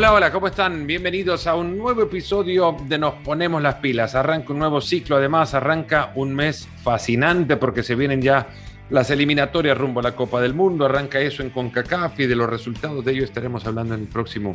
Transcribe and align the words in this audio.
Hola, 0.00 0.14
hola, 0.14 0.32
¿cómo 0.32 0.46
están? 0.46 0.86
Bienvenidos 0.86 1.46
a 1.46 1.54
un 1.54 1.76
nuevo 1.76 2.04
episodio 2.04 2.74
de 2.88 2.96
Nos 2.96 3.16
Ponemos 3.16 3.60
las 3.60 3.74
Pilas. 3.74 4.14
Arranca 4.14 4.54
un 4.54 4.58
nuevo 4.58 4.80
ciclo, 4.80 5.16
además 5.16 5.52
arranca 5.52 6.12
un 6.14 6.34
mes 6.34 6.66
fascinante 6.82 7.58
porque 7.58 7.82
se 7.82 7.94
vienen 7.96 8.22
ya 8.22 8.48
las 8.88 9.10
eliminatorias 9.10 9.76
rumbo 9.76 10.00
a 10.00 10.04
la 10.04 10.16
Copa 10.16 10.40
del 10.40 10.54
Mundo. 10.54 10.86
Arranca 10.86 11.20
eso 11.20 11.42
en 11.42 11.50
CONCACAF 11.50 12.18
y 12.18 12.26
de 12.26 12.34
los 12.34 12.48
resultados 12.48 13.04
de 13.04 13.12
ello 13.12 13.24
estaremos 13.24 13.66
hablando 13.66 13.92
en 13.92 14.00
el 14.00 14.08
próximo 14.08 14.54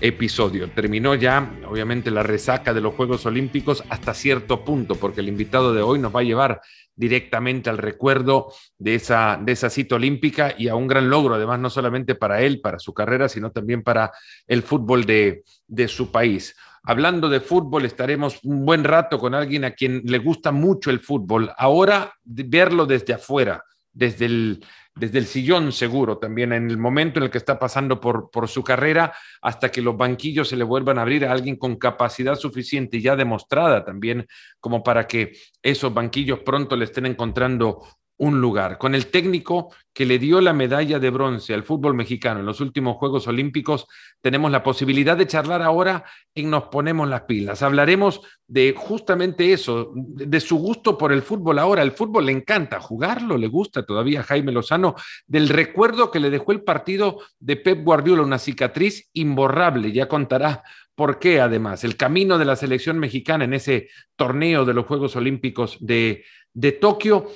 episodio. 0.00 0.70
Terminó 0.70 1.14
ya, 1.14 1.46
obviamente, 1.68 2.10
la 2.10 2.22
resaca 2.22 2.72
de 2.72 2.80
los 2.80 2.94
Juegos 2.94 3.26
Olímpicos 3.26 3.84
hasta 3.90 4.14
cierto 4.14 4.64
punto, 4.64 4.94
porque 4.94 5.20
el 5.20 5.28
invitado 5.28 5.74
de 5.74 5.82
hoy 5.82 5.98
nos 5.98 6.16
va 6.16 6.20
a 6.20 6.24
llevar 6.24 6.62
directamente 6.96 7.70
al 7.70 7.78
recuerdo 7.78 8.52
de 8.78 8.94
esa, 8.96 9.38
de 9.40 9.52
esa 9.52 9.70
cita 9.70 9.94
olímpica 9.96 10.54
y 10.56 10.68
a 10.68 10.74
un 10.74 10.88
gran 10.88 11.10
logro, 11.10 11.34
además, 11.34 11.60
no 11.60 11.70
solamente 11.70 12.14
para 12.14 12.40
él, 12.40 12.60
para 12.60 12.78
su 12.78 12.94
carrera, 12.94 13.28
sino 13.28 13.52
también 13.52 13.82
para 13.82 14.10
el 14.46 14.62
fútbol 14.62 15.04
de, 15.04 15.44
de 15.68 15.88
su 15.88 16.10
país. 16.10 16.56
Hablando 16.82 17.28
de 17.28 17.40
fútbol, 17.40 17.84
estaremos 17.84 18.40
un 18.44 18.64
buen 18.64 18.82
rato 18.84 19.18
con 19.18 19.34
alguien 19.34 19.64
a 19.64 19.72
quien 19.72 20.02
le 20.04 20.18
gusta 20.18 20.52
mucho 20.52 20.90
el 20.90 21.00
fútbol. 21.00 21.52
Ahora, 21.58 22.12
verlo 22.24 22.86
desde 22.86 23.12
afuera, 23.12 23.62
desde 23.92 24.26
el, 24.26 24.64
desde 24.96 25.18
el 25.18 25.26
sillón 25.26 25.72
seguro 25.72 26.16
también, 26.16 26.52
en 26.54 26.70
el 26.70 26.78
momento 26.78 27.18
en 27.18 27.24
el 27.24 27.30
que 27.30 27.38
está 27.38 27.58
pasando 27.58 28.00
por, 28.00 28.30
por 28.30 28.48
su 28.48 28.64
carrera, 28.64 29.12
hasta 29.42 29.70
que 29.70 29.82
los 29.82 29.96
banquillos 29.96 30.48
se 30.48 30.56
le 30.56 30.64
vuelvan 30.64 30.98
a 30.98 31.02
abrir 31.02 31.26
a 31.26 31.32
alguien 31.32 31.56
con 31.56 31.76
capacidad 31.76 32.34
suficiente 32.34 32.96
y 32.96 33.02
ya 33.02 33.14
demostrada 33.14 33.84
también, 33.84 34.26
como 34.58 34.82
para 34.82 35.06
que 35.06 35.36
esos 35.62 35.92
banquillos 35.92 36.40
pronto 36.40 36.76
le 36.76 36.86
estén 36.86 37.04
encontrando 37.04 37.86
un 38.18 38.40
lugar. 38.40 38.78
Con 38.78 38.94
el 38.94 39.06
técnico 39.08 39.74
que 39.92 40.06
le 40.06 40.18
dio 40.18 40.40
la 40.40 40.52
medalla 40.52 40.98
de 40.98 41.10
bronce 41.10 41.54
al 41.54 41.62
fútbol 41.62 41.94
mexicano 41.94 42.40
en 42.40 42.46
los 42.46 42.60
últimos 42.60 42.96
Juegos 42.96 43.26
Olímpicos, 43.28 43.86
tenemos 44.20 44.50
la 44.50 44.62
posibilidad 44.62 45.16
de 45.16 45.26
charlar 45.26 45.62
ahora 45.62 46.04
en 46.34 46.50
Nos 46.50 46.64
Ponemos 46.64 47.08
las 47.08 47.22
Pilas. 47.22 47.62
Hablaremos 47.62 48.20
de 48.46 48.74
justamente 48.76 49.52
eso, 49.52 49.92
de 49.94 50.40
su 50.40 50.56
gusto 50.58 50.96
por 50.96 51.12
el 51.12 51.22
fútbol 51.22 51.58
ahora. 51.58 51.82
El 51.82 51.92
fútbol 51.92 52.26
le 52.26 52.32
encanta 52.32 52.80
jugarlo, 52.80 53.36
le 53.36 53.48
gusta 53.48 53.84
todavía 53.84 54.22
Jaime 54.22 54.52
Lozano, 54.52 54.94
del 55.26 55.48
recuerdo 55.48 56.10
que 56.10 56.20
le 56.20 56.30
dejó 56.30 56.52
el 56.52 56.62
partido 56.62 57.20
de 57.38 57.56
Pep 57.56 57.84
Guardiola, 57.84 58.22
una 58.22 58.38
cicatriz 58.38 59.10
imborrable, 59.12 59.92
ya 59.92 60.08
contará 60.08 60.62
por 60.94 61.18
qué 61.18 61.42
además, 61.42 61.84
el 61.84 61.98
camino 61.98 62.38
de 62.38 62.46
la 62.46 62.56
selección 62.56 62.98
mexicana 62.98 63.44
en 63.44 63.52
ese 63.52 63.90
torneo 64.16 64.64
de 64.64 64.72
los 64.72 64.86
Juegos 64.86 65.14
Olímpicos 65.14 65.76
de, 65.80 66.24
de 66.54 66.72
Tokio 66.72 67.28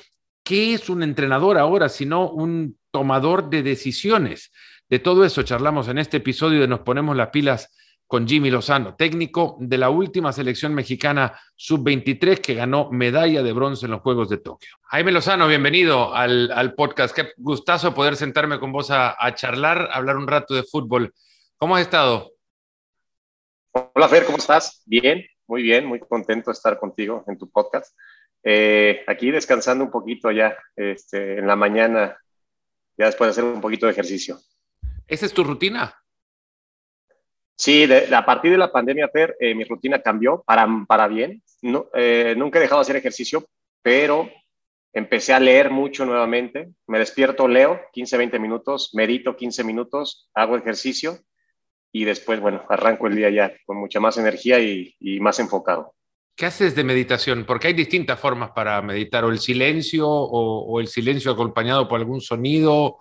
¿Qué 0.50 0.74
es 0.74 0.90
un 0.90 1.04
entrenador 1.04 1.58
ahora 1.58 1.88
sino 1.88 2.28
un 2.28 2.76
tomador 2.90 3.50
de 3.50 3.62
decisiones? 3.62 4.50
De 4.88 4.98
todo 4.98 5.24
eso 5.24 5.44
charlamos 5.44 5.86
en 5.86 5.98
este 5.98 6.16
episodio 6.16 6.60
de 6.60 6.66
Nos 6.66 6.80
Ponemos 6.80 7.16
las 7.16 7.28
Pilas 7.28 7.72
con 8.08 8.26
Jimmy 8.26 8.50
Lozano, 8.50 8.96
técnico 8.96 9.56
de 9.60 9.78
la 9.78 9.90
última 9.90 10.32
selección 10.32 10.74
mexicana 10.74 11.38
sub-23 11.54 12.40
que 12.40 12.54
ganó 12.54 12.90
medalla 12.90 13.44
de 13.44 13.52
bronce 13.52 13.86
en 13.86 13.92
los 13.92 14.00
Juegos 14.00 14.28
de 14.28 14.38
Tokio. 14.38 14.70
Jaime 14.86 15.12
Lozano, 15.12 15.46
bienvenido 15.46 16.12
al, 16.12 16.74
podcast. 16.76 17.14
Qué 17.14 17.28
gustazo 17.36 17.94
poder 17.94 18.16
sentarme 18.16 18.58
con 18.58 18.72
vos 18.72 18.90
a, 18.90 19.14
a 19.24 19.32
charlar, 19.36 19.88
hablar 19.92 20.16
un 20.16 20.26
rato 20.26 20.54
de 20.54 20.64
fútbol. 20.64 21.14
¿Cómo 21.58 21.76
has 21.76 21.82
estado? 21.82 22.32
Hola 23.70 24.08
Fer, 24.08 24.24
¿cómo 24.24 24.38
estás? 24.38 24.82
Bien, 24.84 25.24
muy 25.46 25.62
bien, 25.62 25.86
muy 25.86 26.00
contento 26.00 26.50
de 26.50 26.54
estar 26.54 26.76
contigo 26.80 27.22
en 27.28 27.38
tu 27.38 27.48
podcast. 27.48 27.94
Eh, 28.42 29.04
aquí 29.06 29.30
descansando 29.30 29.84
un 29.84 29.90
poquito 29.90 30.30
ya 30.30 30.56
este, 30.74 31.38
en 31.38 31.46
la 31.46 31.56
mañana, 31.56 32.16
ya 32.96 33.06
después 33.06 33.28
de 33.28 33.30
hacer 33.32 33.44
un 33.44 33.60
poquito 33.60 33.86
de 33.86 33.92
ejercicio. 33.92 34.38
¿Esa 35.06 35.26
es 35.26 35.34
tu 35.34 35.44
rutina? 35.44 35.94
Sí, 37.56 37.86
a 37.92 38.24
partir 38.24 38.52
de 38.52 38.58
la 38.58 38.72
pandemia, 38.72 39.08
Fer, 39.08 39.36
eh, 39.38 39.54
mi 39.54 39.64
rutina 39.64 40.00
cambió 40.00 40.42
para, 40.46 40.66
para 40.88 41.08
bien. 41.08 41.42
No, 41.60 41.90
eh, 41.92 42.34
nunca 42.36 42.58
he 42.58 42.62
dejado 42.62 42.80
de 42.80 42.82
hacer 42.82 42.96
ejercicio, 42.96 43.46
pero 43.82 44.30
empecé 44.94 45.34
a 45.34 45.40
leer 45.40 45.70
mucho 45.70 46.06
nuevamente. 46.06 46.70
Me 46.86 46.98
despierto, 46.98 47.46
leo 47.46 47.80
15, 47.92 48.16
20 48.16 48.38
minutos, 48.38 48.90
medito 48.94 49.36
15 49.36 49.62
minutos, 49.64 50.30
hago 50.32 50.56
ejercicio 50.56 51.18
y 51.92 52.04
después, 52.04 52.40
bueno, 52.40 52.64
arranco 52.70 53.08
el 53.08 53.16
día 53.16 53.28
ya 53.28 53.52
con 53.66 53.76
mucha 53.76 54.00
más 54.00 54.16
energía 54.16 54.58
y 54.60 55.20
más 55.20 55.38
enfocado. 55.38 55.92
¿Qué 56.34 56.46
haces 56.46 56.74
de 56.74 56.84
meditación? 56.84 57.44
Porque 57.44 57.68
hay 57.68 57.74
distintas 57.74 58.18
formas 58.18 58.50
para 58.52 58.80
meditar, 58.82 59.24
o 59.24 59.30
el 59.30 59.38
silencio, 59.38 60.08
o, 60.08 60.80
el 60.80 60.88
silencio 60.88 61.32
acompañado 61.32 61.86
por 61.86 62.00
algún 62.00 62.20
sonido, 62.20 62.98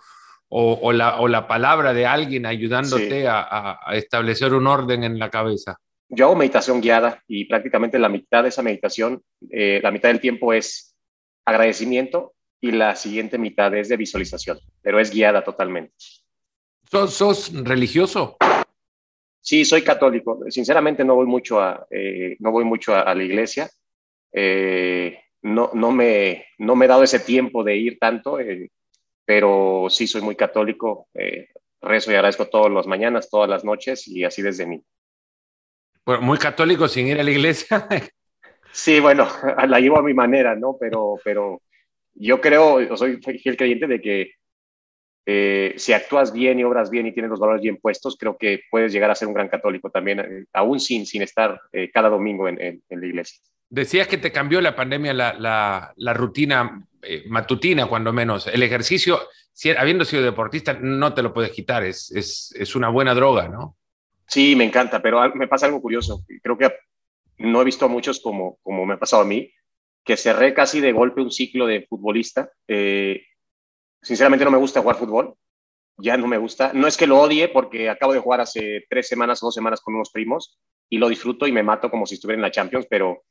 o, 0.49 0.91
la, 0.91 1.47
palabra 1.47 1.93
de 1.93 2.05
alguien 2.05 2.45
ayudándote 2.45 3.27
a, 3.27 3.79
establecer 3.93 4.53
un 4.53 4.67
orden 4.67 5.03
en 5.03 5.17
la 5.19 5.29
cabeza. 5.29 5.77
Yo 6.09 6.25
hago 6.25 6.35
meditación 6.35 6.81
guiada 6.81 7.23
y 7.27 7.45
prácticamente 7.45 7.99
la 7.99 8.09
mitad 8.09 8.43
de 8.43 8.49
esa 8.49 8.63
meditación, 8.63 9.21
eh, 9.51 9.79
la 9.83 9.91
mitad 9.91 10.09
del 10.09 10.19
tiempo 10.19 10.53
es 10.53 10.95
agradecimiento 11.45 12.33
y 12.59 12.71
la 12.71 12.95
siguiente 12.95 13.37
mitad 13.37 13.73
es 13.75 13.89
de 13.89 13.97
visualización, 13.97 14.59
pero 14.81 14.99
es 14.99 15.11
guiada 15.11 15.43
totalmente. 15.43 15.93
¿Sos, 16.91 17.13
sos 17.13 17.53
religioso? 17.53 18.37
Sí, 19.41 19.65
soy 19.65 19.83
católico. 19.83 20.39
Sinceramente 20.49 21.03
no 21.03 21.15
voy 21.15 21.25
mucho 21.25 21.61
a, 21.61 21.87
eh, 21.89 22.35
no 22.39 22.51
voy 22.51 22.65
mucho 22.65 22.95
a, 22.95 23.13
la 23.13 23.23
iglesia. 23.23 23.69
Eh, 24.31 25.19
no, 25.41 25.71
no, 25.73 25.91
me, 25.91 26.45
no 26.57 26.75
me 26.75 26.85
he 26.85 26.87
dado 26.87 27.03
ese 27.03 27.19
tiempo 27.19 27.63
de 27.63 27.77
ir 27.77 27.97
tanto, 27.99 28.39
eh, 28.39 28.69
pero 29.25 29.87
sí 29.89 30.07
soy 30.07 30.21
muy 30.21 30.35
católico. 30.35 31.07
rezo 31.81 32.11
y 32.11 32.15
agradezco 32.15 32.47
todas 32.47 32.71
las 32.71 32.87
mañanas, 32.87 33.29
todas 33.29 33.49
las 33.49 33.63
noches 33.63 34.07
y 34.07 34.23
así 34.23 34.41
desde 34.41 34.65
mí. 34.65 34.83
Bueno, 36.05 36.23
muy 36.23 36.37
católico 36.37 36.87
sin 36.87 37.07
ir 37.07 37.19
a 37.19 37.23
la 37.23 37.31
iglesia. 37.31 37.87
sí, 38.71 38.99
bueno, 38.99 39.27
la 39.67 39.79
llevo 39.79 39.99
a 39.99 40.03
mi 40.03 40.13
manera, 40.13 40.55
¿no? 40.55 40.75
Pero, 40.79 41.15
pero 41.23 41.61
yo 42.15 42.41
creo, 42.41 42.97
soy 42.97 43.17
fiel 43.17 43.55
creyente 43.55 43.87
de 43.87 44.01
que 44.01 44.31
eh, 45.25 45.73
si 45.77 45.93
actúas 45.93 46.33
bien 46.33 46.59
y 46.59 46.63
obras 46.63 46.89
bien 46.89 47.07
y 47.07 47.13
tienes 47.13 47.29
los 47.29 47.39
valores 47.39 47.61
bien 47.61 47.77
puestos, 47.77 48.17
creo 48.17 48.37
que 48.37 48.61
puedes 48.71 48.91
llegar 48.91 49.11
a 49.11 49.15
ser 49.15 49.27
un 49.27 49.33
gran 49.33 49.49
católico 49.49 49.89
también, 49.89 50.19
eh, 50.19 50.45
aún 50.53 50.79
sin, 50.79 51.05
sin 51.05 51.21
estar 51.21 51.59
eh, 51.71 51.91
cada 51.91 52.09
domingo 52.09 52.47
en, 52.47 52.81
la 52.89 53.05
iglesia. 53.05 53.39
Decías 53.69 54.07
que 54.07 54.17
te 54.17 54.31
cambió 54.31 54.61
la 54.61 54.75
pandemia 54.75 55.13
la, 55.13 55.93
la, 55.95 56.13
rutina 56.13 56.83
matutina, 57.27 57.85
cuando 57.85 58.11
menos. 58.11 58.47
El 58.47 58.63
ejercicio, 58.63 59.19
si, 59.53 59.69
habiendo 59.69 60.05
sido 60.05 60.23
deportista, 60.23 60.73
no 60.73 61.13
te 61.13 61.21
lo 61.21 61.33
puedes 61.33 61.51
quitar, 61.51 61.83
es, 61.83 62.11
es, 62.11 62.53
es 62.57 62.75
una 62.75 62.89
buena 62.89 63.13
droga, 63.13 63.47
¿no? 63.47 63.77
Sí, 64.29 64.55
me 64.55 64.63
encanta, 64.63 65.01
pero 65.01 65.33
me 65.35 65.47
pasa 65.47 65.65
algo 65.65 65.81
curioso. 65.81 66.23
Creo 66.41 66.57
que 66.57 66.71
no 67.39 67.61
he 67.61 67.65
visto 67.65 67.85
a 67.85 67.89
muchos 67.89 68.19
como, 68.19 68.57
como 68.61 68.85
me 68.85 68.93
ha 68.93 68.99
pasado 68.99 69.23
a 69.23 69.25
mí, 69.25 69.51
que 70.03 70.17
cerré 70.17 70.53
casi 70.53 70.81
de 70.81 70.91
golpe 70.91 71.21
un 71.21 71.31
ciclo 71.31 71.65
de 71.65 71.85
futbolista. 71.87 72.51
Eh, 72.67 73.23
Sinceramente 74.01 74.45
no 74.45 74.51
me 74.51 74.57
gusta 74.57 74.81
jugar 74.81 74.97
fútbol, 74.97 75.35
ya 75.97 76.17
no 76.17 76.27
me 76.27 76.37
gusta. 76.37 76.71
No 76.73 76.87
es 76.87 76.97
que 76.97 77.07
lo 77.07 77.19
odie 77.19 77.49
porque 77.49 77.89
acabo 77.89 78.13
de 78.13 78.19
jugar 78.19 78.41
hace 78.41 78.85
tres 78.89 79.07
semanas 79.07 79.41
o 79.43 79.47
dos 79.47 79.55
semanas 79.55 79.81
con 79.81 79.95
unos 79.95 80.11
primos 80.11 80.57
y 80.89 80.97
lo 80.97 81.09
disfruto 81.09 81.45
y 81.47 81.51
me 81.51 81.63
mato 81.63 81.89
como 81.89 82.05
si 82.05 82.15
estuviera 82.15 82.37
en 82.37 82.41
la 82.41 82.51
Champions, 82.51 82.87
pero, 82.89 83.23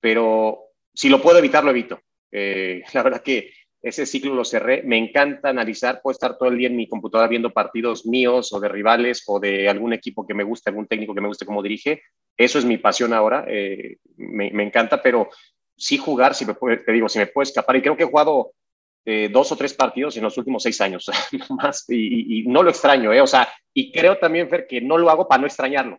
pero 0.00 0.60
si 0.94 1.08
lo 1.08 1.20
puedo 1.20 1.38
evitar, 1.38 1.64
lo 1.64 1.70
evito. 1.70 2.00
Eh, 2.30 2.82
la 2.94 3.02
verdad 3.02 3.22
que 3.22 3.52
ese 3.82 4.06
ciclo 4.06 4.34
lo 4.34 4.44
cerré. 4.44 4.82
Me 4.84 4.96
encanta 4.96 5.48
analizar, 5.48 6.00
puedo 6.02 6.12
estar 6.12 6.38
todo 6.38 6.48
el 6.48 6.58
día 6.58 6.68
en 6.68 6.76
mi 6.76 6.88
computadora 6.88 7.28
viendo 7.28 7.50
partidos 7.50 8.06
míos 8.06 8.52
o 8.52 8.60
de 8.60 8.68
rivales 8.68 9.24
o 9.26 9.40
de 9.40 9.68
algún 9.68 9.92
equipo 9.92 10.24
que 10.26 10.34
me 10.34 10.44
guste, 10.44 10.70
algún 10.70 10.86
técnico 10.86 11.14
que 11.14 11.20
me 11.20 11.28
guste 11.28 11.44
cómo 11.44 11.62
dirige. 11.62 12.02
Eso 12.36 12.58
es 12.58 12.64
mi 12.64 12.78
pasión 12.78 13.12
ahora, 13.12 13.44
eh, 13.48 13.98
me, 14.16 14.62
encanta, 14.62 15.02
pero 15.02 15.28
sí 15.76 15.98
jugar, 15.98 16.34
si 16.34 16.46
me 16.46 16.54
te 16.54 16.92
digo, 16.92 17.08
si 17.08 17.18
me 17.18 17.26
puedo 17.26 17.42
escapar. 17.42 17.76
Y 17.76 17.82
creo 17.82 17.96
que 17.96 18.04
he 18.04 18.06
jugado 18.06 18.52
eh, 19.04 19.28
dos 19.32 19.50
o 19.50 19.56
tres 19.56 19.74
partidos 19.74 20.16
en 20.16 20.22
los 20.22 20.36
últimos 20.38 20.62
seis 20.62 20.80
años, 20.80 21.10
más, 21.50 21.84
y, 21.88 22.44
no 22.46 22.62
lo 22.62 22.70
extraño, 22.70 23.12
¿eh? 23.12 23.20
O 23.20 23.26
sea, 23.26 23.48
y 23.74 23.90
creo 23.90 24.18
también, 24.18 24.48
Fer, 24.48 24.66
que 24.66 24.80
no 24.80 24.98
lo 24.98 25.10
hago 25.10 25.26
para 25.26 25.40
no 25.40 25.46
extrañarlo. 25.46 25.98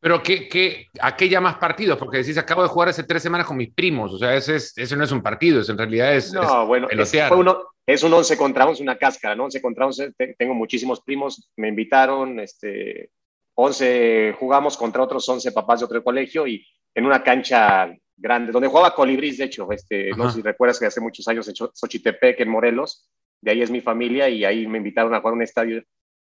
Pero 0.00 0.22
¿qué, 0.22 0.48
qué, 0.48 0.88
¿a 1.00 1.16
qué 1.16 1.30
llamas 1.30 1.56
partidos? 1.56 1.98
Porque 1.98 2.18
decís, 2.18 2.36
acabo 2.36 2.62
de 2.62 2.68
jugar 2.68 2.90
hace 2.90 3.04
tres 3.04 3.22
semanas 3.22 3.46
con 3.46 3.56
mis 3.56 3.72
primos, 3.72 4.12
o 4.12 4.18
sea, 4.18 4.34
ese, 4.34 4.56
es, 4.56 4.76
ese 4.76 4.96
no 4.96 5.04
es 5.04 5.12
un 5.12 5.22
partido, 5.22 5.60
eso 5.60 5.72
en 5.72 5.78
realidad 5.78 6.14
es... 6.14 6.32
No, 6.34 6.66
bueno, 6.66 6.88
es, 6.90 7.14
uno, 7.30 7.62
es, 7.86 8.02
un 8.02 8.12
11 8.12 8.36
contra 8.36 8.66
11, 8.66 8.82
una 8.82 8.98
cáscara, 8.98 9.34
¿no? 9.34 9.44
11 9.44 9.62
contra 9.62 9.86
11, 9.86 10.12
tengo 10.36 10.52
muchísimos 10.52 11.00
primos, 11.00 11.50
me 11.56 11.68
invitaron, 11.68 12.38
este, 12.40 13.10
11 13.54 14.36
jugamos 14.38 14.76
contra 14.76 15.02
otros 15.02 15.26
11 15.26 15.52
papás 15.52 15.80
de 15.80 15.86
otro 15.86 16.04
colegio 16.04 16.46
y 16.46 16.66
en 16.94 17.06
una 17.06 17.22
cancha 17.22 17.90
grande, 18.16 18.52
donde 18.52 18.68
jugaba 18.68 18.94
Colibris, 18.94 19.38
de 19.38 19.44
hecho, 19.44 19.70
este, 19.72 20.10
no 20.10 20.28
sé 20.28 20.36
si 20.36 20.42
recuerdas 20.42 20.78
que 20.78 20.86
hace 20.86 21.00
muchos 21.00 21.26
años 21.28 21.48
en 21.48 21.54
Xochitepec, 21.54 22.40
en 22.40 22.48
Morelos, 22.48 23.08
de 23.40 23.50
ahí 23.50 23.62
es 23.62 23.70
mi 23.70 23.80
familia 23.80 24.28
y 24.28 24.44
ahí 24.44 24.66
me 24.66 24.78
invitaron 24.78 25.14
a 25.14 25.20
jugar 25.20 25.34
un 25.34 25.42
estadio 25.42 25.82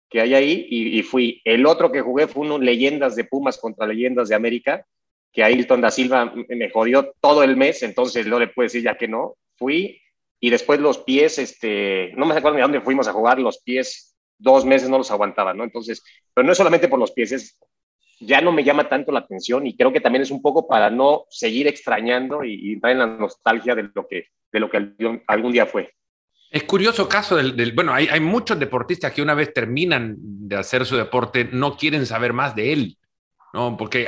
que 0.09 0.21
hay 0.21 0.33
ahí 0.33 0.67
y, 0.69 1.01
fui. 1.03 1.41
El 1.45 1.65
otro 1.65 1.91
que 1.91 2.01
jugué 2.01 2.27
fue 2.27 2.45
uno 2.45 2.59
Leyendas 2.59 3.15
de 3.15 3.23
Pumas 3.23 3.57
contra 3.57 3.87
Leyendas 3.87 4.27
de 4.27 4.35
América, 4.35 4.85
que 5.31 5.43
Ailton 5.43 5.79
da 5.79 5.89
Silva 5.89 6.33
me 6.49 6.69
jodió 6.69 7.13
todo 7.21 7.43
el 7.43 7.55
mes, 7.55 7.81
entonces 7.83 8.27
no 8.27 8.37
le 8.37 8.47
puedo 8.47 8.65
decir 8.65 8.83
ya 8.83 8.97
que 8.97 9.07
no. 9.07 9.37
Fui 9.55 10.01
y 10.41 10.49
después 10.49 10.79
los 10.81 10.97
pies, 10.97 11.39
este, 11.39 12.11
no 12.17 12.25
me 12.25 12.35
acuerdo 12.35 12.57
de 12.57 12.63
dónde 12.63 12.81
fuimos 12.81 13.07
a 13.07 13.13
jugar, 13.13 13.39
los 13.39 13.61
pies 13.61 14.11
dos 14.37 14.65
meses 14.65 14.89
no 14.89 14.97
los 14.97 15.11
aguantaba, 15.11 15.53
¿no? 15.53 15.63
Entonces, 15.63 16.03
pero 16.33 16.45
no 16.45 16.51
es 16.51 16.57
solamente 16.57 16.87
por 16.87 16.99
los 16.99 17.11
pies, 17.11 17.31
es 17.31 17.57
ya 18.21 18.39
no 18.41 18.51
me 18.51 18.63
llama 18.63 18.87
tanto 18.87 19.11
la 19.11 19.19
atención 19.19 19.65
y 19.65 19.75
creo 19.75 19.91
que 19.91 19.99
también 19.99 20.21
es 20.21 20.31
un 20.31 20.41
poco 20.41 20.67
para 20.67 20.89
no 20.89 21.25
seguir 21.29 21.67
extrañando 21.67 22.43
y, 22.43 22.73
entrar 22.73 22.93
en 22.93 22.99
la 22.99 23.07
nostalgia 23.07 23.75
de 23.75 23.89
lo 23.93 24.07
que, 24.07 24.27
de 24.51 24.59
lo 24.59 24.69
que 24.69 24.93
algún 25.27 25.51
día 25.51 25.65
fue. 25.65 25.93
Es 26.51 26.63
curioso 26.63 27.07
caso 27.07 27.37
del, 27.37 27.71
bueno, 27.71 27.93
hay, 27.93 28.19
muchos 28.19 28.59
deportistas 28.59 29.13
que 29.13 29.21
una 29.21 29.33
vez 29.33 29.53
terminan 29.53 30.15
de 30.19 30.57
hacer 30.57 30.85
su 30.85 30.97
deporte 30.97 31.49
no 31.51 31.77
quieren 31.77 32.05
saber 32.05 32.33
más 32.33 32.55
de 32.55 32.73
él, 32.73 32.97
¿no? 33.53 33.77
Porque 33.77 34.07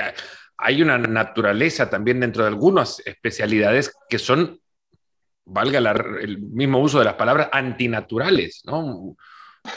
hay 0.58 0.82
una 0.82 0.98
naturaleza 0.98 1.90
también 1.90 2.20
dentro 2.20 2.44
de 2.44 2.50
algunas 2.50 3.02
especialidades 3.06 3.96
que 4.10 4.20
son, 4.20 4.60
valga 5.46 5.80
el 6.22 6.40
mismo 6.40 6.80
uso 6.80 7.00
de 7.00 7.06
las 7.06 7.16
palabras, 7.16 7.48
antinaturales, 7.52 8.62
¿no? 8.66 9.16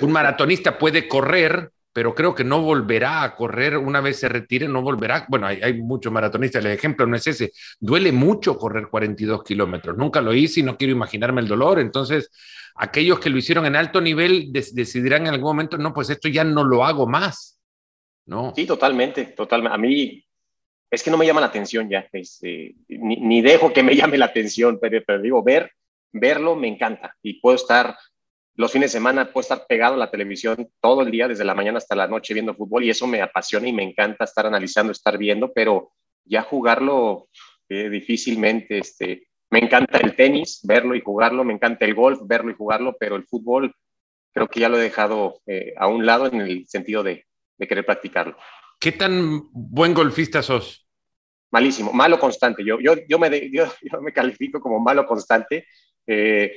Un 0.01 0.13
maratonista 0.13 0.77
puede 0.77 1.07
correr 1.07 1.71
pero 1.97 2.15
creo 2.15 2.35
que 2.35 2.45
no 2.45 2.61
volverá 2.61 3.23
a 3.23 3.35
correr 3.35 3.79
una 3.79 4.03
vez 4.03 4.19
se 4.19 4.29
retire, 4.29 4.69
no 4.69 4.83
volverá. 4.83 5.25
Bueno, 5.31 5.47
hay, 5.47 5.81
muchos 5.81 6.13
maratonistas, 6.13 6.63
el 6.63 6.73
ejemplo 6.73 7.07
no 7.07 7.17
es 7.17 7.27
ese. 7.27 7.53
Duele 7.81 8.13
mucho 8.13 8.59
correr 8.59 8.89
42 8.91 9.43
kilómetros. 9.43 9.97
Nunca 9.97 10.21
lo 10.21 10.35
hice 10.35 10.61
y 10.61 10.63
no 10.63 10.77
quiero 10.77 10.93
imaginarme 10.93 11.41
el 11.41 11.49
dolor. 11.49 11.79
Entonces, 11.79 12.31
aquellos 12.75 13.19
que 13.19 13.31
lo 13.31 13.39
hicieron 13.39 13.65
en 13.65 13.77
alto 13.77 14.03
nivel 14.03 14.53
decidirán 14.53 15.23
en 15.23 15.33
algún 15.33 15.47
momento, 15.47 15.79
no, 15.79 15.95
pues 15.95 16.11
esto 16.11 16.29
ya 16.29 16.45
no 16.45 16.65
lo 16.65 16.85
hago 16.85 17.07
más. 17.07 17.59
¿no? 18.27 18.53
Sí, 18.55 18.67
totalmente, 18.67 19.25
totalmente. 19.29 19.75
A 19.75 19.79
mí 19.79 20.23
es 20.91 21.03
que 21.03 21.11
no 21.11 21.17
me 21.17 21.25
llama 21.25 21.41
la 21.41 21.47
atención 21.47 21.89
ya, 21.89 22.07
este, 22.13 22.75
ni, 22.89 23.41
dejo 23.41 23.73
que 23.73 23.83
me 23.83 23.97
llame 23.97 24.19
la 24.19 24.27
atención, 24.27 24.79
pero, 24.79 25.01
pero 25.07 25.23
digo, 25.23 25.43
ver, 25.43 25.73
verlo 26.13 26.57
me 26.57 26.69
encanta 26.69 27.17
y 27.23 27.41
puedo 27.41 27.57
estar 27.57 27.97
los 28.57 28.73
fines 28.73 28.91
de 28.91 28.99
semana 28.99 29.33
puedo 29.33 29.43
estar 29.43 29.67
pegado 29.67 29.95
a 29.95 29.99
la 29.99 30.11
televisión 30.11 30.69
todo 30.81 31.03
el 31.03 31.11
día, 31.11 31.29
desde 31.29 31.45
la 31.45 31.55
mañana 31.55 31.79
hasta 31.79 31.95
la 31.95 32.09
noche 32.09 32.35
viendo 32.35 32.55
fútbol 32.55 32.85
y 32.85 32.91
eso 32.91 33.07
me 33.07 33.21
apasiona 33.21 33.69
y 33.69 33.73
me 33.73 33.83
encanta 33.83 34.25
estar 34.25 34.47
analizando, 34.47 34.93
estar 34.93 35.19
viendo, 35.19 35.53
pero 35.53 35.93
ya 36.25 36.43
jugarlo 36.43 37.29
eh, 37.69 37.91
difícilmente, 37.91 38.79
este, 38.79 39.29
me 39.51 39.61
encanta 39.61 39.99
el 39.99 40.17
tenis, 40.17 40.61
verlo 40.65 40.95
y 40.95 41.01
jugarlo, 41.01 41.45
me 41.45 41.53
encanta 41.53 41.85
el 41.85 41.95
golf, 41.95 42.21
verlo 42.25 42.51
y 42.51 42.55
jugarlo, 42.55 42.97
pero 42.99 43.17
el 43.17 43.25
fútbol 43.25 43.75
creo 44.33 44.49
que 44.49 44.61
ya 44.61 44.69
lo 44.69 44.79
he 44.79 44.83
dejado 44.83 45.41
eh, 45.47 45.75
a 45.77 45.87
un 45.87 46.05
lado 46.05 46.27
en 46.27 46.41
el 46.41 46.67
sentido 46.67 47.03
de, 47.03 47.25
querer 47.59 47.87
practicarlo. 47.87 48.37
¿Qué 48.79 48.93
tan 48.93 49.49
buen 49.53 49.95
golfista 49.95 50.43
sos? 50.43 50.87
Malísimo, 51.51 51.93
malo 51.93 52.19
constante. 52.19 52.63
Yo, 52.65 52.79
yo, 52.81 52.95
yo, 53.09 53.19
me, 53.19 53.51
yo, 53.51 53.65
me 54.03 54.13
califico 54.13 54.61
como 54.61 54.79
malo 54.79 55.07
constante. 55.07 55.67
Eh, 56.07 56.53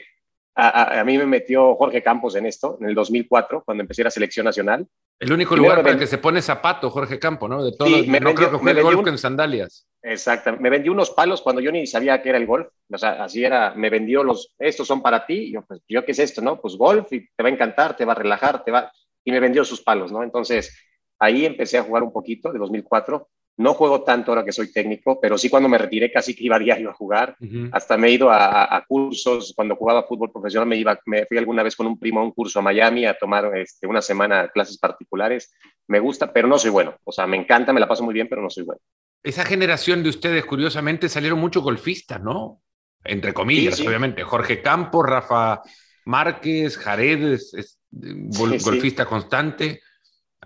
a, 0.60 1.04
mí 1.06 1.18
me 1.18 1.26
metió 1.26 1.76
Jorge 1.76 2.04
Campos 2.04 2.36
en 2.36 2.46
esto, 2.46 2.78
en 2.82 2.90
el 2.90 2.96
2004, 2.96 3.64
cuando 3.64 3.82
empecé 3.82 4.04
la 4.04 4.12
selección 4.12 4.46
nacional. 4.46 4.88
El 5.20 5.32
único 5.32 5.56
lugar 5.56 5.78
para 5.78 5.92
el 5.92 6.00
que 6.00 6.08
se 6.08 6.18
pone 6.18 6.42
zapato, 6.42 6.90
Jorge 6.90 7.20
Campos, 7.20 7.50
¿no? 7.50 7.64
De 7.64 7.72
todo, 7.72 7.90
me 8.06 8.20
no 8.20 8.34
creo 8.34 8.52
que 8.52 8.58
juegue 8.58 8.82
golf 8.82 9.08
en 9.08 9.18
sandalias. 9.18 9.88
Exacto. 10.02 10.56
Me 10.60 10.70
vendió 10.70 10.92
unos 10.92 11.12
palos 11.12 11.42
cuando 11.42 11.62
yo 11.62 11.72
ni 11.72 11.88
sabía 11.88 12.22
qué 12.22 12.30
era 12.30 12.38
el 12.38 12.46
golf. 12.46 12.68
O 12.92 12.98
sea, 12.98 13.24
así 13.24 13.44
era. 13.44 13.74
Me 13.76 13.90
vendió 13.90 14.24
los, 14.24 14.54
estos 14.58 14.88
son 14.88 15.02
para 15.02 15.26
ti. 15.26 15.52
Yo, 15.52 15.62
pues, 15.64 15.82
¿yo 15.88 16.04
qué 16.06 16.12
es 16.12 16.20
esto, 16.20 16.42
no? 16.42 16.60
Pues 16.60 16.76
golf 16.76 17.12
y 17.12 17.28
te 17.36 17.44
va 17.44 17.50
a 17.50 17.52
encantar, 17.52 17.96
te 17.96 18.06
va 18.06 18.14
a 18.14 18.16
relajar, 18.16 18.64
te 18.64 18.72
va. 18.72 18.92
Y 19.24 19.32
me 19.32 19.40
vendió 19.40 19.64
sus 19.66 19.82
palos, 19.82 20.12
¿no? 20.12 20.24
Entonces, 20.24 20.74
ahí 21.20 21.46
empecé 21.46 21.78
a 21.78 21.84
jugar 21.84 22.04
un 22.04 22.14
poquito, 22.14 22.52
de 22.52 22.60
2004. 22.60 23.28
No 23.60 23.74
juego 23.74 24.04
tanto 24.04 24.32
ahora 24.32 24.46
que 24.46 24.54
soy 24.54 24.72
técnico, 24.72 25.20
pero 25.20 25.38
sí 25.38 25.50
cuando 25.50 25.68
me 25.68 25.78
retiré 25.78 26.10
casi 26.10 26.34
que 26.34 26.46
iba 26.46 26.56
a 26.56 26.60
diario 26.60 26.90
a 26.90 26.94
jugar. 26.94 27.36
Hasta 27.74 27.98
me 27.98 28.08
he 28.08 28.12
ido 28.12 28.30
a, 28.32 28.86
cursos. 28.88 29.52
Cuando 29.54 29.76
jugaba 29.76 30.04
fútbol 30.04 30.32
profesional 30.32 30.66
me, 30.66 30.78
iba, 30.78 30.98
me 31.06 31.26
fui 31.26 31.38
alguna 31.38 31.62
vez 31.62 31.76
con 31.76 31.86
un 31.86 32.00
primo 32.00 32.22
a 32.22 32.24
un 32.24 32.32
curso 32.32 32.60
a 32.60 32.62
Miami 32.62 33.06
a 33.06 33.18
tomar 33.18 33.52
este, 33.58 33.86
una 33.86 34.02
semana 34.02 34.48
clases 34.48 34.78
particulares. 34.78 35.54
Me 35.88 36.00
gusta, 36.00 36.32
pero 36.32 36.48
no 36.48 36.58
soy 36.58 36.72
bueno. 36.72 36.96
O 37.04 37.12
sea, 37.12 37.28
me 37.28 37.36
encanta, 37.36 37.74
me 37.74 37.82
la 37.82 37.88
paso 37.88 38.02
muy 38.02 38.14
bien, 38.14 38.30
pero 38.30 38.42
no 38.42 38.50
soy 38.50 38.64
bueno. 38.64 38.80
Esa 39.22 39.44
generación 39.44 40.04
de 40.04 40.10
ustedes, 40.10 40.46
curiosamente, 40.46 41.10
salieron 41.10 41.40
muchos 41.40 41.62
golfistas, 41.62 42.22
¿no? 42.22 42.62
Entre 43.04 43.34
comillas, 43.34 43.82
obviamente. 43.82 44.24
Jorge 44.24 44.62
Campos, 44.62 45.06
Rafa 45.06 45.62
Márquez, 46.06 46.78
Jared, 46.78 47.34
es, 47.34 47.78
golfista 47.92 49.06
constante. 49.06 49.82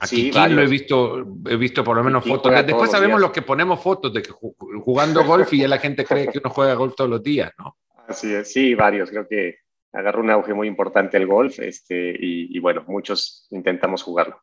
Aquí 0.03 0.31
lo 0.31 0.61
he 0.61 0.67
visto, 0.67 1.25
he 1.49 1.55
visto 1.55 1.83
por 1.83 1.95
lo 1.95 2.03
menos 2.03 2.25
fotos. 2.25 2.51
Después 2.65 2.91
sabemos 2.91 3.21
los 3.21 3.31
que 3.31 3.41
ponemos 3.41 3.81
fotos 3.81 4.13
de 4.13 4.21
que 4.21 4.31
jugando 4.31 5.23
golf 5.23 5.53
y 5.53 5.59
ya 5.59 5.67
la 5.67 5.77
gente 5.77 6.03
cree 6.03 6.27
que 6.27 6.39
uno 6.39 6.49
juega 6.49 6.73
golf 6.73 6.95
todos 6.95 7.09
los 7.09 7.23
días, 7.23 7.51
¿no? 7.57 7.77
Así 8.07 8.33
es, 8.33 8.51
sí, 8.51 8.75
varios. 8.75 9.09
Creo 9.09 9.27
que 9.27 9.59
agarró 9.93 10.21
un 10.21 10.29
auge 10.29 10.53
muy 10.53 10.67
importante 10.67 11.17
el 11.17 11.27
golf 11.27 11.59
este, 11.59 12.15
y, 12.19 12.59
bueno, 12.59 12.83
muchos 12.87 13.47
intentamos 13.51 14.03
jugarlo. 14.03 14.41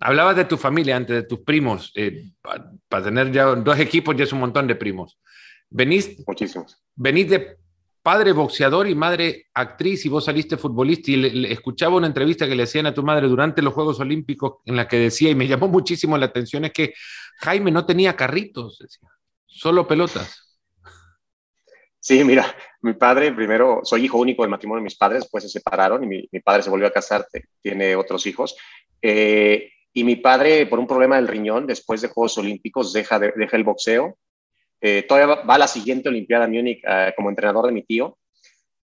Hablabas 0.00 0.36
de 0.36 0.44
tu 0.44 0.56
familia 0.56 0.96
antes, 0.96 1.16
de 1.16 1.22
tus 1.22 1.40
primos. 1.40 1.92
Eh, 1.94 2.24
Para 2.88 3.04
tener 3.04 3.30
ya 3.30 3.44
dos 3.44 3.78
equipos 3.78 4.16
ya 4.16 4.24
es 4.24 4.32
un 4.32 4.40
montón 4.40 4.66
de 4.66 4.74
primos. 4.74 5.18
Venís, 5.70 6.22
Muchísimos. 6.26 6.82
Venís 6.94 7.30
de 7.30 7.56
padre 8.06 8.30
boxeador 8.30 8.86
y 8.86 8.94
madre 8.94 9.46
actriz 9.52 10.06
y 10.06 10.08
vos 10.08 10.26
saliste 10.26 10.56
futbolista 10.56 11.10
y 11.10 11.16
le, 11.16 11.52
escuchaba 11.52 11.96
una 11.96 12.06
entrevista 12.06 12.46
que 12.46 12.54
le 12.54 12.62
hacían 12.62 12.86
a 12.86 12.94
tu 12.94 13.02
madre 13.02 13.26
durante 13.26 13.62
los 13.62 13.74
Juegos 13.74 13.98
Olímpicos 13.98 14.58
en 14.64 14.76
la 14.76 14.86
que 14.86 14.96
decía, 14.96 15.28
y 15.28 15.34
me 15.34 15.48
llamó 15.48 15.66
muchísimo 15.66 16.16
la 16.16 16.26
atención, 16.26 16.64
es 16.64 16.72
que 16.72 16.94
Jaime 17.38 17.72
no 17.72 17.84
tenía 17.84 18.14
carritos, 18.14 18.78
decía, 18.78 19.08
solo 19.44 19.88
pelotas. 19.88 20.56
Sí, 21.98 22.22
mira, 22.22 22.46
mi 22.82 22.92
padre, 22.92 23.32
primero, 23.32 23.80
soy 23.82 24.04
hijo 24.04 24.18
único 24.18 24.44
del 24.44 24.52
matrimonio 24.52 24.82
de 24.82 24.84
mis 24.84 24.96
padres, 24.96 25.22
después 25.22 25.42
se 25.42 25.50
separaron 25.50 26.04
y 26.04 26.28
mi, 26.30 26.40
padre 26.44 26.62
se 26.62 26.70
volvió 26.70 26.86
a 26.86 26.92
casar, 26.92 27.26
tiene 27.60 27.96
otros 27.96 28.24
hijos. 28.28 28.56
Eh, 29.02 29.68
y 29.92 30.04
mi 30.04 30.14
padre, 30.14 30.66
por 30.66 30.78
un 30.78 30.86
problema 30.86 31.16
del 31.16 31.26
riñón, 31.26 31.66
después 31.66 32.02
de 32.02 32.08
Juegos 32.08 32.38
Olímpicos, 32.38 32.92
deja, 32.92 33.18
deja 33.18 33.56
el 33.56 33.64
boxeo 33.64 34.16
eh, 34.80 35.02
todavía 35.02 35.36
va 35.36 35.54
a 35.54 35.58
la 35.58 35.68
siguiente 35.68 36.08
Olimpiada 36.08 36.46
Múnich 36.46 36.82
eh, 36.86 37.12
como 37.16 37.30
entrenador 37.30 37.66
de 37.66 37.72
mi 37.72 37.82
tío, 37.82 38.18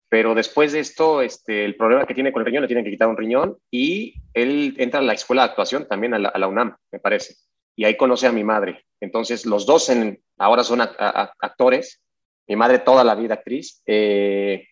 pero 0.09 0.35
después 0.35 0.71
de 0.71 0.79
esto, 0.79 1.21
este, 1.21 1.65
el 1.65 1.75
problema 1.75 2.05
que 2.05 2.13
tiene 2.13 2.31
con 2.31 2.41
el 2.41 2.45
riñón, 2.45 2.61
le 2.61 2.67
tienen 2.67 2.85
que 2.85 2.91
quitar 2.91 3.09
un 3.09 3.17
riñón 3.17 3.57
y 3.69 4.15
él 4.33 4.75
entra 4.77 4.99
a 4.99 5.03
la 5.03 5.13
escuela 5.13 5.43
de 5.43 5.49
actuación 5.49 5.87
también, 5.87 6.13
a 6.13 6.19
la, 6.19 6.47
UNAM, 6.47 6.75
me 6.91 6.99
parece, 6.99 7.35
y 7.75 7.83
ahí 7.83 7.97
conoce 7.97 8.27
a 8.27 8.31
mi 8.31 8.43
madre. 8.43 8.85
Entonces, 9.01 9.45
los 9.45 9.65
dos 9.65 9.89
en, 9.89 10.21
ahora 10.37 10.63
son 10.63 10.81
actores, 10.81 12.01
mi 12.47 12.55
madre 12.55 12.79
toda 12.79 13.03
la 13.03 13.15
vida 13.15 13.35
actriz. 13.35 13.81
Eh, 13.85 14.65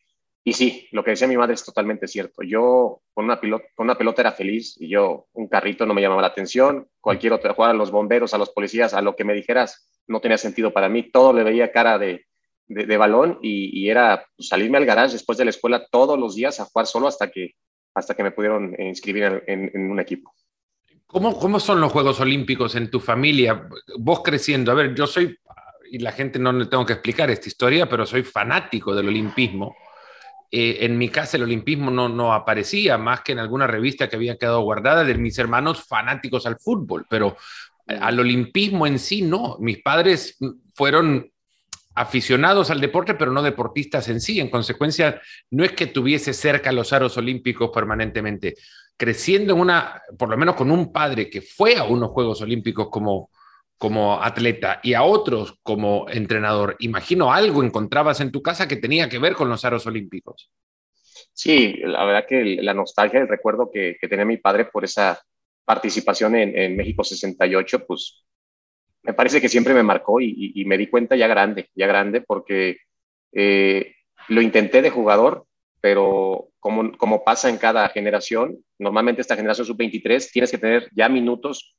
y 0.47 0.53
sí, 0.53 0.87
lo 0.91 1.03
que 1.03 1.11
decía 1.11 1.27
mi 1.27 1.37
madre 1.37 1.55
es 1.55 1.65
totalmente 1.65 2.07
cierto. 2.07 2.43
Yo 2.43 3.01
con 3.13 3.25
una, 3.25 3.41
pelota, 3.41 3.65
con 3.75 3.85
una 3.85 3.97
pelota 3.97 4.21
era 4.21 4.31
feliz 4.31 4.75
y 4.79 4.89
yo 4.89 5.27
un 5.33 5.47
carrito 5.47 5.85
no 5.85 5.93
me 5.93 6.01
llamaba 6.01 6.21
la 6.21 6.27
atención. 6.27 6.87
Cualquier 7.01 7.33
otro, 7.33 7.53
jugar 7.53 7.71
a 7.71 7.73
los 7.73 7.91
bomberos, 7.91 8.33
a 8.33 8.37
los 8.37 8.51
policías, 8.51 8.93
a 8.93 9.01
lo 9.01 9.15
que 9.15 9.23
me 9.23 9.33
dijeras, 9.33 9.89
no 10.07 10.19
tenía 10.19 10.37
sentido 10.37 10.71
para 10.71 10.89
mí. 10.89 11.03
Todo 11.11 11.33
le 11.33 11.43
veía 11.43 11.71
cara 11.71 11.97
de, 11.97 12.25
de, 12.67 12.97
balón 12.97 13.39
y, 13.41 13.89
era 13.89 14.25
salirme 14.39 14.77
al 14.77 14.85
garage 14.85 15.13
después 15.13 15.37
de 15.37 15.45
la 15.45 15.51
escuela 15.51 15.85
todos 15.89 16.19
los 16.19 16.35
días 16.35 16.59
a 16.59 16.65
jugar 16.65 16.87
solo 16.87 17.07
hasta 17.07 17.29
que, 17.29 17.55
hasta 17.93 18.15
que 18.15 18.23
me 18.23 18.31
pudieron 18.31 18.75
inscribir 18.79 19.43
en, 19.47 19.91
un 19.91 19.99
equipo. 19.99 20.33
¿Cómo, 21.05 21.37
¿Cómo 21.37 21.59
son 21.59 21.79
los 21.79 21.91
Juegos 21.91 22.19
Olímpicos 22.19 22.75
en 22.75 22.89
tu 22.89 22.99
familia? 22.99 23.67
Vos 23.99 24.21
creciendo, 24.23 24.71
a 24.71 24.75
ver, 24.75 24.95
yo 24.95 25.05
soy, 25.07 25.37
y 25.91 25.99
la 25.99 26.11
gente 26.11 26.39
no 26.39 26.51
le 26.51 26.65
tengo 26.65 26.85
que 26.85 26.93
explicar 26.93 27.29
esta 27.29 27.47
historia, 27.47 27.87
pero 27.87 28.05
soy 28.05 28.23
fanático 28.23 28.95
del 28.95 29.07
olimpismo 29.07 29.75
eh, 30.51 30.85
en 30.85 30.97
mi 30.97 31.09
casa 31.09 31.37
el 31.37 31.43
olimpismo 31.43 31.91
no, 31.91 32.07
no 32.07 32.33
aparecía 32.33 32.97
más 32.97 33.21
que 33.21 33.31
en 33.31 33.39
alguna 33.39 33.67
revista 33.67 34.07
que 34.07 34.15
había 34.15 34.37
quedado 34.37 34.61
guardada 34.61 35.03
de 35.03 35.15
mis 35.15 35.37
hermanos 35.39 35.83
fanáticos 35.85 36.45
al 36.45 36.57
fútbol, 36.57 37.05
pero 37.09 37.35
al 37.87 38.19
olimpismo 38.19 38.87
en 38.87 38.99
sí 38.99 39.21
no. 39.21 39.57
Mis 39.59 39.81
padres 39.81 40.37
fueron 40.73 41.31
aficionados 41.95 42.69
al 42.69 42.81
deporte, 42.81 43.15
pero 43.15 43.31
no 43.31 43.41
deportistas 43.41 44.09
en 44.09 44.19
sí. 44.19 44.39
En 44.39 44.49
consecuencia, 44.49 45.21
no 45.51 45.63
es 45.63 45.71
que 45.71 45.87
tuviese 45.87 46.33
cerca 46.33 46.71
los 46.71 46.91
aros 46.93 47.17
olímpicos 47.17 47.71
permanentemente. 47.73 48.55
Creciendo 48.97 49.53
en 49.53 49.59
una, 49.59 50.01
por 50.17 50.29
lo 50.29 50.37
menos 50.37 50.55
con 50.55 50.71
un 50.71 50.91
padre 50.91 51.29
que 51.29 51.41
fue 51.41 51.77
a 51.77 51.83
unos 51.83 52.09
Juegos 52.09 52.41
Olímpicos 52.41 52.89
como, 52.89 53.29
como 53.77 54.21
atleta 54.21 54.79
y 54.83 54.93
a 54.93 55.03
otros 55.03 55.59
como 55.63 56.07
entrenador, 56.09 56.75
imagino 56.79 57.33
algo 57.33 57.63
encontrabas 57.63 58.21
en 58.21 58.31
tu 58.31 58.41
casa 58.41 58.67
que 58.67 58.77
tenía 58.77 59.09
que 59.09 59.19
ver 59.19 59.33
con 59.33 59.49
los 59.49 59.65
aros 59.65 59.85
olímpicos. 59.85 60.49
Sí, 61.33 61.75
la 61.83 62.05
verdad 62.05 62.25
que 62.27 62.57
la 62.61 62.73
nostalgia, 62.73 63.19
el 63.19 63.27
recuerdo 63.27 63.69
que, 63.71 63.97
tenía 64.09 64.25
mi 64.25 64.37
padre 64.37 64.65
por 64.65 64.85
esa 64.85 65.21
participación 65.65 66.35
en, 66.35 66.77
México 66.77 67.03
68, 67.03 67.85
pues 67.85 68.23
me 69.03 69.13
parece 69.13 69.41
que 69.41 69.49
siempre 69.49 69.73
me 69.73 69.83
marcó 69.83 70.21
y, 70.21 70.63
me 70.65 70.77
di 70.77 70.87
cuenta 70.87 71.15
ya 71.15 71.27
grande, 71.27 71.69
ya 71.75 71.87
grande, 71.87 72.21
porque 72.21 72.77
eh, 73.33 73.95
lo 74.29 74.41
intenté 74.41 74.81
de 74.81 74.89
jugador, 74.89 75.45
pero 75.81 76.49
como, 76.59 76.97
como 76.97 77.23
pasa 77.23 77.49
en 77.49 77.57
cada 77.57 77.87
generación, 77.89 78.57
normalmente 78.79 79.21
esta 79.21 79.35
generación 79.35 79.67
sub-23 79.67 80.31
tienes 80.31 80.51
que 80.51 80.57
tener 80.57 80.89
ya 80.95 81.09
minutos 81.09 81.75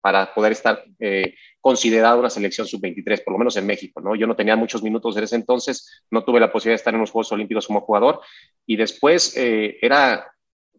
para 0.00 0.32
poder 0.34 0.52
estar 0.52 0.84
eh, 1.00 1.34
considerado 1.60 2.20
una 2.20 2.30
selección 2.30 2.66
sub-23, 2.66 3.24
por 3.24 3.32
lo 3.32 3.38
menos 3.38 3.56
en 3.56 3.66
México, 3.66 4.00
¿no? 4.00 4.14
Yo 4.14 4.26
no 4.26 4.36
tenía 4.36 4.54
muchos 4.54 4.82
minutos 4.82 5.16
en 5.16 5.24
ese 5.24 5.34
entonces, 5.34 6.04
no 6.10 6.22
tuve 6.24 6.38
la 6.38 6.52
posibilidad 6.52 6.74
de 6.74 6.80
estar 6.80 6.94
en 6.94 7.00
los 7.00 7.10
Juegos 7.10 7.32
Olímpicos 7.32 7.66
como 7.66 7.80
jugador 7.80 8.20
y 8.66 8.76
después 8.76 9.36
eh, 9.36 9.78
era 9.82 10.30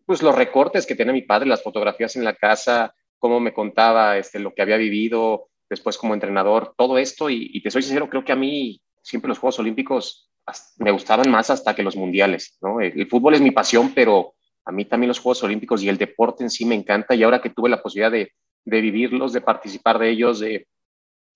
pues 0.08 0.24
los 0.24 0.34
recortes 0.34 0.86
que 0.86 0.96
tenía 0.96 1.12
mi 1.12 1.22
padre, 1.22 1.50
las 1.50 1.62
fotografías 1.62 2.16
en 2.16 2.24
la 2.24 2.34
casa, 2.34 2.96
cómo 3.20 3.42
me 3.42 3.54
contaba 3.54 4.18
este, 4.18 4.40
lo 4.40 4.54
que 4.54 4.62
había 4.62 4.78
vivido, 4.78 5.50
después 5.70 5.98
como 5.98 6.14
entrenador, 6.14 6.74
todo 6.78 6.98
esto. 6.98 7.30
Y, 7.30 7.62
te 7.62 7.70
soy 7.70 7.82
sincero, 7.84 8.10
creo 8.10 8.24
que 8.24 8.32
a 8.32 8.38
mí 8.38 8.82
siempre 9.02 9.28
los 9.28 9.38
Juegos 9.38 9.60
Olímpicos 9.60 10.32
me 10.78 10.92
gustaban 10.92 11.30
más 11.30 11.50
hasta 11.50 11.76
que 11.76 11.84
los 11.84 11.98
mundiales. 11.98 12.58
¿no? 12.62 12.80
El, 12.80 13.06
fútbol 13.08 13.36
es 13.36 13.42
mi 13.42 13.52
pasión, 13.52 13.92
pero 13.94 14.36
a 14.64 14.72
mí 14.72 14.86
también 14.86 15.10
los 15.10 15.20
Juegos 15.20 15.44
Olímpicos 15.44 15.84
y 15.84 15.90
el 15.90 15.98
deporte 15.98 16.42
en 16.46 16.50
sí 16.50 16.64
me 16.64 16.76
encanta. 16.76 17.14
Y 17.14 17.24
ahora 17.24 17.42
que 17.42 17.50
tuve 17.50 17.70
la 17.70 17.82
posibilidad 17.82 18.12
de, 18.12 18.32
de 18.64 18.82
vivirlos, 18.82 19.34
de 19.34 19.42
participar 19.42 20.00
de 20.00 20.10
ellos, 20.10 20.40
de 20.40 20.68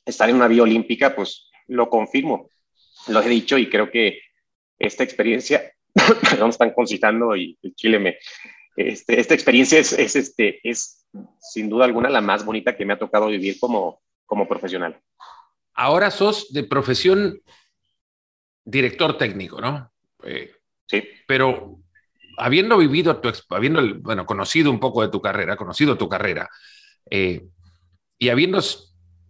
estar 0.05 0.29
en 0.29 0.37
una 0.37 0.47
vía 0.47 0.63
olímpica, 0.63 1.13
pues 1.13 1.51
lo 1.67 1.89
confirmo. 1.89 2.49
Lo 3.09 3.21
he 3.21 3.27
dicho 3.27 3.57
y 3.57 3.69
creo 3.69 3.91
que 3.91 4.21
esta 4.79 5.03
experiencia, 5.03 5.73
perdón, 6.21 6.51
están 6.51 6.71
concitando 6.71 7.35
y 7.35 7.57
el 7.61 7.75
Chile 7.75 7.99
me, 7.99 8.17
este, 8.75 9.19
esta 9.19 9.33
experiencia 9.33 9.79
es, 9.79 9.93
es, 9.93 10.15
este, 10.15 10.59
es 10.63 11.05
sin 11.39 11.69
duda 11.69 11.85
alguna 11.85 12.09
la 12.09 12.21
más 12.21 12.45
bonita 12.45 12.75
que 12.75 12.85
me 12.85 12.93
ha 12.93 12.99
tocado 12.99 13.27
vivir 13.27 13.59
como, 13.59 14.01
como 14.25 14.47
profesional. 14.47 14.99
Ahora 15.73 16.11
sos 16.11 16.51
de 16.53 16.63
profesión 16.63 17.41
director 18.63 19.17
técnico, 19.17 19.59
¿no? 19.59 19.91
Eh, 20.23 20.51
sí. 20.87 21.03
Pero 21.27 21.79
habiendo 22.37 22.77
vivido, 22.77 23.17
tu, 23.17 23.31
habiendo, 23.49 23.81
bueno, 23.99 24.25
conocido 24.25 24.71
un 24.71 24.79
poco 24.79 25.01
de 25.01 25.09
tu 25.09 25.21
carrera, 25.21 25.57
conocido 25.57 25.97
tu 25.97 26.07
carrera, 26.07 26.49
eh, 27.09 27.45
y 28.17 28.29
habiendo 28.29 28.59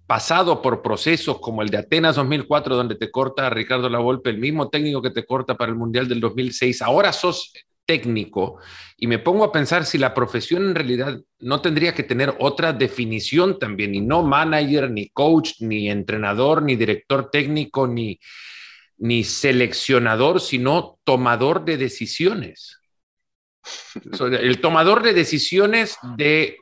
pasado 0.05 0.61
por 0.61 0.81
procesos 0.81 1.39
como 1.39 1.61
el 1.61 1.69
de 1.69 1.77
Atenas 1.77 2.17
2004, 2.17 2.75
donde 2.75 2.95
te 2.95 3.09
corta 3.09 3.49
Ricardo 3.49 3.87
Lavolpe, 3.89 4.29
el 4.29 4.39
mismo 4.39 4.69
técnico 4.69 5.01
que 5.01 5.11
te 5.11 5.25
corta 5.25 5.55
para 5.55 5.71
el 5.71 5.77
Mundial 5.77 6.07
del 6.09 6.19
2006, 6.19 6.81
ahora 6.81 7.13
sos 7.13 7.53
técnico 7.85 8.59
y 8.97 9.07
me 9.07 9.19
pongo 9.19 9.43
a 9.43 9.51
pensar 9.51 9.85
si 9.85 9.97
la 9.97 10.13
profesión 10.13 10.63
en 10.63 10.75
realidad 10.75 11.19
no 11.39 11.61
tendría 11.61 11.93
que 11.93 12.03
tener 12.03 12.35
otra 12.39 12.73
definición 12.73 13.59
también, 13.59 13.95
y 13.95 14.01
no 14.01 14.23
manager, 14.23 14.89
ni 14.91 15.09
coach, 15.09 15.53
ni 15.59 15.89
entrenador, 15.89 16.61
ni 16.61 16.75
director 16.75 17.29
técnico, 17.29 17.87
ni, 17.87 18.19
ni 18.97 19.23
seleccionador, 19.23 20.39
sino 20.39 20.99
tomador 21.03 21.65
de 21.65 21.77
decisiones. 21.77 22.79
El 24.21 24.61
tomador 24.61 25.03
de 25.03 25.13
decisiones 25.13 25.97
de 26.17 26.57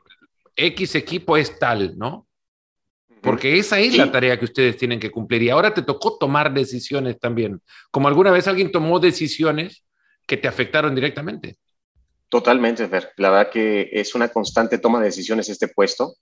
X 0.56 0.94
equipo 0.94 1.36
es 1.36 1.58
tal, 1.58 1.96
¿no? 1.96 2.26
Porque 3.22 3.58
esa 3.58 3.78
es 3.78 3.96
la 3.96 4.10
tarea 4.10 4.38
que 4.38 4.46
ustedes 4.46 4.78
tienen 4.78 4.98
que 4.98 5.10
cumplir. 5.10 5.42
Y 5.42 5.50
ahora 5.50 5.74
te 5.74 5.82
tocó 5.82 6.16
tomar 6.16 6.54
decisiones 6.54 7.18
también. 7.18 7.60
Como 7.90 8.08
alguna 8.08 8.30
vez 8.30 8.48
alguien 8.48 8.72
tomó 8.72 8.98
decisiones 8.98 9.84
que 10.30 10.36
te 10.36 10.46
afectaron 10.46 10.94
directamente. 10.94 11.56
Totalmente, 12.28 12.86
Fer. 12.86 13.10
La 13.16 13.30
verdad 13.30 13.50
que 13.50 13.90
es 13.90 14.14
una 14.14 14.28
constante 14.28 14.78
toma 14.78 15.00
de 15.00 15.06
decisiones 15.06 15.48
este 15.48 15.66
puesto, 15.66 16.14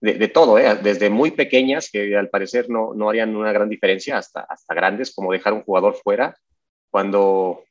de, 0.00 0.26
todo, 0.26 0.58
¿eh? 0.58 0.74
desde 0.82 1.10
muy 1.10 1.30
pequeñas, 1.30 1.88
que 1.88 2.16
al 2.16 2.28
parecer 2.28 2.68
no, 2.68 2.92
no 2.92 3.08
harían 3.08 3.36
una 3.36 3.52
gran 3.52 3.68
diferencia, 3.68 4.18
hasta, 4.18 4.40
hasta 4.40 4.74
grandes, 4.74 5.14
como 5.14 5.30
dejar 5.30 5.52
un 5.52 5.62
jugador 5.62 5.94
fuera, 5.94 6.36
cuando 6.90 7.62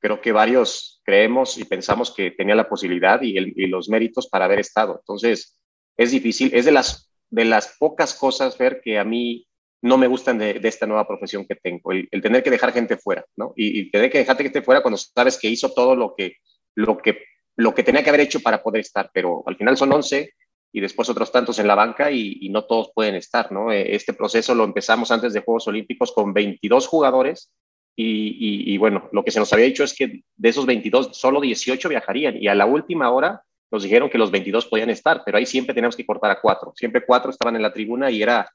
creo 0.00 0.20
que 0.20 0.32
varios 0.32 1.00
creemos 1.02 1.56
y 1.56 1.64
pensamos 1.64 2.14
que 2.14 2.32
tenía 2.32 2.54
la 2.54 2.68
posibilidad 2.68 3.22
y, 3.22 3.38
y 3.38 3.66
los 3.68 3.88
méritos 3.88 4.28
para 4.28 4.44
haber 4.44 4.60
estado. 4.60 4.98
Entonces, 4.98 5.58
es 5.96 6.10
difícil, 6.10 6.50
es 6.52 6.66
de 6.66 6.72
las, 6.72 7.10
de 7.30 7.46
las 7.46 7.74
pocas 7.78 8.12
cosas, 8.12 8.58
Fer, 8.58 8.82
que 8.84 8.98
a 8.98 9.04
mí 9.04 9.46
no 9.82 9.98
me 9.98 10.06
gustan 10.06 10.38
de, 10.38 10.60
esta 10.62 10.86
nueva 10.86 11.06
profesión 11.06 11.44
que 11.44 11.56
tengo, 11.56 11.90
el, 11.90 12.08
tener 12.22 12.42
que 12.42 12.50
dejar 12.50 12.72
gente 12.72 12.96
fuera, 12.96 13.24
¿no? 13.36 13.52
Y, 13.56 13.90
tener 13.90 14.10
que 14.10 14.18
dejar 14.18 14.36
gente 14.36 14.62
fuera 14.62 14.80
cuando 14.80 14.96
sabes 14.96 15.36
que 15.36 15.48
hizo 15.48 15.72
todo 15.72 15.96
lo 15.96 16.14
que, 16.16 16.36
lo, 16.76 16.98
que, 16.98 17.24
lo 17.56 17.74
que 17.74 17.82
tenía 17.82 18.02
que 18.02 18.10
haber 18.10 18.20
hecho 18.20 18.40
para 18.40 18.62
poder 18.62 18.80
estar, 18.80 19.10
pero 19.12 19.42
al 19.44 19.56
final 19.56 19.76
son 19.76 19.92
11 19.92 20.32
y 20.72 20.80
después 20.80 21.08
otros 21.10 21.32
tantos 21.32 21.58
en 21.58 21.66
la 21.66 21.74
banca 21.74 22.12
y, 22.12 22.48
no 22.48 22.64
todos 22.64 22.92
pueden 22.94 23.16
estar, 23.16 23.50
¿no? 23.50 23.72
Eh, 23.72 23.94
este 23.94 24.14
proceso 24.14 24.54
lo 24.54 24.64
empezamos 24.64 25.10
antes 25.10 25.32
de 25.32 25.40
Juegos 25.40 25.66
Olímpicos 25.66 26.12
con 26.12 26.32
22 26.32 26.86
jugadores 26.86 27.52
y, 27.96 28.72
y, 28.72 28.78
bueno, 28.78 29.10
lo 29.12 29.24
que 29.24 29.32
se 29.32 29.40
nos 29.40 29.52
había 29.52 29.66
dicho 29.66 29.84
es 29.84 29.94
que 29.94 30.22
de 30.36 30.48
esos 30.48 30.64
22 30.64 31.10
solo 31.12 31.40
18 31.40 31.88
viajarían 31.88 32.40
y 32.40 32.48
a 32.48 32.54
la 32.54 32.66
última 32.66 33.10
hora 33.10 33.42
nos 33.70 33.82
dijeron 33.82 34.08
que 34.08 34.16
los 34.16 34.30
22 34.30 34.66
podían 34.66 34.90
estar, 34.90 35.22
pero 35.26 35.38
ahí 35.38 35.46
siempre 35.46 35.74
teníamos 35.74 35.96
que 35.96 36.06
cortar 36.06 36.30
a 36.30 36.40
cuatro, 36.40 36.72
siempre 36.76 37.04
cuatro 37.04 37.30
estaban 37.30 37.56
en 37.56 37.62
la 37.62 37.72
tribuna 37.72 38.10
y 38.10 38.22
era 38.22 38.48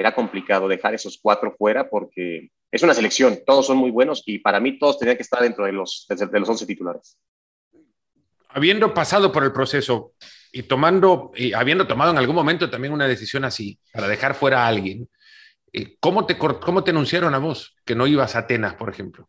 era 0.00 0.14
complicado 0.14 0.66
dejar 0.66 0.94
esos 0.94 1.18
cuatro 1.22 1.54
fuera 1.56 1.88
porque 1.88 2.50
es 2.72 2.82
una 2.82 2.94
selección, 2.94 3.40
todos 3.44 3.66
son 3.66 3.76
muy 3.76 3.90
buenos 3.90 4.22
y 4.24 4.38
para 4.38 4.58
mí 4.60 4.78
todos 4.78 4.98
tenían 4.98 5.16
que 5.16 5.22
estar 5.22 5.42
dentro 5.42 5.66
de 5.66 5.72
los, 5.72 6.06
de 6.08 6.40
los 6.40 6.48
11 6.48 6.66
titulares. 6.66 7.18
Habiendo 8.48 8.94
pasado 8.94 9.30
por 9.30 9.44
el 9.44 9.52
proceso 9.52 10.14
y 10.52 10.62
tomando, 10.62 11.32
y 11.36 11.52
habiendo 11.52 11.86
tomado 11.86 12.12
en 12.12 12.18
algún 12.18 12.34
momento 12.34 12.70
también 12.70 12.94
una 12.94 13.06
decisión 13.06 13.44
así, 13.44 13.78
para 13.92 14.08
dejar 14.08 14.34
fuera 14.34 14.64
a 14.64 14.68
alguien, 14.68 15.08
eh, 15.72 15.96
¿cómo 16.00 16.26
te, 16.26 16.38
cómo 16.38 16.82
te 16.82 16.90
anunciaron 16.90 17.34
a 17.34 17.38
vos 17.38 17.76
que 17.84 17.94
no 17.94 18.06
ibas 18.06 18.34
a 18.34 18.40
Atenas, 18.40 18.74
por 18.74 18.88
ejemplo? 18.88 19.28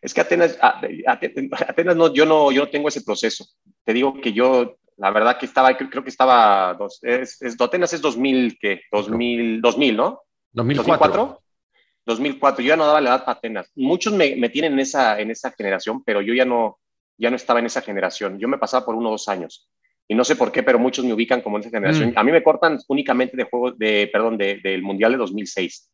Es 0.00 0.14
que 0.14 0.20
Atenas, 0.20 0.58
Atenas 0.58 1.96
no, 1.96 2.12
yo 2.12 2.24
no, 2.24 2.50
yo 2.50 2.62
no 2.64 2.70
tengo 2.70 2.88
ese 2.88 3.02
proceso. 3.02 3.46
Te 3.84 3.92
digo 3.92 4.20
que 4.20 4.32
yo 4.32 4.78
la 4.96 5.10
verdad 5.10 5.38
que 5.38 5.46
estaba, 5.46 5.76
creo, 5.76 6.02
que 6.02 6.10
estaba, 6.10 6.74
dos, 6.74 6.98
es, 7.02 7.40
es, 7.42 7.60
Atenas 7.60 7.92
es 7.92 8.00
2000, 8.00 8.58
¿qué? 8.60 8.82
2000, 8.90 9.60
2000 9.60 9.96
¿no? 9.96 10.22
2004. 10.52 11.40
2004. 12.04 12.64
Yo 12.64 12.68
ya 12.68 12.76
no 12.76 12.86
daba 12.86 13.00
la 13.00 13.10
edad 13.10 13.24
para 13.24 13.38
Atenas. 13.38 13.70
Muchos 13.74 14.12
me, 14.12 14.36
me, 14.36 14.48
tienen 14.48 14.74
en 14.74 14.80
esa, 14.80 15.18
en 15.20 15.30
esa 15.30 15.50
generación, 15.52 16.02
pero 16.04 16.20
yo 16.20 16.34
ya 16.34 16.44
no, 16.44 16.78
ya 17.16 17.30
no 17.30 17.36
estaba 17.36 17.60
en 17.60 17.66
esa 17.66 17.80
generación. 17.80 18.38
Yo 18.38 18.48
me 18.48 18.58
pasaba 18.58 18.84
por 18.84 18.94
uno 18.94 19.08
o 19.08 19.12
dos 19.12 19.28
años. 19.28 19.68
Y 20.08 20.14
no 20.14 20.24
sé 20.24 20.36
por 20.36 20.50
qué, 20.52 20.62
pero 20.62 20.78
muchos 20.78 21.04
me 21.04 21.14
ubican 21.14 21.40
como 21.40 21.56
en 21.56 21.62
esa 21.62 21.70
generación. 21.70 22.10
Mm. 22.10 22.18
A 22.18 22.24
mí 22.24 22.32
me 22.32 22.42
cortan 22.42 22.78
únicamente 22.88 23.36
de 23.36 23.44
juego, 23.44 23.72
de, 23.72 24.10
perdón, 24.12 24.36
de, 24.36 24.60
del 24.62 24.82
Mundial 24.82 25.12
de 25.12 25.18
2006. 25.18 25.90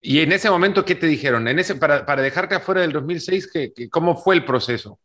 ¿Y 0.00 0.20
en 0.20 0.32
ese 0.32 0.50
momento 0.50 0.84
qué 0.84 0.94
te 0.94 1.06
dijeron? 1.06 1.46
En 1.46 1.58
ese, 1.58 1.76
para, 1.76 2.06
para 2.06 2.22
dejarte 2.22 2.54
afuera 2.54 2.80
del 2.80 2.92
2006, 2.92 3.50
¿qué, 3.52 3.72
¿cómo 3.90 4.16
fue 4.16 4.34
el 4.34 4.44
proceso? 4.44 4.98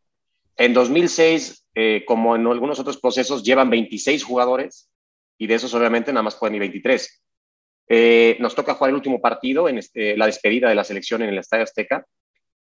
En 0.57 0.73
2006, 0.73 1.67
eh, 1.75 2.03
como 2.05 2.35
en 2.35 2.45
algunos 2.47 2.79
otros 2.79 2.97
procesos, 2.97 3.43
llevan 3.43 3.69
26 3.69 4.23
jugadores 4.23 4.89
y 5.37 5.45
de 5.45 5.53
esos 5.53 5.73
obviamente 5.75 6.11
nada 6.11 6.23
más 6.23 6.35
pueden 6.35 6.55
ir 6.55 6.61
23. 6.61 7.23
Eh, 7.89 8.37
nos 8.39 8.55
toca 8.55 8.73
jugar 8.73 8.89
el 8.89 8.95
último 8.95 9.21
partido, 9.21 9.69
en 9.69 9.77
este, 9.77 10.17
la 10.17 10.25
despedida 10.25 10.67
de 10.67 10.75
la 10.75 10.83
selección 10.83 11.21
en 11.21 11.29
el 11.29 11.37
Estadio 11.37 11.63
Azteca. 11.63 12.05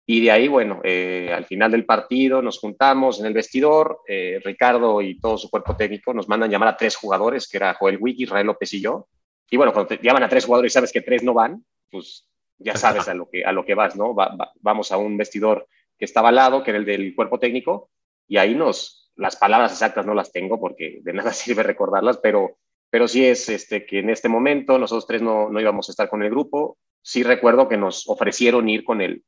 Y 0.07 0.21
de 0.21 0.31
ahí, 0.31 0.47
bueno, 0.47 0.81
eh, 0.83 1.31
al 1.35 1.45
final 1.45 1.71
del 1.71 1.85
partido 1.85 2.41
nos 2.41 2.59
juntamos 2.59 3.19
en 3.19 3.25
el 3.27 3.33
vestidor, 3.33 3.99
Ricardo 4.43 5.01
y 5.01 5.19
todo 5.19 5.37
su 5.37 5.49
cuerpo 5.49 5.75
técnico 5.75 6.13
nos 6.13 6.29
mandan 6.29 6.49
llamar 6.49 6.69
a 6.69 6.77
tres 6.77 6.95
jugadores, 6.95 7.47
que 7.47 7.57
era 7.57 7.73
Joel 7.73 7.97
Wiki, 7.99 8.23
Israel 8.23 8.47
López 8.47 8.73
y 8.73 8.81
yo. 8.81 9.07
Y 9.51 9.57
bueno, 9.57 9.73
cuando 9.73 9.89
te 9.89 9.99
llaman 10.01 10.23
a 10.23 10.29
tres 10.29 10.45
jugadores 10.45 10.71
y 10.71 10.73
sabes 10.73 10.93
que 10.93 11.01
tres 11.01 11.23
no 11.23 11.33
van, 11.33 11.63
pues 11.91 12.25
ya 12.57 12.75
sabes 12.75 13.07
a 13.07 13.13
lo 13.13 13.29
que, 13.29 13.45
a 13.45 13.51
lo 13.51 13.65
que 13.65 13.75
vas, 13.75 13.95
¿no? 13.95 14.15
vamos 14.61 14.91
a 14.91 14.97
un 14.97 15.17
vestidor 15.17 15.67
que 15.97 16.05
estaba 16.05 16.29
al 16.29 16.35
lado, 16.35 16.63
que 16.63 16.71
era 16.71 16.79
el 16.79 16.85
del 16.85 17.15
cuerpo 17.15 17.39
técnico, 17.39 17.89
y 18.27 18.37
ahí 18.37 18.55
nos, 18.55 19.11
las 19.15 19.35
palabras 19.35 19.71
exactas 19.71 20.05
no 20.05 20.13
las 20.13 20.31
tengo 20.31 20.59
porque 20.59 20.99
de 21.01 21.13
nada 21.13 21.31
sirve 21.33 21.63
recordarlas, 21.63 22.17
pero, 22.17 22.57
pero 22.89 23.07
sí 23.07 23.25
es 23.25 23.49
este, 23.49 23.85
que 23.85 23.99
en 23.99 24.09
este 24.09 24.29
momento 24.29 24.77
nosotros 24.77 25.07
tres 25.07 25.21
no, 25.21 25.49
no 25.49 25.59
íbamos 25.59 25.89
a 25.89 25.91
estar 25.91 26.09
con 26.09 26.23
el 26.23 26.29
grupo. 26.29 26.77
Sí 27.01 27.23
recuerdo 27.23 27.67
que 27.67 27.77
nos 27.77 28.07
ofrecieron 28.07 28.69
ir 28.69 28.83
con, 28.83 29.01
el, 29.01 29.23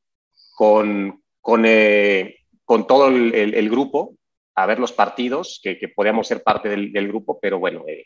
con, 0.54 1.22
con, 1.40 1.64
eh, 1.66 2.36
con 2.64 2.86
todo 2.86 3.08
el, 3.08 3.34
el, 3.34 3.70
grupo 3.70 4.16
a 4.54 4.66
ver 4.66 4.78
los 4.78 4.92
partidos, 4.92 5.60
que, 5.62 5.78
que 5.78 5.88
podíamos 5.88 6.28
ser 6.28 6.42
parte 6.42 6.68
del, 6.68 6.92
del 6.92 7.08
grupo, 7.08 7.38
pero 7.40 7.58
bueno, 7.58 7.84
eh, 7.88 8.04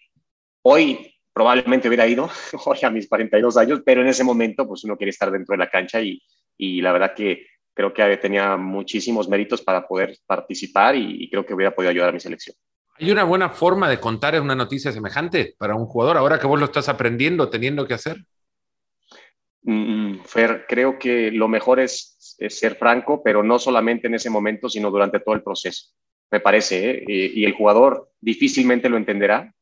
hoy 0.62 1.12
probablemente 1.32 1.88
hubiera 1.88 2.06
ido, 2.06 2.30
hoy 2.66 2.78
a 2.82 2.90
mis 2.90 3.08
42 3.08 3.56
años, 3.56 3.82
pero 3.84 4.02
en 4.02 4.06
ese 4.06 4.22
momento 4.22 4.66
pues 4.66 4.84
uno 4.84 4.96
quiere 4.96 5.10
estar 5.10 5.30
dentro 5.32 5.54
de 5.54 5.58
la 5.58 5.70
cancha 5.70 6.00
y, 6.00 6.22
y 6.56 6.80
la 6.80 6.92
verdad 6.92 7.14
que 7.14 7.46
creo 7.74 7.92
que 7.92 8.16
tenía 8.16 8.56
muchísimos 8.56 9.28
méritos 9.28 9.60
para 9.60 9.86
poder 9.86 10.16
participar 10.26 10.94
y, 10.94 11.28
creo 11.28 11.44
que 11.44 11.54
hubiera 11.54 11.74
podido 11.74 11.90
ayudar 11.90 12.10
a 12.10 12.12
mi 12.12 12.20
selección. 12.20 12.56
¿Hay 12.96 13.10
una 13.10 13.24
buena 13.24 13.50
forma 13.50 13.90
de 13.90 13.98
contar 13.98 14.40
una 14.40 14.54
noticia 14.54 14.92
semejante 14.92 15.56
para 15.58 15.74
un 15.74 15.86
jugador 15.86 16.16
ahora 16.16 16.38
que 16.38 16.46
vos 16.46 16.60
lo 16.60 16.66
estás 16.66 16.88
aprendiendo, 16.88 17.50
teniendo 17.50 17.86
que 17.86 17.94
hacer? 17.94 18.16
Mm, 19.62 20.20
Fer, 20.20 20.64
creo 20.68 20.98
que 20.98 21.32
lo 21.32 21.48
mejor 21.48 21.80
es, 21.80 22.12
ser 22.48 22.76
franco, 22.76 23.22
pero 23.22 23.42
no 23.42 23.58
solamente 23.58 24.06
en 24.06 24.14
ese 24.14 24.30
momento, 24.30 24.68
sino 24.68 24.90
durante 24.90 25.20
todo 25.20 25.34
el 25.34 25.42
proceso, 25.42 25.88
me 26.30 26.38
parece. 26.38 26.90
¿eh? 26.90 27.04
Y, 27.06 27.44
el 27.44 27.54
jugador 27.54 28.10
difícilmente 28.20 28.88
lo 28.88 28.96
entenderá 28.96 29.52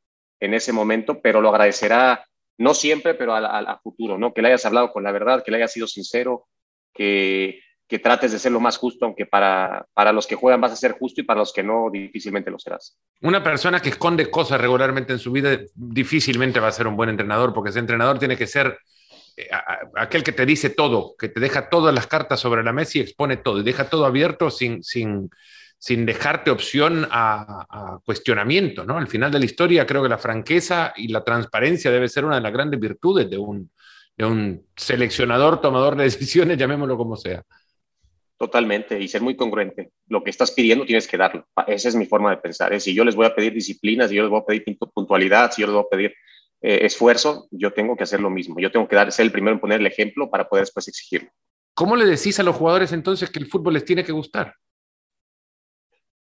en 0.40 0.54
ese 0.54 0.72
momento, 0.72 1.20
pero 1.22 1.40
lo 1.40 1.48
agradecerá, 1.48 2.26
no 2.58 2.74
siempre, 2.74 3.14
pero 3.14 3.34
a, 3.34 3.80
futuro, 3.82 4.18
¿no? 4.18 4.34
Que 4.34 4.42
le 4.42 4.48
hayas 4.48 4.66
hablado 4.66 4.92
con 4.92 5.04
la 5.04 5.12
verdad, 5.12 5.42
que 5.42 5.50
le 5.50 5.58
hayas 5.58 5.72
sido 5.72 5.86
sincero, 5.86 6.46
que, 6.92 7.60
que 7.92 7.98
trates 7.98 8.32
de 8.32 8.38
ser 8.38 8.52
lo 8.52 8.58
más 8.58 8.78
justo, 8.78 9.04
aunque 9.04 9.26
para, 9.26 9.84
para 9.92 10.14
los 10.14 10.26
que 10.26 10.34
juegan 10.34 10.62
vas 10.62 10.72
a 10.72 10.76
ser 10.76 10.92
justo 10.92 11.20
y 11.20 11.24
para 11.24 11.40
los 11.40 11.52
que 11.52 11.62
no, 11.62 11.90
difícilmente 11.92 12.50
lo 12.50 12.58
serás. 12.58 12.96
Una 13.20 13.42
persona 13.42 13.80
que 13.80 13.90
esconde 13.90 14.30
cosas 14.30 14.58
regularmente 14.58 15.12
en 15.12 15.18
su 15.18 15.30
vida 15.30 15.58
difícilmente 15.74 16.58
va 16.58 16.68
a 16.68 16.72
ser 16.72 16.86
un 16.86 16.96
buen 16.96 17.10
entrenador, 17.10 17.52
porque 17.52 17.68
ese 17.68 17.80
entrenador 17.80 18.18
tiene 18.18 18.38
que 18.38 18.46
ser 18.46 18.78
eh, 19.36 19.46
aquel 19.94 20.24
que 20.24 20.32
te 20.32 20.46
dice 20.46 20.70
todo, 20.70 21.14
que 21.18 21.28
te 21.28 21.38
deja 21.38 21.68
todas 21.68 21.94
las 21.94 22.06
cartas 22.06 22.40
sobre 22.40 22.64
la 22.64 22.72
mesa 22.72 22.96
y 22.96 23.02
expone 23.02 23.36
todo, 23.36 23.60
y 23.60 23.62
deja 23.62 23.90
todo 23.90 24.06
abierto 24.06 24.50
sin, 24.50 24.82
sin, 24.82 25.28
sin 25.76 26.06
dejarte 26.06 26.50
opción 26.50 27.06
a, 27.10 27.98
cuestionamiento, 28.06 28.86
¿no? 28.86 28.96
Al 28.96 29.06
final 29.06 29.30
de 29.30 29.38
la 29.38 29.44
historia 29.44 29.84
creo 29.84 30.02
que 30.02 30.08
la 30.08 30.16
franqueza 30.16 30.94
y 30.96 31.08
la 31.08 31.22
transparencia 31.22 31.90
debe 31.90 32.08
ser 32.08 32.24
una 32.24 32.36
de 32.36 32.40
las 32.40 32.52
grandes 32.54 32.80
virtudes 32.80 33.28
de 33.28 33.36
un, 33.36 33.70
de 34.16 34.24
un 34.24 34.66
seleccionador, 34.76 35.60
tomador 35.60 35.94
de 35.94 36.04
decisiones, 36.04 36.56
llamémoslo 36.56 36.96
como 36.96 37.18
sea. 37.18 37.42
Totalmente, 38.42 38.98
y 38.98 39.06
ser 39.06 39.22
muy 39.22 39.36
congruente. 39.36 39.92
Lo 40.08 40.24
que 40.24 40.30
estás 40.30 40.50
pidiendo 40.50 40.84
tienes 40.84 41.06
que 41.06 41.16
darlo. 41.16 41.46
Esa 41.68 41.88
es 41.88 41.94
mi 41.94 42.06
forma 42.06 42.28
de 42.30 42.38
pensar. 42.38 42.80
Si 42.80 42.92
yo 42.92 43.04
les 43.04 43.14
voy 43.14 43.24
a 43.24 43.36
pedir 43.36 43.52
disciplina, 43.52 44.08
si 44.08 44.16
yo 44.16 44.22
les 44.22 44.30
voy 44.30 44.40
a 44.40 44.44
pedir 44.44 44.64
puntualidad, 44.92 45.52
si 45.52 45.60
yo 45.60 45.68
les 45.68 45.74
voy 45.74 45.84
a 45.84 45.88
pedir 45.88 46.12
eh, 46.60 46.80
esfuerzo, 46.84 47.46
yo 47.52 47.72
tengo 47.72 47.96
que 47.96 48.02
hacer 48.02 48.18
lo 48.18 48.30
mismo. 48.30 48.58
Yo 48.58 48.72
tengo 48.72 48.88
que 48.88 48.96
dar, 48.96 49.12
ser 49.12 49.26
el 49.26 49.30
primero 49.30 49.54
en 49.54 49.60
poner 49.60 49.78
el 49.78 49.86
ejemplo 49.86 50.28
para 50.28 50.48
poder 50.48 50.64
después 50.64 50.88
exigirlo. 50.88 51.30
¿Cómo 51.72 51.94
le 51.94 52.04
decís 52.04 52.40
a 52.40 52.42
los 52.42 52.56
jugadores 52.56 52.90
entonces 52.90 53.30
que 53.30 53.38
el 53.38 53.46
fútbol 53.46 53.74
les 53.74 53.84
tiene 53.84 54.02
que 54.02 54.10
gustar? 54.10 54.56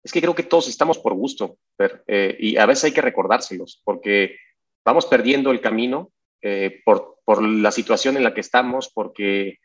Es 0.04 0.12
que 0.12 0.20
creo 0.20 0.36
que 0.36 0.44
todos 0.44 0.68
estamos 0.68 1.00
por 1.00 1.14
gusto, 1.14 1.58
eh, 2.06 2.36
y 2.38 2.58
a 2.58 2.66
veces 2.66 2.84
hay 2.84 2.92
que 2.92 3.02
recordárselos, 3.02 3.82
porque 3.86 4.36
vamos 4.84 5.06
perdiendo 5.06 5.52
el 5.52 5.62
camino 5.62 6.12
eh, 6.42 6.82
por, 6.84 7.20
por 7.24 7.42
la 7.42 7.72
situación 7.72 8.18
en 8.18 8.26
la 8.26 8.34
que 8.34 8.42
estamos, 8.42 8.92
porque 8.94 9.60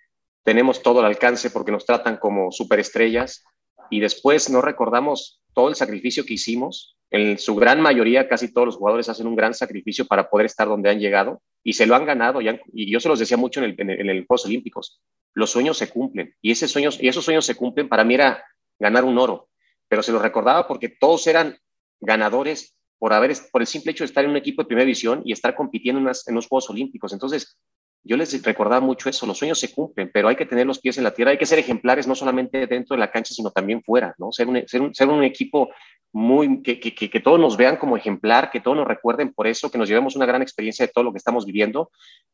tenemos 0.45 0.83
todo 0.83 1.01
el 1.01 1.07
alcance 1.07 1.51
porque 1.51 1.73
nos 1.73 1.87
tratan 1.87 2.19
como 2.19 2.53
superestrellas 2.53 3.45
y 3.91 4.01
después 4.01 4.51
no 4.51 4.61
recordamos 4.61 5.43
todo 5.55 5.69
el 5.69 5.75
sacrificio 5.75 6.25
que 6.25 6.35
hicimos. 6.35 6.97
En 7.11 7.39
su 7.39 7.55
gran 7.55 7.81
mayoría, 7.81 8.29
casi 8.29 8.53
todos 8.53 8.67
los 8.67 8.77
jugadores 8.77 9.09
hacen 9.09 9.27
un 9.27 9.37
gran 9.37 9.55
sacrificio 9.55 10.07
para 10.07 10.29
poder 10.29 10.47
estar 10.47 10.69
donde 10.69 10.91
han 10.91 10.99
llegado 10.99 11.43
y 11.63 11.73
se 11.73 11.87
lo 11.87 11.95
han 11.95 12.05
ganado. 12.05 12.41
Y, 12.41 12.91
yo 12.91 13.01
se 13.01 13.09
los 13.09 13.19
decía 13.19 13.37
mucho 13.37 13.63
en 13.63 13.75
el, 13.79 14.11
en, 14.11 14.27
Juegos 14.27 14.47
Olímpicos. 14.47 15.01
Los 15.33 15.51
sueños 15.51 15.79
se 15.79 15.89
cumplen 15.89 16.35
y, 16.43 16.51
ese 16.51 16.69
sueños, 16.69 16.99
y 17.01 17.09
esos 17.09 17.25
sueños 17.25 17.47
se 17.47 17.55
cumplen. 17.55 17.89
Para 17.89 18.05
mí 18.05 18.15
era 18.15 18.45
ganar 18.79 19.05
un 19.05 19.19
oro, 19.19 19.49
pero 19.89 20.03
se 20.03 20.13
lo 20.13 20.19
recordaba 20.19 20.67
porque 20.67 20.89
todos 20.89 21.27
eran 21.27 21.57
ganadores 22.01 22.77
por, 22.99 23.13
haber, 23.13 23.33
por 23.51 23.63
el 23.63 23.67
simple 23.67 23.93
hecho 23.93 24.05
de 24.05 24.07
estar 24.07 24.25
en 24.25 24.31
un 24.31 24.37
equipo 24.37 24.63
de 24.63 24.67
primera 24.67 24.85
división 24.85 25.23
y 25.25 25.33
estar 25.33 25.55
compitiendo 25.55 26.01
en, 26.01 26.15
en 26.27 26.35
los 26.35 26.49
Juegos 26.49 26.69
Olímpicos. 26.69 27.13
Entonces, 27.13 27.57
yo 28.05 28.19
les 28.19 28.43
recordaba 28.43 28.81
mucho 28.81 29.09
eso, 29.09 29.25
los 29.25 29.39
sueños 29.39 29.59
se 29.59 29.73
cumplen, 29.73 30.11
pero 30.13 30.29
hay 30.29 30.37
que 30.37 30.45
tener 30.45 30.67
los 30.67 30.79
pies 30.79 30.99
en 30.99 31.05
la 31.05 31.15
tierra, 31.15 31.31
hay 31.31 31.39
que 31.39 31.47
ser 31.47 31.59
ejemplares 31.59 32.07
no 32.07 32.15
solamente 32.15 32.67
dentro 32.67 32.95
de 32.95 33.01
la 33.01 33.11
cancha, 33.11 33.33
sino 33.33 33.51
también 33.51 33.83
fuera, 33.83 34.15
¿no? 34.19 34.31
Ser 34.31 34.47
un, 34.47 34.63
ser 34.67 35.09
un, 35.09 35.25
equipo 35.25 35.71
muy, 36.13 36.63
que, 36.63 36.79
que, 36.79 36.95
que, 36.95 37.21
todos 37.21 37.41
nos 37.41 37.57
vean 37.57 37.79
como 37.79 37.97
ejemplar, 37.97 38.51
que 38.51 38.61
todos 38.61 38.77
nos 38.77 38.87
recuerden 38.87 39.33
por 39.33 39.47
eso, 39.47 39.71
que 39.71 39.79
nos 39.79 39.89
llevemos 39.89 40.17
una 40.17 40.27
gran 40.27 40.43
experiencia 40.43 40.87
de 40.87 40.93
todo 40.93 41.03
lo 41.03 41.13
que 41.13 41.19
estamos 41.19 41.47
viviendo. 41.47 41.91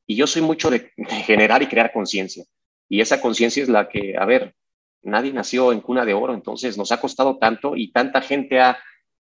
Y 0.07 0.17
yo 0.17 0.27
soy 0.27 0.43
mucho 0.43 0.71
de, 0.71 0.91
generar 1.25 1.63
y 1.63 1.69
crear 1.69 1.93
conciencia. 1.93 2.45
Y 2.89 3.01
esa 3.01 3.21
conciencia 3.21 3.63
es 3.63 3.69
la 3.69 3.89
que, 3.89 4.17
a 4.19 4.25
ver, 4.25 4.57
nadie 5.03 5.33
nació 5.33 5.73
en 5.73 5.81
cuna 5.81 6.05
de 6.05 6.15
oro, 6.15 6.35
entonces 6.35 6.77
nos 6.77 6.91
ha 6.91 7.01
costado 7.01 7.39
tanto 7.39 7.77
y 7.77 7.93
tanta 7.93 8.23
gente 8.23 8.59
ha 8.61 8.77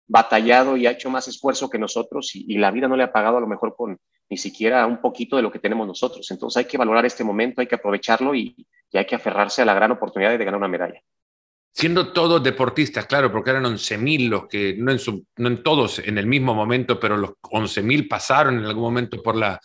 batallado 0.07 0.75
y 0.75 0.87
ha 0.87 0.91
hecho 0.91 1.09
más 1.09 1.29
esfuerzo 1.29 1.69
que 1.69 1.79
nosotros 1.79 2.35
y, 2.35 2.45
y 2.49 2.57
la 2.57 2.71
vida 2.71 2.89
no 2.89 2.97
le 2.97 3.03
ha 3.03 3.13
pagado 3.13 3.37
a 3.37 3.41
lo 3.41 3.47
mejor 3.47 3.73
con 3.77 3.97
ni 4.29 4.37
siquiera 4.37 4.85
un 4.85 5.01
poquito 5.01 5.35
de 5.35 5.41
lo 5.41 5.51
que 5.51 5.59
tenemos 5.59 5.87
nosotros. 5.87 6.29
Entonces 6.31 6.57
hay 6.57 6.65
que 6.65 6.77
valorar 6.77 7.05
este 7.05 7.23
momento, 7.23 7.61
hay 7.61 7.67
que 7.67 7.75
aprovecharlo 7.75 8.33
y, 8.35 8.55
hay 8.93 9.05
que 9.05 9.15
aferrarse 9.15 9.63
a 9.63 9.65
la 9.65 9.73
gran 9.73 9.91
oportunidad 9.91 10.37
de 10.37 10.45
ganar 10.45 10.59
una 10.59 10.67
medalla. 10.67 11.01
Siendo 11.71 12.13
todos 12.13 12.43
deportistas, 12.43 13.07
claro, 13.07 13.31
porque 13.31 13.49
eran 13.49 13.63
11.000 13.63 14.29
los 14.29 14.45
que, 14.45 14.75
no 14.77 14.91
en, 14.91 14.99
no 15.37 15.47
en 15.47 15.63
todos 15.63 15.97
en 15.97 16.19
el 16.19 16.27
mismo 16.27 16.53
momento, 16.53 16.99
pero 16.99 17.17
los 17.17 17.31
11.000 17.41 18.07
pasaron 18.07 18.59
en 18.59 18.65
algún 18.65 18.83
momento 18.83 19.23
por 19.23 19.35
la, 19.35 19.59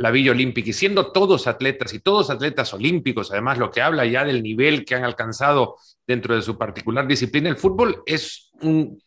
la 0.00 0.10
Villa 0.10 0.30
Olímpica 0.30 0.70
y 0.70 0.72
siendo 0.72 1.12
todos 1.12 1.46
atletas 1.46 1.92
y 1.92 2.00
todos 2.00 2.30
atletas 2.30 2.72
olímpicos, 2.72 3.30
además 3.30 3.58
lo 3.58 3.70
que 3.70 3.82
habla 3.82 4.06
ya 4.06 4.24
del 4.24 4.42
nivel 4.42 4.86
que 4.86 4.94
han 4.94 5.04
alcanzado 5.04 5.76
dentro 6.06 6.34
de 6.34 6.40
su 6.40 6.56
particular 6.56 7.06
disciplina, 7.06 7.50
el 7.50 7.56
fútbol 7.56 8.02
es 8.06 8.50
un 8.62 8.98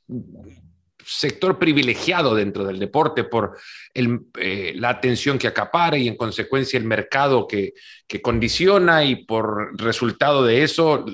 sector 1.05 1.59
privilegiado 1.59 2.35
dentro 2.35 2.65
del 2.65 2.79
deporte 2.79 3.23
por 3.23 3.57
eh, 3.93 4.73
la 4.75 4.89
atención 4.89 5.37
que 5.37 5.47
acapara 5.47 5.97
y 5.97 6.07
en 6.07 6.15
consecuencia 6.15 6.77
el 6.77 6.85
mercado 6.85 7.47
que, 7.47 7.73
condiciona 8.21 9.03
y 9.03 9.25
por 9.25 9.75
resultado 9.81 10.45
de 10.45 10.63
eso 10.63 11.05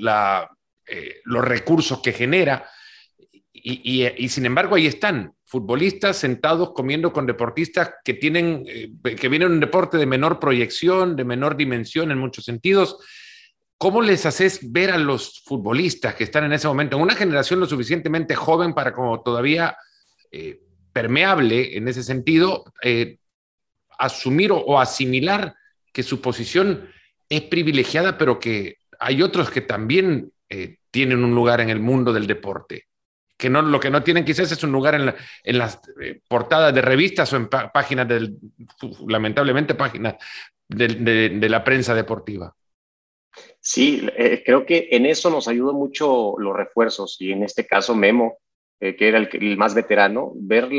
eh, 0.85 1.21
los 1.23 1.45
recursos 1.45 2.01
que 2.01 2.11
genera. 2.11 2.69
Y, 3.53 4.29
sin 4.29 4.45
embargo 4.45 4.75
ahí 4.75 4.87
están 4.87 5.33
futbolistas 5.45 6.17
sentados 6.17 6.71
comiendo 6.73 7.11
con 7.11 7.25
deportistas 7.25 7.93
que 8.03 8.13
tienen 8.13 8.63
eh, 8.67 8.91
que 9.15 9.29
vienen 9.29 9.51
un 9.51 9.59
deporte 9.59 9.97
de 9.97 10.05
menor 10.05 10.39
proyección, 10.39 11.15
de 11.15 11.23
menor 11.23 11.57
dimensión 11.57 12.11
en 12.11 12.17
muchos 12.17 12.45
sentidos. 12.45 12.97
¿Cómo 13.79 14.01
les 14.01 14.25
haces 14.25 14.73
ver 14.73 14.91
a 14.91 14.97
los 14.97 15.41
futbolistas 15.45 16.13
que 16.13 16.25
están 16.25 16.43
en 16.43 16.51
ese 16.51 16.67
momento, 16.67 16.97
en 16.97 17.01
una 17.01 17.15
generación 17.15 17.61
lo 17.61 17.65
suficientemente 17.65 18.35
joven 18.35 18.73
para 18.73 18.93
como 18.93 19.21
todavía 19.21 19.77
eh, 20.31 20.59
permeable 20.91 21.77
en 21.77 21.87
ese 21.87 22.03
sentido, 22.03 22.65
eh, 22.83 23.19
asumir 23.97 24.51
o, 24.51 24.81
asimilar 24.81 25.55
que 25.93 26.03
su 26.03 26.19
posición 26.19 26.89
es 27.29 27.43
privilegiada, 27.43 28.17
pero 28.17 28.37
que 28.37 28.79
hay 28.99 29.21
otros 29.21 29.49
que 29.49 29.61
también 29.61 30.33
eh, 30.49 30.79
tienen 30.91 31.23
un 31.23 31.33
lugar 31.33 31.61
en 31.61 31.69
el 31.69 31.79
mundo 31.79 32.11
del 32.11 32.27
deporte? 32.27 32.85
que 33.37 33.49
no, 33.49 33.61
lo 33.61 33.79
que 33.79 33.89
no 33.89 34.03
tienen 34.03 34.25
quizás 34.25 34.51
es 34.51 34.61
un 34.63 34.73
lugar 34.73 34.95
en, 34.95 35.57
las 35.57 35.79
portadas 36.27 36.75
de 36.75 36.81
revistas 36.81 37.31
o 37.31 37.37
en 37.37 37.47
páginas 37.47 38.05
del, 38.05 38.37
lamentablemente, 39.07 39.75
páginas 39.75 40.15
de 40.67 41.47
la 41.49 41.63
prensa 41.63 41.95
deportiva. 41.95 42.53
Sí, 43.61 44.07
eh, 44.17 44.41
creo 44.45 44.65
que 44.65 44.87
en 44.91 45.05
eso 45.05 45.29
nos 45.29 45.47
ayudó 45.47 45.73
mucho 45.73 46.35
los 46.37 46.55
refuerzos 46.55 47.17
y 47.19 47.31
en 47.31 47.43
este 47.43 47.67
caso 47.67 47.93
Memo, 47.93 48.37
eh, 48.79 48.95
que 48.95 49.09
era 49.09 49.17
el, 49.17 49.57
más 49.57 49.75
veterano, 49.75 50.31
ver 50.35 50.69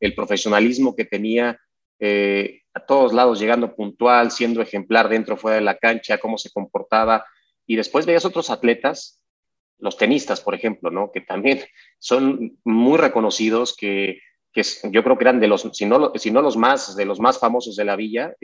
el 0.00 0.14
profesionalismo 0.14 0.94
que 0.94 1.06
tenía 1.06 1.58
eh, 1.98 2.60
a 2.74 2.84
todos 2.84 3.14
lados, 3.14 3.40
llegando 3.40 3.74
puntual, 3.74 4.30
siendo 4.30 4.60
ejemplar 4.60 5.08
dentro, 5.08 5.36
fuera 5.36 5.56
de 5.56 5.62
la 5.62 5.78
cancha, 5.78 6.18
cómo 6.18 6.36
se 6.36 6.50
comportaba. 6.50 7.24
Y 7.66 7.76
después 7.76 8.04
veías 8.04 8.26
otros 8.26 8.50
atletas, 8.50 9.22
los 9.78 9.96
tenistas, 9.96 10.40
por 10.40 10.54
ejemplo, 10.54 10.90
¿no? 10.90 11.10
que 11.10 11.22
también 11.22 11.62
son 11.98 12.58
muy 12.64 12.98
reconocidos, 12.98 13.74
que 13.74 14.20
yo 14.54 15.02
creo 15.02 15.16
que 15.16 15.24
eran 15.24 15.40
de 15.40 15.48
los, 15.48 15.62
si 15.72 15.86
no, 15.86 15.98
los 15.98 16.56
más, 16.56 16.96
de 16.96 17.04
los 17.06 17.20
más 17.20 17.38
famosos 17.38 17.76
de 17.76 17.84
la 17.84 17.96
villa, 17.96 18.34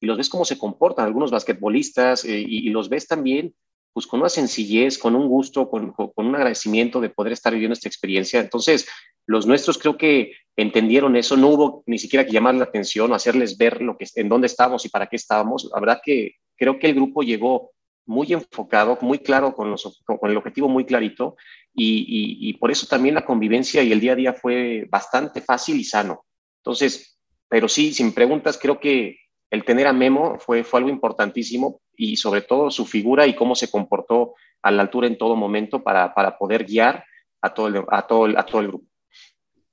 y 0.00 0.06
los 0.06 0.16
ves 0.16 0.28
cómo 0.28 0.44
se 0.44 0.58
comportan 0.58 1.06
algunos 1.06 1.30
basquetbolistas, 1.30 2.24
eh, 2.24 2.44
y, 2.46 2.68
los 2.70 2.88
ves 2.88 3.06
también 3.06 3.54
pues 3.92 4.06
con 4.06 4.20
una 4.20 4.28
sencillez, 4.28 4.98
con 4.98 5.16
un 5.16 5.26
gusto, 5.26 5.70
con, 5.70 5.92
con, 5.92 6.26
un 6.26 6.34
agradecimiento 6.34 7.00
de 7.00 7.08
poder 7.08 7.32
estar 7.32 7.52
viviendo 7.52 7.72
esta 7.72 7.88
experiencia. 7.88 8.40
Entonces, 8.40 8.86
los 9.26 9.46
nuestros 9.46 9.78
creo 9.78 9.96
que 9.96 10.32
entendieron 10.54 11.16
eso, 11.16 11.34
no 11.36 11.48
hubo 11.48 11.82
ni 11.86 11.98
siquiera 11.98 12.26
que 12.26 12.32
llamar 12.32 12.56
la 12.56 12.64
atención 12.64 13.10
o 13.10 13.14
hacerles 13.14 13.56
ver 13.56 13.80
lo 13.80 13.96
que, 13.96 14.06
en 14.16 14.28
dónde 14.28 14.48
estábamos 14.48 14.84
y 14.84 14.90
para 14.90 15.06
qué 15.06 15.16
estábamos. 15.16 15.70
La 15.72 15.80
verdad 15.80 16.00
que 16.04 16.34
creo 16.56 16.78
que 16.78 16.88
el 16.88 16.94
grupo 16.94 17.22
llegó 17.22 17.70
muy 18.04 18.32
enfocado, 18.32 18.98
muy 19.00 19.18
claro, 19.18 19.54
con, 19.54 19.74
con 20.04 20.30
el 20.30 20.36
objetivo 20.36 20.68
muy 20.68 20.84
clarito, 20.84 21.36
y, 21.78 22.54
por 22.54 22.70
eso 22.70 22.86
también 22.86 23.14
la 23.14 23.24
convivencia 23.24 23.82
y 23.82 23.92
el 23.92 24.00
día 24.00 24.12
a 24.12 24.16
día 24.16 24.32
fue 24.32 24.86
bastante 24.88 25.40
fácil 25.42 25.78
y 25.78 25.84
sano. 25.84 26.24
Entonces, 26.60 27.18
pero 27.48 27.68
sí, 27.68 27.92
sin 27.92 28.12
preguntas, 28.12 28.58
creo 28.60 28.80
que 28.80 29.18
el 29.50 29.64
tener 29.64 29.86
a 29.86 29.92
Memo 29.92 30.38
fue, 30.38 30.64
fue 30.64 30.80
algo 30.80 30.90
importantísimo 30.90 31.80
y 31.96 32.16
sobre 32.16 32.42
todo 32.42 32.70
su 32.70 32.86
figura 32.86 33.26
y 33.26 33.34
cómo 33.34 33.54
se 33.54 33.70
comportó 33.70 34.34
a 34.62 34.70
la 34.70 34.82
altura 34.82 35.06
en 35.06 35.18
todo 35.18 35.36
momento 35.36 35.82
para, 35.82 36.12
para 36.14 36.36
poder 36.36 36.64
guiar 36.64 37.04
a 37.40 37.54
todo, 37.54 37.68
el, 37.68 37.84
a, 37.88 38.06
todo 38.06 38.38
a 38.38 38.44
todo 38.44 38.60
el 38.60 38.68
grupo. 38.68 38.86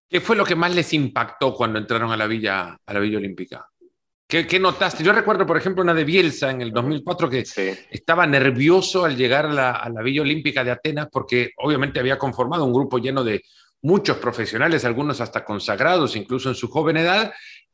¿Qué 0.08 0.22
fue 0.22 0.36
lo 0.36 0.46
que 0.46 0.56
más 0.56 0.76
les 0.76 0.94
impactó 0.94 1.56
cuando 1.56 1.80
entraron 1.80 2.12
a 2.12 2.18
la 2.18 2.28
Villa, 2.28 2.78
a 2.86 2.94
la 2.94 3.00
Villa 3.00 3.18
Olímpica? 3.18 3.68
¿Qué, 4.28 4.60
notaste? 4.60 5.04
Yo 5.04 5.14
recuerdo, 5.14 5.46
por 5.46 5.58
ejemplo, 5.58 5.84
una 5.84 5.94
de 5.94 6.06
Bielsa 6.06 6.50
en 6.50 6.62
el 6.62 6.72
2004 6.72 7.30
que 7.30 7.44
estaba 7.92 8.26
nervioso 8.26 9.06
al 9.06 9.16
llegar 9.16 9.46
a 9.46 9.90
la, 9.90 10.02
Villa 10.02 10.24
Olímpica 10.24 10.64
de 10.64 10.72
Atenas 10.72 11.08
porque 11.12 11.52
obviamente 11.58 12.00
había 12.00 12.18
conformado 12.18 12.66
un 12.66 12.74
grupo 12.74 12.98
lleno 12.98 13.24
de 13.24 13.44
muchos 13.84 14.18
profesionales, 14.18 14.86
algunos 14.86 15.22
hasta 15.22 15.46
consagrados, 15.46 16.16
incluso 16.16 16.50
en 16.50 16.56
su 16.56 16.68
joven 16.68 16.98
edad, 16.98 17.32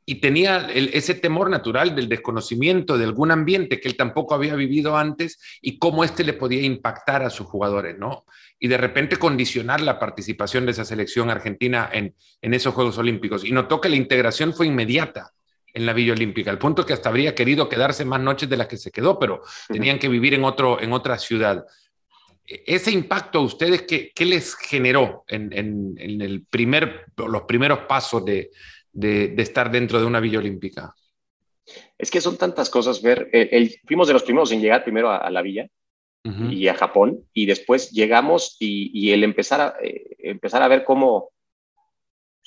y 0.09 0.15
tenía 0.15 0.67
ese 0.71 1.13
temor 1.13 1.51
natural 1.51 1.95
del 1.95 2.09
desconocimiento 2.09 2.97
de 2.97 3.05
algún 3.05 3.29
ambiente 3.29 3.79
que 3.79 3.87
él 3.87 3.95
tampoco 3.95 4.33
había 4.33 4.55
vivido 4.55 4.97
antes 4.97 5.39
y 5.61 5.77
cómo 5.77 6.03
éste 6.03 6.23
le 6.23 6.33
podía 6.33 6.63
impactar 6.63 7.21
a 7.21 7.29
sus 7.29 7.45
jugadores, 7.45 7.95
¿no? 7.99 8.25
Y 8.59 8.69
de 8.69 8.77
repente 8.77 9.17
condicionar 9.17 9.81
la 9.81 9.99
participación 9.99 10.65
de 10.65 10.71
esa 10.71 10.83
selección 10.83 11.29
argentina 11.29 11.87
en, 11.93 12.15
en 12.41 12.53
esos 12.55 12.73
Juegos 12.73 12.97
Olímpicos. 12.97 13.45
Y 13.45 13.51
notó 13.51 13.79
que 13.79 13.87
la 13.87 13.97
integración 13.97 14.51
fue 14.51 14.65
inmediata 14.65 15.31
en 15.75 15.85
la 15.85 15.93
Villa 15.93 16.13
Olímpica, 16.13 16.49
al 16.49 16.57
punto 16.57 16.87
que 16.87 16.93
hasta 16.93 17.09
habría 17.09 17.35
querido 17.35 17.69
quedarse 17.69 18.03
más 18.03 18.19
noches 18.19 18.49
de 18.49 18.57
las 18.57 18.65
que 18.65 18.77
se 18.77 18.89
quedó, 18.89 19.19
pero 19.19 19.43
tenían 19.67 19.99
que 19.99 20.09
vivir 20.09 20.33
en, 20.33 20.43
otro, 20.43 20.81
en 20.81 20.91
otra 20.91 21.19
ciudad. 21.19 21.63
E, 22.47 22.63
ese 22.65 22.89
impacto 22.89 23.37
a 23.37 23.43
ustedes, 23.43 23.83
¿qué, 23.83 24.11
qué 24.15 24.25
les 24.25 24.55
generó 24.55 25.23
en, 25.27 25.53
en, 25.53 26.19
el 26.19 26.47
primer, 26.49 27.05
los 27.15 27.43
primeros 27.43 27.81
pasos 27.87 28.25
de, 28.25 28.49
de, 28.91 29.33
estar 29.37 29.71
dentro 29.71 29.99
de 29.99 30.05
una 30.05 30.19
Villa 30.19 30.39
Olímpica? 30.39 30.95
Es 31.97 32.09
que 32.09 32.21
son 32.21 32.37
tantas 32.37 32.69
cosas, 32.69 33.01
ver, 33.01 33.29
el, 33.31 33.79
fuimos 33.85 34.07
de 34.07 34.13
los 34.13 34.23
primeros 34.23 34.51
en 34.51 34.61
llegar 34.61 34.83
primero 34.83 35.11
a, 35.11 35.29
la 35.29 35.41
villa 35.41 35.67
y 36.23 36.67
a 36.67 36.75
Japón, 36.75 37.23
y 37.33 37.45
después 37.45 37.91
llegamos 37.91 38.57
y, 38.59 39.11
el 39.11 39.23
empezar 39.23 39.61
a, 39.61 39.75
eh, 39.81 40.15
empezar 40.19 40.61
a 40.61 40.67
ver 40.67 40.83
cómo 40.83 41.31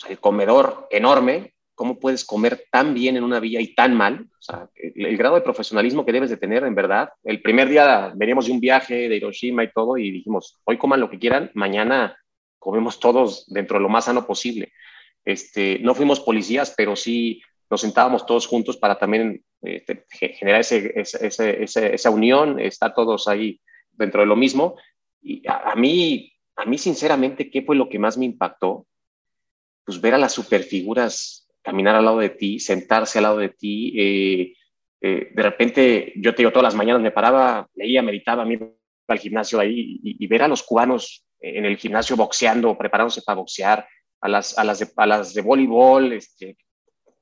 el 0.09 0.19
comedor 0.19 0.87
enorme, 0.91 1.55
cómo 1.75 1.99
puedes 1.99 2.25
comer 2.25 2.67
tan 2.71 2.95
bien 2.95 3.17
en 3.17 3.25
una 3.25 3.41
villa 3.41 3.61
y 3.61 3.75
tan 3.75 3.95
mal, 3.95 4.29
o 4.39 4.43
sea, 4.43 4.69
el, 4.75 5.17
grado 5.17 5.37
de 5.37 5.41
profesionalismo 5.41 6.05
que 6.05 6.13
debes 6.13 6.31
de 6.31 6.37
tener, 6.37 6.65
en 6.65 6.75
verdad. 6.75 7.11
El 7.25 7.43
primer 7.43 7.69
día 7.69 8.13
veníamos 8.15 8.47
de 8.47 8.53
un 8.53 8.61
viaje 8.61 9.09
de 9.09 9.17
Hiroshima 9.17 9.65
y 9.65 9.73
todo, 9.73 9.97
y 9.97 10.11
dijimos, 10.11 10.61
hoy 10.65 10.79
coman 10.79 11.01
lo 11.01 11.11
que 11.11 11.19
quieran, 11.19 11.51
mañana 11.55 12.17
comemos 12.59 13.01
todos 13.01 13.47
dentro 13.49 13.79
de 13.79 13.83
lo 13.83 13.89
más 13.89 14.05
sano 14.05 14.27
posible. 14.27 14.73
Este, 15.25 15.79
no 15.81 15.95
fuimos 15.95 16.21
policías, 16.21 16.75
pero 16.77 16.97
sí 16.97 17.43
nos 17.71 17.81
sentábamos 17.81 18.27
todos 18.27 18.47
juntos 18.47 18.77
para 18.77 18.99
también 18.99 19.43
este, 19.63 20.05
generar 20.11 20.61
ese, 20.61 20.93
esa 20.97 22.11
unión, 22.11 22.61
estar 22.61 22.93
todos 22.95 23.29
ahí 23.29 23.61
dentro 23.93 24.21
de 24.21 24.27
lo 24.27 24.37
mismo. 24.37 24.77
Y 25.23 25.43
a, 25.47 25.75
mí, 25.77 26.33
a 26.57 26.65
mí, 26.65 26.77
sinceramente, 26.79 27.51
¿qué 27.51 27.63
fue 27.63 27.77
lo 27.77 27.89
que 27.89 27.99
más 27.99 28.19
me 28.19 28.25
impactó? 28.25 28.87
Pues 29.85 30.01
ver 30.01 30.15
a 30.15 30.19
las 30.19 30.33
superfiguras 30.33 31.49
caminar 31.63 31.95
al 31.95 32.05
lado 32.05 32.19
de 32.19 32.31
ti, 32.31 32.59
sentarse 32.59 33.19
al 33.19 33.23
lado 33.23 33.39
de 33.39 33.51
ti. 33.51 33.95
Eh, 33.97 34.55
eh, 35.01 35.31
de 35.33 35.43
repente, 35.43 36.13
yo 36.17 36.35
te 36.35 36.43
digo, 36.43 36.51
todas 36.51 36.65
las 36.65 36.75
mañanas 36.75 37.03
me 37.03 37.13
paraba, 37.13 37.69
leía, 37.75 38.03
meditaba, 38.03 38.45
me 38.45 38.55
iba 38.55 38.67
al 39.09 39.19
gimnasio 39.19 39.61
ahí 39.61 40.01
y, 40.03 40.27
ver 40.27 40.43
a 40.43 40.49
los 40.49 40.63
cubanos 40.63 41.25
en 41.41 41.65
el 41.65 41.77
gimnasio 41.77 42.17
boxeando, 42.17 42.77
preparándose 42.79 43.23
para 43.23 43.37
boxear, 43.37 43.87
a 44.23 44.29
las, 44.29 44.57
a 44.59 44.65
las, 44.65 44.79
de, 44.79 44.89
a 44.97 45.07
las 45.07 45.35
de 45.35 45.43
voleibol, 45.43 46.13
este, 46.13 46.57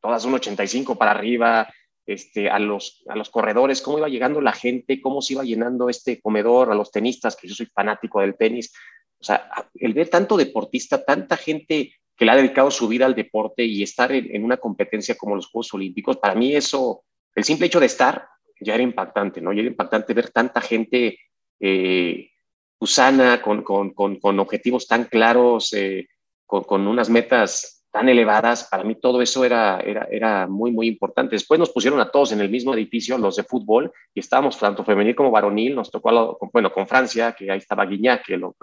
todas 0.00 0.24
un 0.24 0.34
85 0.34 0.96
para 0.96 1.10
arriba, 1.10 1.68
este, 2.06 2.50
a, 2.50 2.58
los, 2.58 3.02
a 3.08 3.16
los 3.16 3.30
corredores, 3.30 3.82
cómo 3.82 3.98
iba 3.98 4.08
llegando 4.08 4.40
la 4.40 4.52
gente, 4.52 5.00
cómo 5.00 5.22
se 5.22 5.32
iba 5.32 5.42
llenando 5.42 5.88
este 5.88 6.20
comedor, 6.20 6.70
a 6.70 6.74
los 6.74 6.90
tenistas, 6.90 7.36
que 7.36 7.48
yo 7.48 7.54
soy 7.54 7.66
fanático 7.66 8.20
del 8.20 8.36
tenis. 8.36 8.72
O 9.18 9.24
sea, 9.24 9.50
el 9.74 9.94
ver 9.94 10.08
tanto 10.08 10.36
deportista, 10.36 11.04
tanta 11.04 11.36
gente 11.36 11.94
que 12.16 12.24
le 12.24 12.32
ha 12.32 12.36
dedicado 12.36 12.70
su 12.70 12.86
vida 12.86 13.06
al 13.06 13.14
deporte 13.14 13.64
y 13.64 13.82
estar 13.82 14.12
en, 14.12 14.44
una 14.44 14.58
competencia 14.58 15.14
como 15.14 15.36
los 15.36 15.46
Juegos 15.46 15.72
Olímpicos, 15.72 16.18
para 16.18 16.34
mí 16.34 16.54
eso, 16.54 17.04
el 17.34 17.44
simple 17.44 17.66
hecho 17.66 17.80
de 17.80 17.86
estar 17.86 18.26
ya 18.60 18.74
era 18.74 18.82
impactante, 18.82 19.40
¿no? 19.40 19.54
Ya 19.54 19.60
era 19.60 19.70
impactante 19.70 20.12
ver 20.12 20.28
tanta 20.28 20.60
gente 20.60 21.18
eh, 21.58 22.30
usana, 22.78 23.40
con, 23.40 23.62
con, 23.62 23.92
con, 23.92 24.38
objetivos 24.38 24.86
tan 24.86 25.04
claros, 25.04 25.72
eh, 25.72 26.08
con, 26.50 26.86
unas 26.86 27.08
metas 27.08 27.86
tan 27.92 28.08
elevadas, 28.08 28.68
para 28.70 28.84
mí 28.84 28.94
todo 28.94 29.22
eso 29.22 29.44
era, 29.44 29.80
era, 29.80 30.06
era 30.10 30.46
muy, 30.46 30.70
muy 30.70 30.86
importante. 30.86 31.36
Después 31.36 31.58
nos 31.58 31.70
pusieron 31.70 32.00
a 32.00 32.10
todos 32.10 32.32
en 32.32 32.40
el 32.40 32.50
mismo 32.50 32.74
edificio, 32.74 33.18
los 33.18 33.36
de 33.36 33.44
fútbol, 33.44 33.92
y 34.14 34.20
estábamos 34.20 34.58
tanto 34.58 34.84
femenil 34.84 35.14
como 35.14 35.30
varonil, 35.30 35.74
nos 35.74 35.90
tocó, 35.90 36.38
bueno, 36.52 36.72
con 36.72 36.86
Francia, 36.86 37.32
que 37.32 37.50
ahí 37.50 37.58
estaba 37.58 37.86
Guiñac, 37.86 38.24
que 38.24 38.36
lo, 38.36 38.54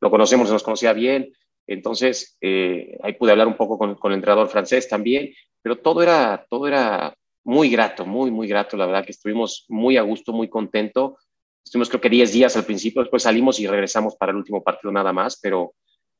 lo 0.00 0.10
conocemos, 0.10 0.50
nos 0.50 0.62
conocía 0.62 0.92
bien, 0.92 1.32
entonces 1.66 2.36
eh, 2.40 2.98
ahí 3.02 3.14
pude 3.14 3.32
hablar 3.32 3.48
un 3.48 3.56
poco 3.56 3.78
con, 3.78 3.96
con, 3.96 4.12
el 4.12 4.16
entrenador 4.16 4.48
francés 4.48 4.88
también, 4.88 5.32
pero 5.62 5.76
todo 5.78 6.02
era, 6.02 6.46
todo 6.48 6.68
era 6.68 7.14
muy 7.44 7.70
grato, 7.70 8.06
muy, 8.06 8.30
muy 8.30 8.46
grato, 8.46 8.76
la 8.76 8.86
verdad 8.86 9.04
que 9.04 9.12
estuvimos 9.12 9.64
muy 9.68 9.96
a 9.96 10.02
gusto, 10.02 10.32
muy 10.32 10.48
contento. 10.48 11.18
Estuvimos 11.64 11.88
creo 11.88 12.00
que 12.00 12.10
10 12.10 12.32
días 12.32 12.56
al 12.56 12.64
principio, 12.64 13.02
después 13.02 13.24
salimos 13.24 13.58
y 13.58 13.66
regresamos 13.66 14.14
para 14.16 14.30
el 14.30 14.36
último 14.36 14.62
partido 14.62 14.92
nada 14.92 15.12
más, 15.12 15.38
pero 15.40 15.74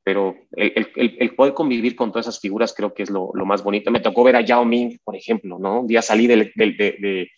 pero 0.07 0.37
el, 0.53 0.88
el, 0.95 1.16
el, 1.19 1.35
poder 1.35 1.53
convivir 1.53 1.97
con 1.97 2.12
todas 2.12 2.29
esas 2.29 2.38
figuras 2.38 2.73
creo 2.73 2.95
que 2.95 3.03
es 3.03 3.11
lo, 3.11 3.33
lo, 3.35 3.45
más 3.45 3.64
bonito. 3.64 3.90
Me 3.90 3.99
tocó 3.99 4.23
ver 4.23 4.37
a 4.37 4.40
Yao 4.40 4.64
Ming, 4.64 5.01
por 5.03 5.16
ejemplo, 5.16 5.59
¿no? 5.59 5.81
Un 5.81 5.88
día 5.88 6.01
salí 6.01 6.29
del, 6.29 6.53
del 6.55 6.77
de, 6.77 7.29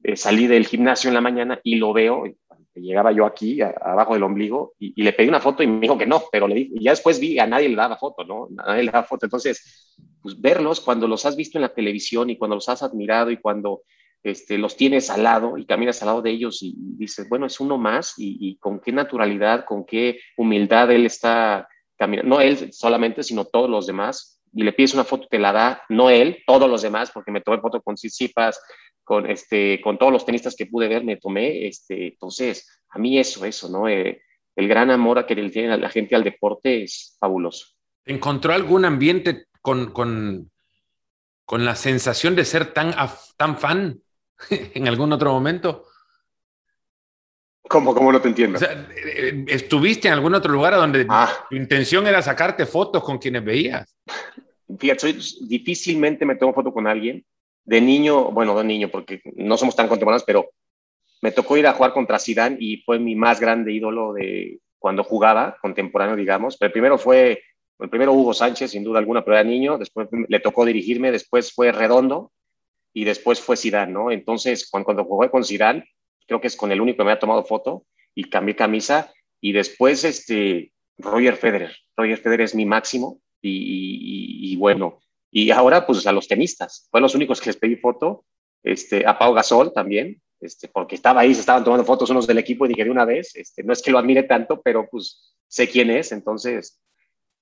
de, 0.00 0.16
salí 0.16 0.46
del 0.46 0.66
gimnasio 0.66 1.08
en 1.08 1.14
la 1.14 1.20
mañana 1.20 1.60
y 1.62 1.74
lo 1.74 1.92
veo, 1.92 2.24
llegaba 2.74 3.12
yo 3.12 3.26
aquí, 3.26 3.60
abajo 3.60 4.14
del 4.14 4.22
ombligo, 4.22 4.72
y, 4.78 5.02
le 5.02 5.12
pedí 5.12 5.28
una 5.28 5.40
foto 5.40 5.62
y 5.62 5.66
me 5.66 5.78
dijo 5.78 5.98
que 5.98 6.06
no, 6.06 6.22
pero 6.32 6.48
le 6.48 6.54
dije, 6.54 6.70
y 6.76 6.84
ya 6.84 6.92
después 6.92 7.20
vi, 7.20 7.38
a 7.38 7.46
nadie 7.46 7.68
le 7.68 7.76
daba 7.76 7.98
foto, 7.98 8.24
¿no? 8.24 8.48
A 8.62 8.68
nadie 8.68 8.84
le 8.84 8.92
daba 8.92 9.06
foto. 9.06 9.26
Entonces, 9.26 9.94
pues 10.22 10.40
verlos 10.40 10.80
cuando 10.80 11.06
los 11.06 11.26
has 11.26 11.36
visto 11.36 11.58
en 11.58 11.62
la 11.62 11.74
televisión 11.74 12.30
y 12.30 12.38
cuando 12.38 12.54
los 12.54 12.68
has 12.70 12.82
admirado 12.82 13.30
y 13.30 13.36
cuando 13.36 13.82
este, 14.22 14.56
los 14.56 14.74
tienes 14.74 15.10
al 15.10 15.22
lado 15.22 15.58
y 15.58 15.66
caminas 15.66 16.00
al 16.00 16.06
lado 16.06 16.22
de 16.22 16.30
ellos 16.30 16.62
y, 16.62 16.74
dices, 16.78 17.28
bueno, 17.28 17.44
es 17.44 17.60
uno 17.60 17.76
más 17.76 18.14
y, 18.16 18.38
y 18.40 18.56
con 18.56 18.80
qué 18.80 18.90
naturalidad, 18.90 19.66
con 19.66 19.84
qué 19.84 20.18
humildad 20.38 20.90
él 20.92 21.04
está 21.04 21.68
no 22.24 22.40
él 22.40 22.72
solamente, 22.72 23.22
sino 23.22 23.44
todos 23.44 23.70
los 23.70 23.86
demás, 23.86 24.40
y 24.52 24.62
le 24.62 24.72
pides 24.72 24.94
una 24.94 25.04
foto, 25.04 25.26
te 25.28 25.38
la 25.38 25.52
da, 25.52 25.82
no 25.88 26.10
él, 26.10 26.42
todos 26.46 26.68
los 26.68 26.82
demás, 26.82 27.10
porque 27.10 27.30
me 27.30 27.40
tomé 27.40 27.60
foto 27.60 27.80
con 27.82 27.96
Sisipas, 27.96 28.60
con, 29.04 29.30
este, 29.30 29.80
con 29.82 29.98
todos 29.98 30.12
los 30.12 30.24
tenistas 30.24 30.56
que 30.56 30.66
pude 30.66 30.88
ver, 30.88 31.04
me 31.04 31.16
tomé, 31.16 31.66
este, 31.66 32.08
entonces, 32.08 32.80
a 32.88 32.98
mí 32.98 33.18
eso, 33.18 33.44
eso, 33.44 33.68
¿no? 33.68 33.88
Eh, 33.88 34.22
el 34.56 34.68
gran 34.68 34.90
amor 34.90 35.18
a 35.18 35.26
que 35.26 35.34
le 35.34 35.50
tiene 35.50 35.76
la 35.76 35.90
gente 35.90 36.16
al 36.16 36.24
deporte 36.24 36.82
es 36.82 37.16
fabuloso. 37.20 37.66
¿Encontró 38.04 38.52
algún 38.54 38.84
ambiente 38.84 39.46
con, 39.60 39.92
con, 39.92 40.50
con 41.44 41.64
la 41.64 41.76
sensación 41.76 42.34
de 42.34 42.44
ser 42.44 42.72
tan, 42.72 42.94
tan 43.36 43.58
fan 43.58 44.00
en 44.50 44.88
algún 44.88 45.12
otro 45.12 45.32
momento? 45.32 45.84
¿Cómo, 47.68 47.94
¿Cómo 47.94 48.12
no 48.12 48.20
te 48.20 48.28
entiendo? 48.28 48.58
Eh, 48.60 49.44
¿Estuviste 49.48 50.08
en 50.08 50.14
algún 50.14 50.34
otro 50.34 50.52
lugar 50.52 50.74
donde 50.74 51.06
ah. 51.08 51.30
tu 51.50 51.56
intención 51.56 52.06
era 52.06 52.22
sacarte 52.22 52.66
fotos 52.66 53.02
con 53.02 53.18
quienes 53.18 53.44
veías? 53.44 53.96
Fíjate, 54.78 55.16
difícilmente 55.42 56.24
me 56.24 56.36
tomo 56.36 56.54
foto 56.54 56.72
con 56.72 56.86
alguien. 56.86 57.24
De 57.64 57.80
niño, 57.80 58.30
bueno, 58.30 58.56
de 58.56 58.64
niño, 58.64 58.88
porque 58.88 59.20
no 59.34 59.56
somos 59.56 59.74
tan 59.74 59.88
contemporáneos, 59.88 60.24
pero 60.24 60.50
me 61.20 61.32
tocó 61.32 61.56
ir 61.56 61.66
a 61.66 61.72
jugar 61.72 61.92
contra 61.92 62.18
Zidane 62.18 62.56
y 62.60 62.78
fue 62.82 62.98
mi 63.00 63.16
más 63.16 63.40
grande 63.40 63.72
ídolo 63.72 64.12
de 64.12 64.60
cuando 64.78 65.02
jugaba, 65.02 65.56
contemporáneo, 65.60 66.14
digamos. 66.14 66.56
Pero 66.56 66.68
el 66.68 66.72
primero 66.72 66.98
fue, 66.98 67.42
el 67.80 67.90
primero 67.90 68.12
Hugo 68.12 68.34
Sánchez, 68.34 68.70
sin 68.70 68.84
duda 68.84 69.00
alguna, 69.00 69.24
pero 69.24 69.36
era 69.36 69.44
niño. 69.44 69.78
Después 69.78 70.08
le 70.28 70.40
tocó 70.40 70.64
dirigirme, 70.64 71.10
después 71.10 71.52
fue 71.52 71.72
Redondo 71.72 72.30
y 72.92 73.04
después 73.04 73.40
fue 73.40 73.56
Zidane, 73.56 73.92
¿no? 73.92 74.12
Entonces, 74.12 74.68
cuando, 74.70 74.84
cuando 74.84 75.04
jugué 75.04 75.28
con 75.28 75.44
Zidane, 75.44 75.84
creo 76.26 76.40
que 76.40 76.48
es 76.48 76.56
con 76.56 76.72
el 76.72 76.80
único 76.80 76.98
que 76.98 77.04
me 77.04 77.12
ha 77.12 77.18
tomado 77.18 77.44
foto 77.44 77.86
y 78.14 78.24
cambié 78.24 78.56
camisa. 78.56 79.12
Y 79.40 79.52
después, 79.52 80.04
este, 80.04 80.72
Roger 80.98 81.36
Federer. 81.36 81.76
Roger 81.96 82.18
Federer 82.18 82.42
es 82.42 82.54
mi 82.54 82.66
máximo 82.66 83.20
y, 83.40 84.56
bueno, 84.56 85.00
y 85.30 85.50
ahora 85.50 85.86
pues 85.86 86.06
a 86.06 86.12
los 86.12 86.28
tenistas. 86.28 86.88
Fue 86.90 87.00
los 87.00 87.14
únicos 87.14 87.40
que 87.40 87.50
les 87.50 87.56
pedí 87.56 87.76
foto. 87.76 88.24
Este, 88.62 89.06
a 89.06 89.16
Pau 89.16 89.32
Gasol 89.32 89.72
también, 89.72 90.20
este, 90.40 90.66
porque 90.66 90.96
estaba 90.96 91.20
ahí, 91.20 91.32
se 91.32 91.40
estaban 91.40 91.62
tomando 91.62 91.84
fotos 91.84 92.10
unos 92.10 92.26
del 92.26 92.38
equipo 92.38 92.66
y 92.66 92.70
dije 92.70 92.82
de 92.82 92.90
una 92.90 93.04
vez, 93.04 93.36
este, 93.36 93.62
no 93.62 93.72
es 93.72 93.80
que 93.80 93.92
lo 93.92 93.98
admire 93.98 94.24
tanto, 94.24 94.60
pero 94.60 94.88
pues 94.90 95.36
sé 95.46 95.68
quién 95.68 95.88
es, 95.88 96.10
entonces 96.10 96.80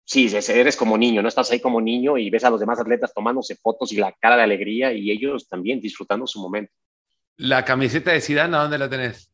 sí, 0.04 0.28
eres 0.48 0.76
como 0.76 0.98
niño, 0.98 1.22
no 1.22 1.28
estás 1.28 1.50
ahí 1.50 1.60
como 1.60 1.80
niño 1.80 2.18
y 2.18 2.28
ves 2.30 2.44
a 2.44 2.50
los 2.50 2.60
demás 2.60 2.78
atletas 2.78 3.14
tomándose 3.14 3.56
fotos 3.56 3.90
y 3.92 3.96
la 3.96 4.12
cara 4.12 4.36
de 4.36 4.42
alegría 4.42 4.92
y 4.92 5.10
ellos 5.10 5.48
también 5.48 5.80
disfrutando 5.80 6.26
su 6.26 6.40
momento. 6.40 6.72
La 7.36 7.64
camiseta 7.64 8.12
de 8.12 8.20
Zidane, 8.20 8.56
¿a 8.56 8.60
dónde 8.60 8.78
la 8.78 8.88
tenés? 8.88 9.30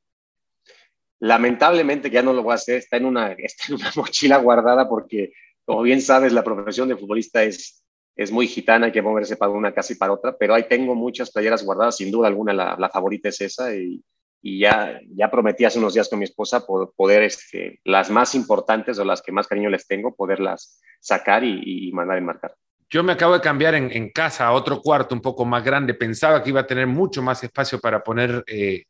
Lamentablemente 1.18 2.08
ya 2.08 2.22
no 2.22 2.32
lo 2.32 2.42
voy 2.42 2.52
a 2.52 2.54
hacer, 2.54 2.76
está 2.76 2.96
en 2.96 3.04
una, 3.04 3.32
está 3.38 3.64
en 3.68 3.74
una 3.74 3.92
mochila 3.94 4.38
guardada 4.38 4.88
porque, 4.88 5.32
como 5.64 5.82
bien 5.82 6.00
sabes, 6.00 6.32
la 6.32 6.42
profesión 6.42 6.88
de 6.88 6.96
futbolista 6.96 7.42
es, 7.42 7.84
es 8.16 8.32
muy 8.32 8.46
gitana, 8.46 8.86
hay 8.86 8.92
que 8.92 9.02
moverse 9.02 9.36
para 9.36 9.52
una 9.52 9.74
casa 9.74 9.92
y 9.92 9.96
para 9.96 10.12
otra, 10.12 10.36
pero 10.36 10.54
ahí 10.54 10.64
tengo 10.68 10.94
muchas 10.94 11.30
playeras 11.30 11.62
guardadas, 11.62 11.98
sin 11.98 12.10
duda 12.10 12.28
alguna 12.28 12.52
la, 12.52 12.90
favorita 12.90 13.28
es 13.28 13.40
esa 13.42 13.74
y, 13.74 14.02
y, 14.40 14.60
ya, 14.60 14.98
ya 15.14 15.30
prometí 15.30 15.66
hace 15.66 15.78
unos 15.78 15.92
días 15.92 16.08
con 16.08 16.18
mi 16.18 16.24
esposa 16.24 16.64
poder, 16.66 17.22
este, 17.22 17.80
las 17.84 18.10
más 18.10 18.34
importantes 18.34 18.98
o 18.98 19.04
las 19.04 19.20
que 19.20 19.32
más 19.32 19.46
cariño 19.46 19.68
les 19.68 19.86
tengo, 19.86 20.14
poderlas 20.14 20.80
sacar 21.00 21.44
y, 21.44 21.88
y 21.88 21.92
mandar 21.92 22.16
enmarcar. 22.16 22.54
Yo 22.90 23.04
me 23.04 23.12
acabo 23.12 23.34
de 23.34 23.40
cambiar 23.40 23.76
en, 23.76 24.10
casa 24.10 24.48
a 24.48 24.52
otro 24.52 24.80
cuarto 24.80 25.14
un 25.14 25.20
poco 25.20 25.44
más 25.44 25.62
grande. 25.62 25.94
Pensaba 25.94 26.42
que 26.42 26.50
iba 26.50 26.60
a 26.60 26.66
tener 26.66 26.88
mucho 26.88 27.22
más 27.22 27.42
espacio 27.44 27.78
para 27.78 28.02
poner 28.02 28.42
eh, 28.48 28.82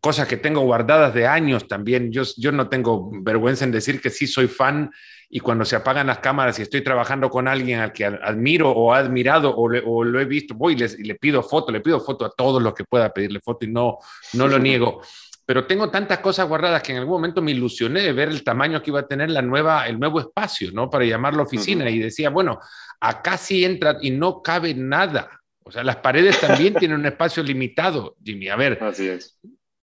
cosas 0.00 0.26
que 0.26 0.38
tengo 0.38 0.62
guardadas 0.62 1.12
de 1.12 1.26
años 1.26 1.68
también. 1.68 2.10
Yo, 2.10 2.22
yo 2.38 2.50
no 2.50 2.70
tengo 2.70 3.10
vergüenza 3.12 3.64
en 3.64 3.72
decir 3.72 4.00
que 4.00 4.08
sí 4.08 4.26
soy 4.26 4.48
fan 4.48 4.90
y 5.28 5.40
cuando 5.40 5.66
se 5.66 5.76
apagan 5.76 6.06
las 6.06 6.20
cámaras 6.20 6.58
y 6.58 6.62
estoy 6.62 6.80
trabajando 6.80 7.28
con 7.28 7.46
alguien 7.46 7.80
al 7.80 7.92
que 7.92 8.06
admiro 8.06 8.70
o 8.70 8.94
ha 8.94 8.98
admirado 8.98 9.54
o, 9.54 10.02
lo 10.02 10.18
he 10.18 10.24
visto, 10.24 10.54
voy 10.54 10.72
y, 10.72 11.04
le 11.04 11.14
pido 11.16 11.42
foto, 11.42 11.70
le 11.70 11.80
pido 11.80 12.00
foto 12.00 12.24
a 12.24 12.30
todos 12.30 12.62
los 12.62 12.72
que 12.72 12.84
pueda 12.84 13.12
pedirle 13.12 13.40
foto 13.40 13.66
y 13.66 13.70
no, 13.70 13.98
no 14.32 14.48
lo 14.48 14.58
niego 14.58 15.02
pero 15.50 15.66
tengo 15.66 15.90
tantas 15.90 16.20
cosas 16.20 16.46
guardadas 16.46 16.80
que 16.80 16.92
en 16.92 16.98
algún 16.98 17.14
momento 17.14 17.42
me 17.42 17.50
ilusioné 17.50 18.02
de 18.02 18.12
ver 18.12 18.28
el 18.28 18.44
tamaño 18.44 18.80
que 18.80 18.90
iba 18.90 19.00
a 19.00 19.06
tener 19.08 19.30
la 19.30 19.42
nueva, 19.42 19.88
el 19.88 19.98
nuevo 19.98 20.20
espacio, 20.20 20.70
¿no? 20.72 20.88
Para 20.88 21.04
llamarlo 21.04 21.42
oficina. 21.42 21.90
Y 21.90 21.98
decía, 21.98 22.30
bueno, 22.30 22.60
acá 23.00 23.36
sí 23.38 23.64
entra 23.64 23.98
y 24.00 24.10
no 24.10 24.42
cabe 24.42 24.74
nada. 24.74 25.40
O 25.64 25.72
sea, 25.72 25.82
las 25.82 25.96
paredes 25.96 26.40
también 26.40 26.74
tienen 26.74 26.98
un 26.98 27.06
espacio 27.06 27.42
limitado, 27.42 28.16
Jimmy. 28.22 28.48
A 28.48 28.56
ver. 28.56 28.82
Así 28.82 29.08
es. 29.08 29.38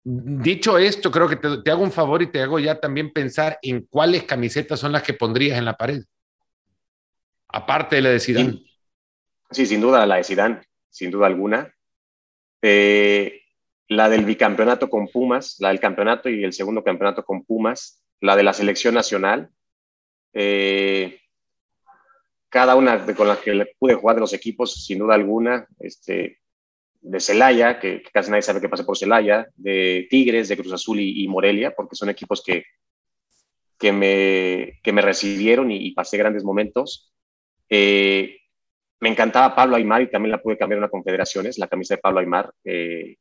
Dicho 0.03 0.77
esto, 0.77 1.11
creo 1.11 1.27
que 1.27 1.35
te, 1.35 1.69
hago 1.69 1.83
un 1.83 1.91
favor 1.91 2.21
y 2.21 2.27
te 2.27 2.41
hago 2.41 2.59
ya 2.59 2.79
también 2.79 3.11
pensar 3.11 3.59
en 3.61 3.81
cuáles 3.81 4.23
camisetas 4.23 4.79
son 4.79 4.93
las 4.93 5.03
que 5.03 5.13
pondrías 5.13 5.57
en 5.57 5.65
la 5.65 5.75
pared. 5.75 6.01
Aparte 7.49 7.97
de 7.97 8.01
la 8.01 8.09
de 8.09 8.19
Zidane. 8.19 8.63
Sí, 9.51 9.65
sin 9.65 9.81
duda 9.81 10.05
la 10.05 10.15
de 10.15 10.23
Zidane, 10.23 10.61
sin 10.89 11.11
duda 11.11 11.27
alguna. 11.27 11.73
Eh, 12.61 13.41
la 13.89 14.09
del 14.09 14.25
bicampeonato 14.25 14.89
con 14.89 15.07
Pumas, 15.07 15.57
la 15.59 15.69
del 15.69 15.79
campeonato 15.79 16.29
y 16.29 16.43
el 16.43 16.53
segundo 16.53 16.83
campeonato 16.83 17.23
con 17.23 17.43
Pumas, 17.43 18.01
la 18.21 18.35
de 18.35 18.43
la 18.43 18.53
selección 18.53 18.95
nacional. 18.95 19.49
Eh, 20.33 21.19
cada 22.49 22.75
una 22.75 23.05
con 23.15 23.27
las 23.27 23.39
que 23.39 23.67
pude 23.77 23.95
jugar 23.95 24.15
de 24.15 24.21
los 24.21 24.33
equipos, 24.33 24.85
sin 24.85 24.99
duda 24.99 25.15
alguna, 25.15 25.67
este, 25.79 26.39
de 27.01 27.19
Celaya, 27.19 27.79
que, 27.79 28.03
casi 28.13 28.29
nadie 28.29 28.41
sabe 28.41 28.61
qué 28.61 28.69
pasa 28.69 28.85
por 28.85 28.97
Celaya, 28.97 29.47
de 29.55 30.07
Tigres, 30.09 30.49
de 30.49 30.57
Cruz 30.57 30.73
Azul 30.73 30.99
y, 30.99 31.27
Morelia, 31.27 31.73
porque 31.75 31.95
son 31.95 32.09
equipos 32.09 32.43
que, 32.43 32.63
que, 33.77 33.91
me, 33.91 34.79
que 34.81 34.91
me 34.91 35.01
recibieron 35.01 35.71
y, 35.71 35.91
pasé 35.91 36.17
grandes 36.17 36.43
momentos. 36.43 37.13
Eh, 37.69 38.37
me 38.99 39.09
encantaba 39.09 39.55
Pablo 39.55 39.75
Aymar 39.75 40.01
y 40.01 40.09
también 40.09 40.31
la 40.31 40.41
pude 40.41 40.57
cambiar 40.57 40.77
en 40.77 40.83
una 40.83 40.89
confederaciones, 40.89 41.57
la 41.57 41.67
camisa 41.67 41.95
de 41.95 42.01
Pablo 42.01 42.19
Aymar, 42.19 42.51
eh, 42.63 43.17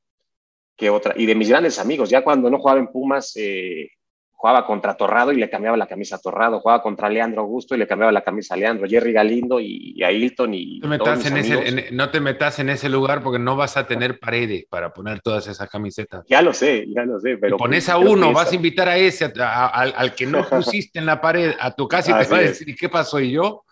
que 0.76 0.90
otra. 0.90 1.14
Y 1.16 1.26
de 1.26 1.34
mis 1.34 1.48
grandes 1.48 1.78
amigos, 1.78 2.10
ya 2.10 2.22
cuando 2.22 2.50
no 2.50 2.58
jugaba 2.58 2.80
en 2.80 2.88
Pumas, 2.88 3.32
eh, 3.36 3.90
jugaba 4.36 4.66
contra 4.66 4.96
Torrado 4.96 5.32
y 5.32 5.36
le 5.36 5.48
cambiaba 5.48 5.78
la 5.78 5.86
camisa 5.86 6.16
a 6.16 6.18
Torrado, 6.18 6.60
jugaba 6.60 6.82
contra 6.82 7.08
Leandro 7.08 7.40
Augusto 7.40 7.74
y 7.74 7.78
le 7.78 7.86
cambiaba 7.86 8.12
la 8.12 8.22
camisa 8.22 8.52
a 8.52 8.58
Leandro, 8.58 8.86
Jerry 8.86 9.12
Galindo 9.12 9.58
y, 9.58 10.02
a 10.04 10.12
Hilton 10.12 10.52
y... 10.52 10.80
no 10.80 12.10
te 12.10 12.20
metas 12.20 12.58
en 12.58 12.68
ese 12.68 12.90
lugar 12.90 13.22
porque 13.22 13.38
no 13.38 13.56
vas 13.56 13.78
a 13.78 13.86
tener 13.86 14.18
paredes 14.18 14.66
para 14.68 14.92
poner 14.92 15.20
todas 15.20 15.46
esas 15.46 15.68
camisetas. 15.70 16.24
Ya 16.28 16.42
lo 16.42 16.52
sé, 16.52 16.84
ya 16.94 17.04
lo 17.04 17.18
sé, 17.18 17.38
pero... 17.38 17.56
pones 17.56 17.88
a 17.88 17.96
uno, 17.96 18.32
vas 18.32 18.52
a 18.52 18.54
invitar 18.54 18.90
a 18.90 18.98
ese, 18.98 19.32
al, 19.38 20.14
que 20.14 20.26
no 20.26 20.44
pusiste 20.48 20.98
en 20.98 21.06
la 21.06 21.18
pared, 21.18 21.54
a 21.58 21.74
tu 21.74 21.88
casa 21.88 22.10
y 22.10 22.24
te 22.24 22.30
va 22.30 22.36
a 22.36 22.42
decir, 22.42 22.68
¿y 22.68 22.76
qué 22.76 22.90
pasó? 22.90 23.18
¿Y 23.18 23.32
yo? 23.32 23.64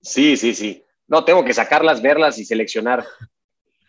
Sí, 0.00 0.36
sí, 0.36 0.54
sí. 0.54 0.84
No, 1.08 1.24
tengo 1.24 1.44
que 1.44 1.52
sacarlas, 1.52 2.00
verlas 2.00 2.38
y 2.38 2.44
seleccionar. 2.44 3.04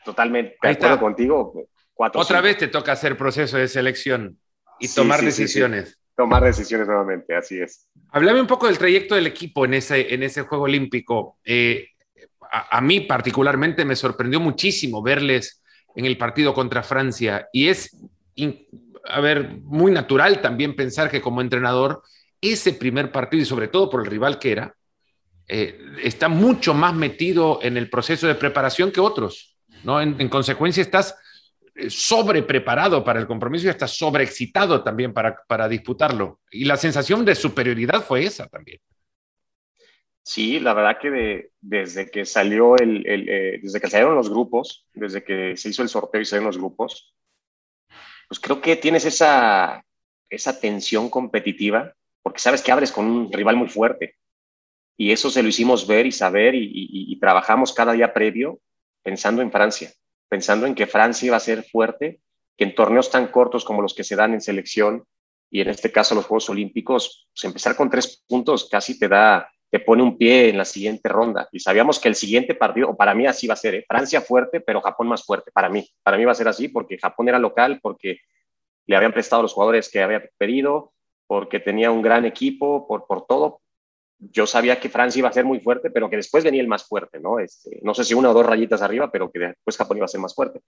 Totalmente. 0.03 0.57
De 0.61 0.69
acuerdo 0.69 0.99
contigo. 0.99 1.53
Otra 1.95 2.41
vez 2.41 2.57
te 2.57 2.67
toca 2.67 2.91
hacer 2.91 3.15
proceso 3.15 3.57
de 3.57 3.67
selección 3.67 4.39
y 4.79 4.87
tomar 4.87 5.21
decisiones. 5.21 5.97
tomar 6.15 6.43
decisiones 6.43 6.87
nuevamente, 6.87 7.35
así 7.35 7.59
es. 7.59 7.87
Háblame 8.11 8.41
un 8.41 8.47
poco 8.47 8.67
del 8.67 8.77
trayecto 8.77 9.15
del 9.15 9.27
equipo 9.27 9.65
en 9.65 9.73
ese, 9.73 10.13
en 10.13 10.23
ese 10.23 10.43
Juego 10.43 10.65
Olímpico. 10.65 11.37
Eh, 11.43 11.87
a, 12.51 12.81
mí 12.81 13.01
particularmente 13.01 13.83
me 13.85 13.95
sorprendió 13.95 14.39
muchísimo 14.39 15.01
verles 15.01 15.63
en 15.95 16.05
el 16.05 16.17
partido 16.17 16.53
contra 16.53 16.83
Francia 16.83 17.47
y 17.51 17.67
es, 17.67 17.97
a 19.05 19.19
ver, 19.19 19.57
muy 19.63 19.91
natural 19.91 20.41
también 20.41 20.75
pensar 20.75 21.09
que 21.09 21.21
como 21.21 21.41
entrenador 21.41 22.03
ese 22.39 22.73
primer 22.73 23.11
partido 23.11 23.41
y 23.41 23.45
sobre 23.45 23.69
todo 23.69 23.89
por 23.89 24.01
el 24.01 24.07
rival 24.07 24.37
que 24.37 24.51
era, 24.51 24.75
eh, 25.47 25.79
está 26.03 26.29
mucho 26.29 26.73
más 26.73 26.93
metido 26.93 27.59
en 27.63 27.77
el 27.77 27.89
proceso 27.89 28.27
de 28.27 28.35
preparación 28.35 28.91
que 28.91 28.99
otros, 28.99 29.57
¿no? 29.83 29.99
en 29.99 30.29
consecuencia 30.29 30.81
estás 30.81 31.15
eh, 31.75 31.89
sobre 31.89 32.43
preparado 32.43 33.03
para 33.03 33.19
el 33.19 33.25
compromiso 33.25 33.65
y 33.65 33.69
hasta 33.69 33.87
sobreexcitado 33.87 34.83
también 34.83 35.11
para, 35.11 35.43
para 35.47 35.67
disputarlo. 35.67 36.39
Y 36.51 36.65
la 36.65 36.77
sensación 36.77 37.25
de 37.25 37.33
superioridad 37.33 38.03
fue 38.03 38.25
esa 38.25 38.47
también. 38.47 38.79
Sí, 40.21 40.59
la 40.59 40.73
verdad 40.73 40.99
que 41.01 41.49
desde 41.59 42.09
que 42.09 42.25
salió 42.25 42.77
el, 42.77 43.03
eh, 43.05 43.59
desde 43.61 43.81
que 43.81 43.89
salieron 43.89 44.15
los 44.15 44.29
grupos, 44.29 44.85
desde 44.93 45.23
que 45.23 45.57
se 45.57 45.69
hizo 45.69 45.81
el 45.81 45.89
sorteo 45.89 46.21
y 46.21 46.25
salieron 46.25 46.47
los 46.47 46.57
grupos, 46.57 47.13
pues 48.27 48.39
creo 48.39 48.61
que 48.61 48.75
tienes 48.77 49.03
esa, 49.05 49.83
esa 50.29 50.59
tensión 50.59 51.09
competitiva, 51.09 51.93
porque 52.21 52.39
sabes 52.39 52.61
que 52.61 52.71
abres 52.71 52.91
con 52.91 53.05
un 53.05 53.33
rival 53.33 53.57
muy 53.57 53.67
fuerte. 53.67 54.15
Y 54.95 55.11
eso 55.11 55.29
se 55.29 55.43
lo 55.43 55.49
hicimos 55.49 55.87
ver 55.87 56.05
y 56.05 56.11
saber 56.11 56.53
y 56.55 57.17
trabajamos 57.19 57.73
cada 57.73 57.93
día 57.93 58.13
previo 58.13 58.59
pensando 59.01 59.41
en 59.41 59.51
Francia 59.51 59.91
pensando 60.33 60.65
en 60.65 60.73
que 60.73 60.87
Francia 60.87 61.27
iba 61.27 61.37
a 61.37 61.39
ser 61.39 61.61
fuerte, 61.61 62.19
que 62.57 62.63
en 62.63 62.73
torneos 62.73 63.11
tan 63.11 63.27
cortos 63.27 63.63
como 63.63 63.83
los 63.83 63.93
que 63.93 64.03
se 64.03 64.15
dan 64.15 64.33
en 64.33 64.41
selección 64.41 65.05
y 65.51 65.61
en 65.61 65.69
este 65.69 65.91
caso 65.91 66.15
los 66.15 66.25
Juegos 66.25 66.49
Olímpicos, 66.49 67.27
pues 67.31 67.43
empezar 67.43 67.75
con 67.75 67.87
tres 67.87 68.23
puntos 68.27 68.67
casi 68.67 68.97
te 68.97 69.07
da, 69.07 69.47
te 69.69 69.79
pone 69.79 70.01
un 70.01 70.17
pie 70.17 70.49
en 70.49 70.57
la 70.57 70.65
siguiente 70.65 71.07
ronda. 71.07 71.47
Y 71.51 71.59
sabíamos 71.59 71.99
que 71.99 72.07
el 72.07 72.15
siguiente 72.15 72.55
partido, 72.55 72.89
o 72.89 72.97
para 72.97 73.13
mí 73.13 73.27
así 73.27 73.45
va 73.45 73.53
a 73.53 73.57
ser, 73.57 73.75
¿eh? 73.75 73.85
Francia 73.87 74.21
fuerte, 74.21 74.59
pero 74.59 74.81
Japón 74.81 75.07
más 75.07 75.23
fuerte, 75.23 75.51
para 75.51 75.69
mí. 75.69 75.87
Para 76.01 76.17
mí 76.17 76.25
va 76.25 76.31
a 76.31 76.35
ser 76.35 76.47
así 76.47 76.67
porque 76.67 76.97
Japón 76.97 77.29
era 77.29 77.37
local, 77.37 77.79
porque 77.79 78.17
le 78.87 78.95
habían 78.95 79.13
prestado 79.13 79.43
los 79.43 79.53
jugadores 79.53 79.87
que 79.87 80.01
había 80.01 80.27
pedido, 80.39 80.93
porque 81.27 81.59
tenía 81.59 81.91
un 81.91 82.01
gran 82.01 82.25
equipo, 82.25 82.87
por, 82.87 83.05
por 83.05 83.27
todo, 83.27 83.61
yo 84.31 84.47
sabía 84.47 84.79
que 84.79 84.89
Francia 84.89 85.19
iba 85.19 85.29
a 85.29 85.33
ser 85.33 85.45
muy 85.45 85.59
fuerte, 85.59 85.89
pero 85.89 86.09
que 86.09 86.17
después 86.17 86.43
venía 86.43 86.61
el 86.61 86.67
más 86.67 86.85
fuerte, 86.85 87.19
¿no? 87.19 87.39
Este, 87.39 87.79
no 87.81 87.93
sé 87.93 88.03
si 88.03 88.13
una 88.13 88.29
o 88.31 88.33
dos 88.33 88.45
rayitas 88.45 88.81
arriba, 88.81 89.11
pero 89.11 89.31
que 89.31 89.39
después 89.39 89.77
Japón 89.77 89.97
iba 89.97 90.05
a 90.05 90.09
ser 90.09 90.21
más 90.21 90.35
fuerte. 90.35 90.61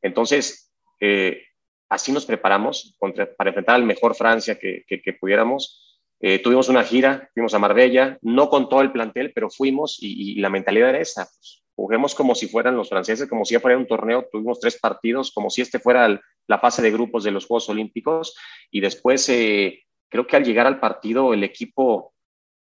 Entonces, 0.00 0.72
eh, 1.00 1.42
así 1.88 2.12
nos 2.12 2.26
preparamos 2.26 2.96
para 3.36 3.50
enfrentar 3.50 3.74
al 3.74 3.84
mejor 3.84 4.14
Francia 4.14 4.58
que, 4.58 5.16
pudiéramos. 5.20 6.00
Eh, 6.20 6.38
tuvimos 6.38 6.68
una 6.68 6.84
gira, 6.84 7.28
fuimos 7.34 7.52
a 7.54 7.58
Marbella, 7.58 8.18
no 8.22 8.48
con 8.48 8.68
todo 8.68 8.80
el 8.80 8.92
plantel, 8.92 9.32
pero 9.34 9.50
fuimos 9.50 9.98
y, 10.00 10.40
la 10.40 10.50
mentalidad 10.50 10.90
era 10.90 11.00
esa. 11.00 11.24
Pues, 11.24 11.62
juguemos 11.74 12.14
como 12.14 12.34
si 12.34 12.48
fueran 12.48 12.76
los 12.76 12.88
franceses, 12.88 13.28
como 13.28 13.44
si 13.44 13.58
fuera 13.58 13.76
un 13.76 13.86
torneo, 13.86 14.26
tuvimos 14.30 14.60
tres 14.60 14.78
partidos, 14.78 15.32
como 15.32 15.50
si 15.50 15.62
este 15.62 15.78
fuera 15.80 16.20
la 16.46 16.58
fase 16.58 16.82
de 16.82 16.90
grupos 16.90 17.24
de 17.24 17.30
los 17.30 17.46
Juegos 17.46 17.68
Olímpicos 17.68 18.36
y 18.70 18.80
después 18.80 19.28
eh, 19.28 19.84
creo 20.08 20.26
que 20.26 20.36
al 20.36 20.44
llegar 20.44 20.66
al 20.66 20.80
partido 20.80 21.32
el 21.32 21.44
equipo 21.44 22.12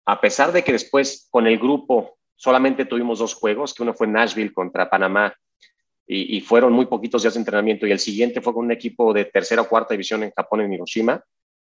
a 0.07 0.21
pesar 0.21 0.53
de 0.53 0.63
que 0.63 0.73
después 0.73 1.29
con 1.31 1.47
el 1.47 1.59
grupo 1.59 2.19
solamente 2.37 2.85
tuvimos 2.85 3.19
dos 3.19 3.35
juegos, 3.35 3.75
que 3.75 3.83
uno 3.83 3.95
fue 3.95 4.07
Nashville 4.07 4.53
contra 4.53 4.91
Panamá 4.91 5.35
y, 6.07 6.41
fueron 6.43 6.73
muy 6.73 6.87
poquitos 6.87 7.23
días 7.23 7.35
de 7.35 7.41
entrenamiento 7.41 7.87
y 7.87 7.93
el 7.93 7.99
siguiente 7.99 8.43
fue 8.43 8.53
con 8.53 8.67
un 8.67 8.73
equipo 8.73 9.15
de 9.15 9.25
tercera 9.25 9.63
o 9.63 9.69
cuarta 9.69 9.95
división 9.95 10.23
en 10.23 10.33
Japón, 10.33 10.61
en 10.61 10.73
Hiroshima, 10.75 11.25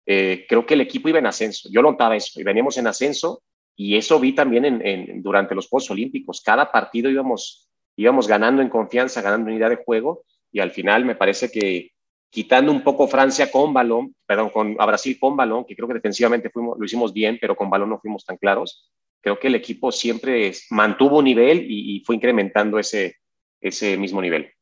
eh, 0.05 0.45
creo 0.47 0.67
que 0.67 0.75
el 0.75 0.83
equipo 0.83 1.09
iba 1.09 1.19
en 1.19 1.27
ascenso. 1.27 1.69
Yo 1.73 1.81
notaba 1.81 2.17
eso 2.17 2.39
y 2.39 2.45
veníamos 2.45 2.77
en 2.77 2.87
ascenso 2.87 3.43
y 3.75 3.97
eso 3.97 4.21
vi 4.21 4.35
también 4.35 5.23
durante 5.23 5.55
los 5.55 5.69
Juegos 5.69 5.91
Olímpicos. 5.91 6.43
Cada 6.43 6.71
partido 6.71 7.11
íbamos, 7.11 7.71
íbamos 7.97 8.29
ganando 8.29 8.61
en 8.61 8.69
confianza, 8.69 9.23
ganando 9.23 9.51
unidad 9.51 9.71
de 9.71 9.77
juego 9.77 10.25
y 10.53 10.61
al 10.61 10.73
final 10.73 11.05
me 11.05 11.15
parece 11.15 11.51
que 11.51 11.93
quitando 12.31 12.71
un 12.71 12.83
poco 12.83 13.09
Francia 13.09 13.51
con 13.51 13.73
balón, 13.73 14.15
perdón, 14.27 14.51
con, 14.51 14.77
a 14.79 14.87
Brasil 14.87 15.19
con 15.19 15.37
balón, 15.37 15.65
que 15.65 15.75
creo 15.75 15.89
que 15.89 15.95
defensivamente 15.95 16.51
fuimos, 16.51 16.79
lo 16.79 16.85
hicimos 16.85 17.13
bien, 17.13 17.39
pero 17.41 17.57
con 17.57 17.71
balón 17.71 17.91
no 17.91 18.01
fuimos 18.01 18.25
tan 18.25 18.37
claros. 18.37 18.91
Creo 19.21 19.39
que 19.39 19.49
el 19.49 19.55
equipo 19.55 19.91
siempre 19.91 20.53
mantuvo 20.71 21.23
nivel 21.23 21.67
y, 21.69 22.03
fue 22.05 22.17
incrementando 22.17 22.79
ese, 22.79 23.17
ese 23.61 23.97
mismo 23.97 24.21
nivel. 24.21 24.53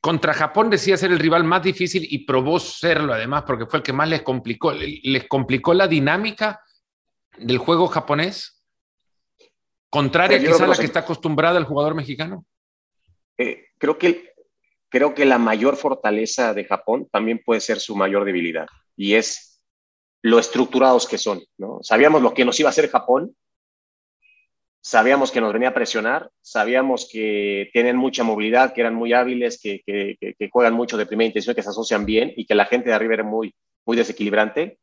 Contra 0.00 0.34
Japón 0.34 0.70
decía 0.70 0.96
ser 0.96 1.10
el 1.10 1.18
rival 1.18 1.44
más 1.44 1.62
difícil 1.62 2.06
y 2.08 2.24
probó 2.24 2.60
serlo 2.60 3.12
además 3.12 3.42
porque 3.44 3.66
fue 3.66 3.78
el 3.78 3.82
que 3.82 3.92
más 3.92 4.08
les 4.08 4.22
complicó. 4.22 4.72
¿Les 4.72 5.26
complicó 5.26 5.74
la 5.74 5.88
dinámica 5.88 6.60
del 7.38 7.58
juego 7.58 7.88
japonés? 7.88 8.62
Contraria 9.90 10.38
quizá 10.38 10.64
a 10.64 10.68
la 10.68 10.76
que 10.76 10.84
está 10.84 11.00
acostumbrada 11.00 11.58
el 11.58 11.64
jugador 11.64 11.94
mexicano. 11.94 12.44
Eh, 13.38 13.68
creo 13.78 13.98
que 13.98 14.33
creo 14.94 15.12
que 15.12 15.24
la 15.24 15.38
mayor 15.38 15.74
fortaleza 15.74 16.54
de 16.54 16.66
Japón 16.66 17.08
también 17.10 17.42
puede 17.44 17.60
ser 17.60 17.80
su 17.80 17.96
mayor 17.96 18.24
debilidad 18.24 18.68
y 18.96 19.14
es 19.14 19.60
lo 20.22 20.38
estructurados 20.38 21.08
que 21.08 21.18
son. 21.18 21.42
¿no? 21.58 21.80
Sabíamos 21.82 22.22
lo 22.22 22.32
que 22.32 22.44
nos 22.44 22.60
iba 22.60 22.68
a 22.68 22.70
hacer 22.70 22.88
Japón, 22.88 23.34
sabíamos 24.80 25.32
que 25.32 25.40
nos 25.40 25.52
venía 25.52 25.70
a 25.70 25.74
presionar, 25.74 26.30
sabíamos 26.40 27.08
que 27.10 27.70
tienen 27.72 27.96
mucha 27.96 28.22
movilidad, 28.22 28.72
que 28.72 28.82
eran 28.82 28.94
muy 28.94 29.12
hábiles, 29.12 29.60
que, 29.60 29.82
que, 29.84 30.48
juegan 30.52 30.74
mucho 30.74 30.96
de 30.96 31.06
primera 31.06 31.26
intención, 31.26 31.56
que 31.56 31.64
se 31.64 31.70
asocian 31.70 32.06
bien 32.06 32.32
y 32.36 32.46
que 32.46 32.54
la 32.54 32.66
gente 32.66 32.90
de 32.90 32.94
arriba 32.94 33.14
era 33.14 33.24
muy, 33.24 33.52
muy 33.84 33.96
desequilibrante. 33.96 34.78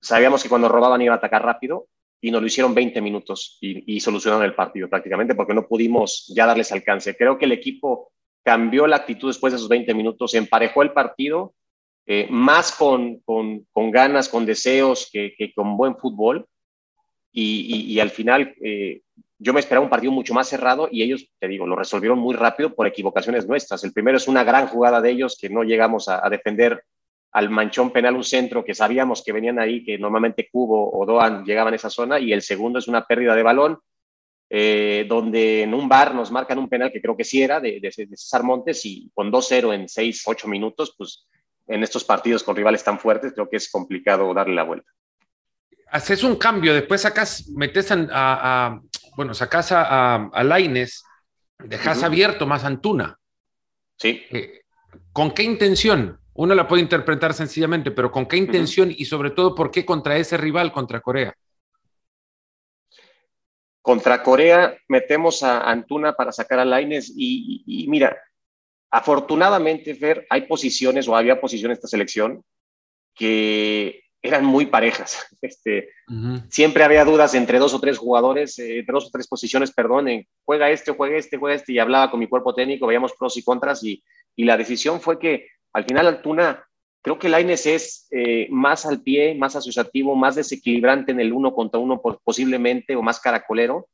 Sabíamos 0.00 0.40
que 0.40 0.48
cuando 0.48 0.68
robaban 0.68 1.02
iba 1.02 1.14
a 1.14 1.16
atacar 1.16 1.44
rápido 1.44 1.88
y 2.20 2.30
nos 2.30 2.42
lo 2.42 2.46
hicieron 2.46 2.76
20 2.76 3.00
minutos 3.00 3.58
y, 3.60 3.96
y 3.96 3.98
solucionaron 3.98 4.44
el 4.44 4.54
partido 4.54 4.88
prácticamente 4.88 5.34
porque 5.34 5.52
no 5.52 5.66
pudimos 5.66 6.32
ya 6.32 6.46
darles 6.46 6.70
alcance. 6.70 7.16
Creo 7.16 7.36
que 7.36 7.46
el 7.46 7.52
equipo 7.52 8.12
cambió 8.46 8.86
la 8.86 8.94
actitud 8.94 9.28
después 9.28 9.52
de 9.52 9.56
esos 9.56 9.68
20 9.68 9.92
minutos, 9.92 10.32
emparejó 10.34 10.84
el 10.84 10.92
partido, 10.92 11.52
eh, 12.06 12.28
más 12.30 12.70
con, 12.70 13.18
con, 13.24 13.66
con, 13.72 13.90
ganas, 13.90 14.28
con 14.28 14.46
deseos 14.46 15.10
que, 15.12 15.34
con 15.52 15.76
buen 15.76 15.96
fútbol. 15.96 16.46
Y, 17.32 17.92
y, 17.92 17.98
al 17.98 18.10
final 18.10 18.54
eh, 18.62 19.00
yo 19.36 19.52
me 19.52 19.58
esperaba 19.58 19.82
un 19.82 19.90
partido 19.90 20.12
mucho 20.12 20.32
más 20.32 20.48
cerrado 20.48 20.88
y 20.90 21.02
ellos, 21.02 21.28
te 21.40 21.48
digo, 21.48 21.66
lo 21.66 21.74
resolvieron 21.74 22.20
muy 22.20 22.36
rápido 22.36 22.72
por 22.72 22.86
equivocaciones 22.86 23.48
nuestras. 23.48 23.82
El 23.82 23.92
primero 23.92 24.16
es 24.16 24.28
una 24.28 24.44
gran 24.44 24.68
jugada 24.68 25.00
de 25.00 25.10
ellos 25.10 25.36
que 25.38 25.50
no 25.50 25.64
llegamos 25.64 26.08
a, 26.08 26.24
a 26.24 26.30
defender 26.30 26.84
al 27.32 27.50
manchón 27.50 27.90
penal 27.90 28.14
un 28.14 28.22
centro 28.22 28.64
que 28.64 28.76
sabíamos 28.76 29.24
que 29.24 29.32
venían 29.32 29.58
ahí, 29.58 29.84
que 29.84 29.98
normalmente 29.98 30.48
Cubo 30.52 30.96
o 30.96 31.04
Doan 31.04 31.44
llegaban 31.44 31.72
a 31.72 31.76
esa 31.76 31.90
zona, 31.90 32.20
y 32.20 32.32
el 32.32 32.42
segundo 32.42 32.78
es 32.78 32.86
una 32.86 33.04
pérdida 33.04 33.34
de 33.34 33.42
balón 33.42 33.80
eh, 34.48 35.06
donde 35.08 35.62
en 35.62 35.74
un 35.74 35.88
bar 35.88 36.14
nos 36.14 36.30
marcan 36.30 36.58
un 36.58 36.68
penal 36.68 36.92
que 36.92 37.00
creo 37.02 37.16
que 37.16 37.24
sí 37.24 37.42
era 37.42 37.58
de, 37.58 37.80
César 37.90 38.44
Montes 38.44 38.84
y 38.84 39.10
con 39.12 39.32
2-0 39.32 39.74
en 39.74 39.88
6, 39.88 40.22
8 40.24 40.48
minutos, 40.48 40.94
pues 40.96 41.26
en 41.66 41.82
estos 41.82 42.04
partidos 42.04 42.44
con 42.44 42.54
rivales 42.54 42.84
tan 42.84 43.00
fuertes 43.00 43.32
creo 43.32 43.48
que 43.48 43.56
es 43.56 43.68
complicado 43.68 44.32
darle 44.32 44.54
la 44.54 44.62
vuelta. 44.62 44.88
Haces 45.88 46.22
un 46.22 46.36
cambio, 46.36 46.74
después 46.74 47.00
sacas, 47.00 47.48
metes 47.48 47.90
a, 47.90 48.80
bueno, 49.16 49.34
sacas 49.34 49.72
a, 49.72 50.26
a, 50.26 50.44
Laines, 50.44 51.02
dejas 51.64 52.02
abierto 52.02 52.46
más 52.46 52.64
Antuna. 52.64 53.18
Sí. 53.96 54.22
Eh, 54.30 54.60
¿con 55.12 55.32
qué 55.32 55.42
intención? 55.42 56.20
Uno 56.34 56.54
la 56.54 56.68
puede 56.68 56.82
interpretar 56.82 57.34
sencillamente, 57.34 57.90
pero 57.90 58.12
¿con 58.12 58.26
qué 58.26 58.36
intención 58.36 58.92
y 58.96 59.06
sobre 59.06 59.30
todo 59.30 59.54
por 59.54 59.70
qué 59.70 59.84
contra 59.84 60.16
ese 60.18 60.36
rival, 60.36 60.70
contra 60.70 61.00
Corea? 61.00 61.34
Contra 63.86 64.20
Corea 64.20 64.76
metemos 64.88 65.44
a 65.44 65.60
Antuna 65.60 66.14
para 66.14 66.32
sacar 66.32 66.58
a 66.58 66.64
Laines 66.64 67.12
y, 67.16 67.86
mira, 67.88 68.20
afortunadamente, 68.90 69.94
Fer, 69.94 70.26
hay 70.28 70.48
posiciones 70.48 71.06
o 71.06 71.14
había 71.14 71.40
posiciones 71.40 71.76
en 71.76 71.78
esta 71.78 71.86
selección 71.86 72.42
que 73.14 74.02
eran 74.20 74.44
muy 74.44 74.66
parejas. 74.66 75.24
Este, 75.40 75.90
Siempre 76.50 76.82
había 76.82 77.04
dudas 77.04 77.32
entre 77.34 77.60
dos 77.60 77.74
o 77.74 77.80
tres 77.80 77.96
jugadores, 77.96 78.58
eh, 78.58 78.80
entre 78.80 78.92
dos 78.92 79.06
o 79.06 79.10
tres 79.12 79.28
posiciones, 79.28 79.70
perdón, 79.70 80.08
juega 80.44 80.68
este, 80.68 80.90
juega 80.90 81.16
este, 81.16 81.36
juega 81.36 81.54
este, 81.54 81.72
y 81.72 81.78
hablaba 81.78 82.10
con 82.10 82.18
mi 82.18 82.26
cuerpo 82.26 82.56
técnico, 82.56 82.88
veíamos 82.88 83.12
pros 83.12 83.36
y 83.36 83.44
contras, 83.44 83.84
y, 83.84 84.02
y 84.34 84.46
la 84.46 84.56
decisión 84.56 85.00
fue 85.00 85.20
que 85.20 85.46
al 85.72 85.84
final 85.84 86.08
Altuna, 86.08 86.66
creo 87.06 87.20
que 87.20 87.28
Laines 87.28 87.66
es 87.66 88.08
eh, 88.10 88.48
más 88.50 88.84
al 88.84 89.00
pie, 89.00 89.36
más 89.36 89.54
asociativo, 89.54 90.16
más 90.16 90.34
desequilibrante 90.34 91.12
en 91.12 91.20
el 91.20 91.32
uno 91.32 91.54
contra 91.54 91.78
uno 91.78 92.02
posiblemente, 92.02 92.96
o 92.96 93.02
más 93.02 93.20
caracolero. 93.20 93.86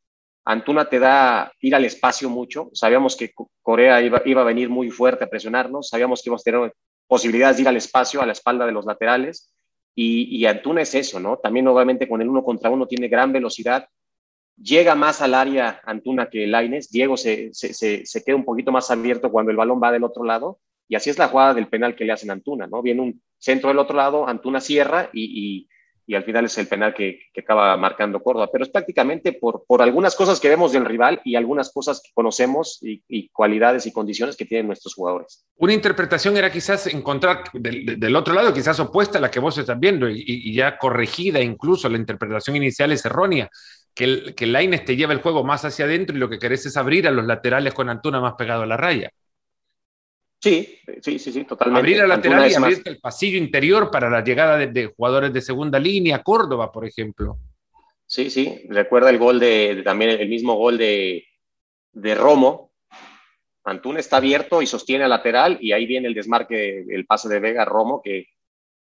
Antuna 0.46 0.88
te 0.88 0.98
da 0.98 1.52
ir 1.60 1.74
al 1.74 1.84
espacio 1.84 2.30
mucho. 2.30 2.70
Sabíamos 2.72 3.14
que 3.14 3.34
Corea 3.60 4.00
iba, 4.00 4.16
a 4.16 4.44
venir 4.44 4.70
muy 4.70 4.88
fuerte 4.88 5.24
a 5.24 5.26
presionarnos, 5.26 5.90
sabíamos 5.90 6.22
que 6.22 6.30
íbamos 6.30 6.40
a 6.40 6.50
tener 6.50 6.72
posibilidades 7.06 7.56
de 7.58 7.62
ir 7.64 7.68
al 7.68 7.76
espacio, 7.76 8.22
a 8.22 8.24
la 8.24 8.32
espalda 8.32 8.64
de 8.64 8.72
los 8.72 8.86
laterales 8.86 9.52
y, 9.94 10.46
Antuna 10.46 10.80
es 10.80 10.94
eso, 10.94 11.20
¿no? 11.20 11.36
También 11.36 11.68
obviamente 11.68 12.08
con 12.08 12.22
el 12.22 12.30
uno 12.30 12.42
contra 12.42 12.70
uno 12.70 12.86
tiene 12.86 13.08
gran 13.08 13.30
velocidad, 13.30 13.88
llega 14.56 14.94
más 14.94 15.20
al 15.20 15.34
área 15.34 15.82
Antuna 15.84 16.30
que 16.30 16.46
Laines, 16.46 16.90
Diego 16.90 17.18
se, 17.18 17.52
se, 17.52 17.74
se, 18.06 18.24
queda 18.24 18.36
un 18.36 18.46
poquito 18.46 18.72
más 18.72 18.90
abierto 18.90 19.30
cuando 19.30 19.50
el 19.50 19.58
balón 19.58 19.82
va 19.82 19.92
del 19.92 20.04
otro 20.04 20.24
lado, 20.24 20.60
y 20.88 20.96
así 20.96 21.10
es 21.10 21.18
la 21.18 21.28
jugada 21.28 21.54
del 21.54 21.68
penal 21.68 21.94
que 21.94 22.04
le 22.04 22.12
hacen 22.12 22.30
Antuna, 22.30 22.66
¿no? 22.66 22.82
Viene 22.82 23.02
un 23.02 23.22
centro 23.38 23.68
del 23.68 23.78
otro 23.78 23.96
lado, 23.96 24.28
Antuna 24.28 24.60
cierra 24.60 25.10
y, 25.12 25.66
y 26.06 26.14
al 26.14 26.24
final 26.24 26.44
es 26.44 26.58
el 26.58 26.66
penal 26.66 26.94
que, 26.94 27.20
acaba 27.38 27.76
marcando 27.76 28.22
Córdoba. 28.22 28.48
Pero 28.52 28.64
es 28.64 28.70
prácticamente 28.70 29.32
por, 29.32 29.64
por, 29.66 29.82
algunas 29.82 30.14
cosas 30.14 30.40
que 30.40 30.48
vemos 30.48 30.72
del 30.72 30.84
rival 30.84 31.20
y 31.24 31.36
algunas 31.36 31.72
cosas 31.72 32.00
que 32.04 32.10
conocemos 32.14 32.78
y, 32.82 33.28
cualidades 33.30 33.86
y 33.86 33.92
condiciones 33.92 34.36
que 34.36 34.44
tienen 34.44 34.66
nuestros 34.66 34.94
jugadores. 34.94 35.46
Una 35.56 35.72
interpretación 35.72 36.36
era 36.36 36.50
quizás 36.50 36.86
encontrar 36.88 37.44
del, 37.52 38.16
otro 38.16 38.34
lado, 38.34 38.52
quizás 38.52 38.78
opuesta 38.80 39.18
a 39.18 39.20
la 39.20 39.30
que 39.30 39.40
vos 39.40 39.56
estás 39.58 39.78
viendo 39.78 40.08
y, 40.08 40.54
ya 40.54 40.76
corregida 40.78 41.40
incluso, 41.40 41.88
la 41.88 41.98
interpretación 41.98 42.56
inicial 42.56 42.92
es 42.92 43.04
errónea. 43.04 43.48
Que, 43.94 44.04
el, 44.04 44.34
que 44.34 44.46
Laines 44.46 44.86
te 44.86 44.96
lleva 44.96 45.12
el 45.12 45.20
juego 45.20 45.44
más 45.44 45.66
hacia 45.66 45.84
adentro 45.84 46.16
y 46.16 46.18
lo 46.18 46.30
que 46.30 46.38
querés 46.38 46.64
es 46.64 46.78
abrir 46.78 47.06
a 47.06 47.10
los 47.10 47.26
laterales 47.26 47.74
con 47.74 47.90
Antuna 47.90 48.20
más 48.20 48.34
pegado 48.38 48.62
a 48.62 48.66
la 48.66 48.76
raya. 48.76 49.10
Sí, 50.42 50.76
sí, 51.00 51.20
sí, 51.20 51.32
sí, 51.32 51.44
totalmente. 51.44 51.78
Abrir 51.78 51.98
la 51.98 52.06
lateral 52.08 52.50
y 52.50 52.54
abrir 52.54 52.82
el 52.84 52.98
pasillo 52.98 53.38
interior 53.38 53.92
para 53.92 54.10
la 54.10 54.24
llegada 54.24 54.58
de, 54.58 54.86
jugadores 54.86 55.32
de 55.32 55.40
segunda 55.40 55.78
línea, 55.78 56.20
Córdoba, 56.24 56.72
por 56.72 56.84
ejemplo. 56.84 57.38
Sí, 58.06 58.28
sí, 58.28 58.66
recuerda 58.68 59.10
el 59.10 59.18
gol 59.18 59.38
de, 59.38 59.82
también 59.84 60.10
el 60.10 60.28
mismo 60.28 60.56
gol 60.56 60.78
de, 60.78 61.24
de 61.92 62.14
Romo. 62.16 62.72
Antún 63.62 63.98
está 63.98 64.16
abierto 64.16 64.60
y 64.60 64.66
sostiene 64.66 65.04
al 65.04 65.10
lateral 65.10 65.58
y 65.60 65.70
ahí 65.70 65.86
viene 65.86 66.08
el 66.08 66.14
desmarque, 66.14 66.86
el 66.88 67.06
pase 67.06 67.28
de 67.28 67.38
Vega 67.38 67.64
Romo 67.64 68.02
que, 68.02 68.26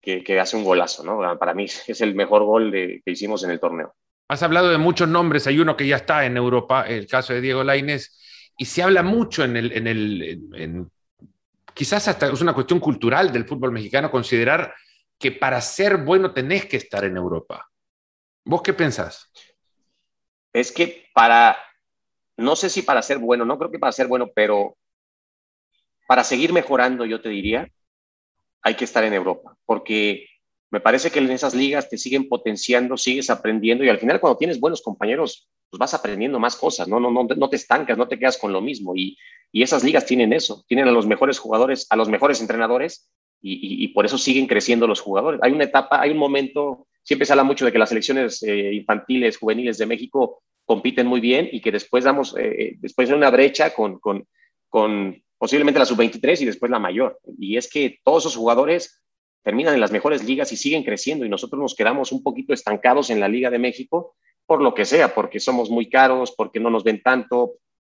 que, 0.00 0.40
hace 0.40 0.56
un 0.56 0.64
golazo, 0.64 1.04
¿no? 1.04 1.38
Para 1.38 1.54
mí 1.54 1.66
es 1.86 2.00
el 2.00 2.16
mejor 2.16 2.42
gol 2.42 2.72
que 2.72 3.02
hicimos 3.06 3.44
en 3.44 3.52
el 3.52 3.60
torneo. 3.60 3.94
Has 4.26 4.42
hablado 4.42 4.68
de 4.68 4.78
muchos 4.78 5.08
nombres, 5.08 5.46
hay 5.46 5.60
uno 5.60 5.76
que 5.76 5.86
ya 5.86 5.96
está 5.96 6.26
en 6.26 6.36
Europa, 6.36 6.86
el 6.88 7.06
caso 7.06 7.32
de 7.32 7.40
Diego 7.40 7.62
Lainez, 7.62 8.18
y 8.58 8.64
se 8.64 8.82
habla 8.82 9.04
mucho 9.04 9.44
en 9.44 9.56
el, 9.56 9.72
en 9.72 9.86
el 9.86 10.86
quizás 11.74 12.08
hasta 12.08 12.28
es 12.28 12.40
una 12.40 12.54
cuestión 12.54 12.80
cultural 12.80 13.32
del 13.32 13.46
fútbol 13.46 13.72
mexicano 13.72 14.10
considerar 14.10 14.74
que 15.18 15.32
para 15.32 15.60
ser 15.60 15.98
bueno 15.98 16.32
tenés 16.32 16.66
que 16.66 16.76
estar 16.76 17.04
en 17.04 17.16
Europa. 17.16 17.68
¿Vos 18.44 18.62
qué 18.62 18.72
pensás? 18.72 19.30
Es 20.52 20.72
que 20.72 21.06
para, 21.14 21.56
no 22.36 22.56
sé 22.56 22.68
si 22.68 22.82
para 22.82 23.02
ser 23.02 23.18
bueno, 23.18 23.44
no 23.44 23.58
creo 23.58 23.70
que 23.70 23.78
para 23.78 23.92
ser 23.92 24.06
bueno, 24.06 24.30
pero 24.34 24.76
para 26.06 26.24
seguir 26.24 26.52
mejorando, 26.52 27.04
yo 27.04 27.20
te 27.20 27.28
diría, 27.28 27.68
hay 28.62 28.74
que 28.74 28.84
estar 28.84 29.04
en 29.04 29.14
Europa, 29.14 29.56
porque 29.64 30.26
me 30.70 30.80
parece 30.80 31.10
que 31.10 31.20
en 31.20 31.30
esas 31.30 31.54
ligas 31.54 31.88
te 31.88 31.98
siguen 31.98 32.28
potenciando, 32.28 32.96
sigues 32.96 33.30
aprendiendo 33.30 33.84
y 33.84 33.88
al 33.88 33.98
final 33.98 34.20
cuando 34.20 34.38
tienes 34.38 34.58
buenos 34.58 34.82
compañeros, 34.82 35.48
pues 35.70 35.78
vas 35.78 35.94
aprendiendo 35.94 36.38
más 36.38 36.56
cosas, 36.56 36.88
no, 36.88 36.98
no, 36.98 37.10
no, 37.10 37.24
no 37.24 37.48
te 37.48 37.56
estancas, 37.56 37.96
no 37.96 38.08
te 38.08 38.18
quedas 38.18 38.38
con 38.38 38.52
lo 38.52 38.60
mismo 38.60 38.94
y, 38.96 39.16
y 39.52 39.62
esas 39.62 39.84
ligas 39.84 40.06
tienen 40.06 40.32
eso, 40.32 40.64
tienen 40.66 40.88
a 40.88 40.92
los 40.92 41.06
mejores 41.06 41.38
jugadores, 41.38 41.86
a 41.90 41.96
los 41.96 42.08
mejores 42.08 42.40
entrenadores 42.40 43.10
y, 43.44 43.88
por 43.88 44.06
eso 44.06 44.18
siguen 44.18 44.46
creciendo 44.46 44.86
los 44.86 45.00
jugadores. 45.00 45.40
Hay 45.42 45.52
una 45.52 45.64
etapa, 45.64 46.00
hay 46.00 46.10
un 46.10 46.16
momento, 46.16 46.86
siempre 47.02 47.26
se 47.26 47.32
habla 47.32 47.42
mucho 47.44 47.64
de 47.64 47.72
que 47.72 47.78
las 47.78 47.88
selecciones 47.88 48.42
eh, 48.44 48.72
infantiles, 48.72 49.36
juveniles 49.36 49.78
de 49.78 49.86
México 49.86 50.42
compiten 50.64 51.08
muy 51.08 51.20
bien 51.20 51.48
y 51.50 51.60
que 51.60 51.72
después 51.72 52.04
damos, 52.04 52.36
eh, 52.36 52.54
eh, 52.56 52.76
después 52.78 53.10
hay 53.10 53.16
una 53.16 53.30
brecha 53.30 53.74
con, 53.74 53.98
con, 53.98 54.26
con 54.68 55.20
posiblemente 55.36 55.80
la 55.80 55.86
sub-23 55.86 56.40
y 56.40 56.44
después 56.44 56.70
la 56.70 56.78
mayor. 56.78 57.18
Y 57.38 57.56
es 57.56 57.68
que 57.68 57.98
todos 58.04 58.22
esos 58.22 58.36
jugadores 58.36 59.02
terminan 59.42 59.74
en 59.74 59.80
las 59.80 59.90
mejores 59.90 60.24
ligas 60.24 60.52
y 60.52 60.56
siguen 60.56 60.84
creciendo 60.84 61.26
y 61.26 61.28
nosotros 61.28 61.60
nos 61.60 61.74
quedamos 61.74 62.12
un 62.12 62.22
poquito 62.22 62.54
estancados 62.54 63.10
en 63.10 63.18
la 63.18 63.28
Liga 63.28 63.50
de 63.50 63.58
México 63.58 64.14
por 64.46 64.62
lo 64.62 64.74
que 64.74 64.84
sea, 64.84 65.14
porque 65.14 65.40
somos 65.40 65.70
muy 65.70 65.88
caros, 65.88 66.32
porque 66.36 66.60
no 66.60 66.70
nos 66.70 66.84
ven 66.84 67.02
tanto, 67.02 67.54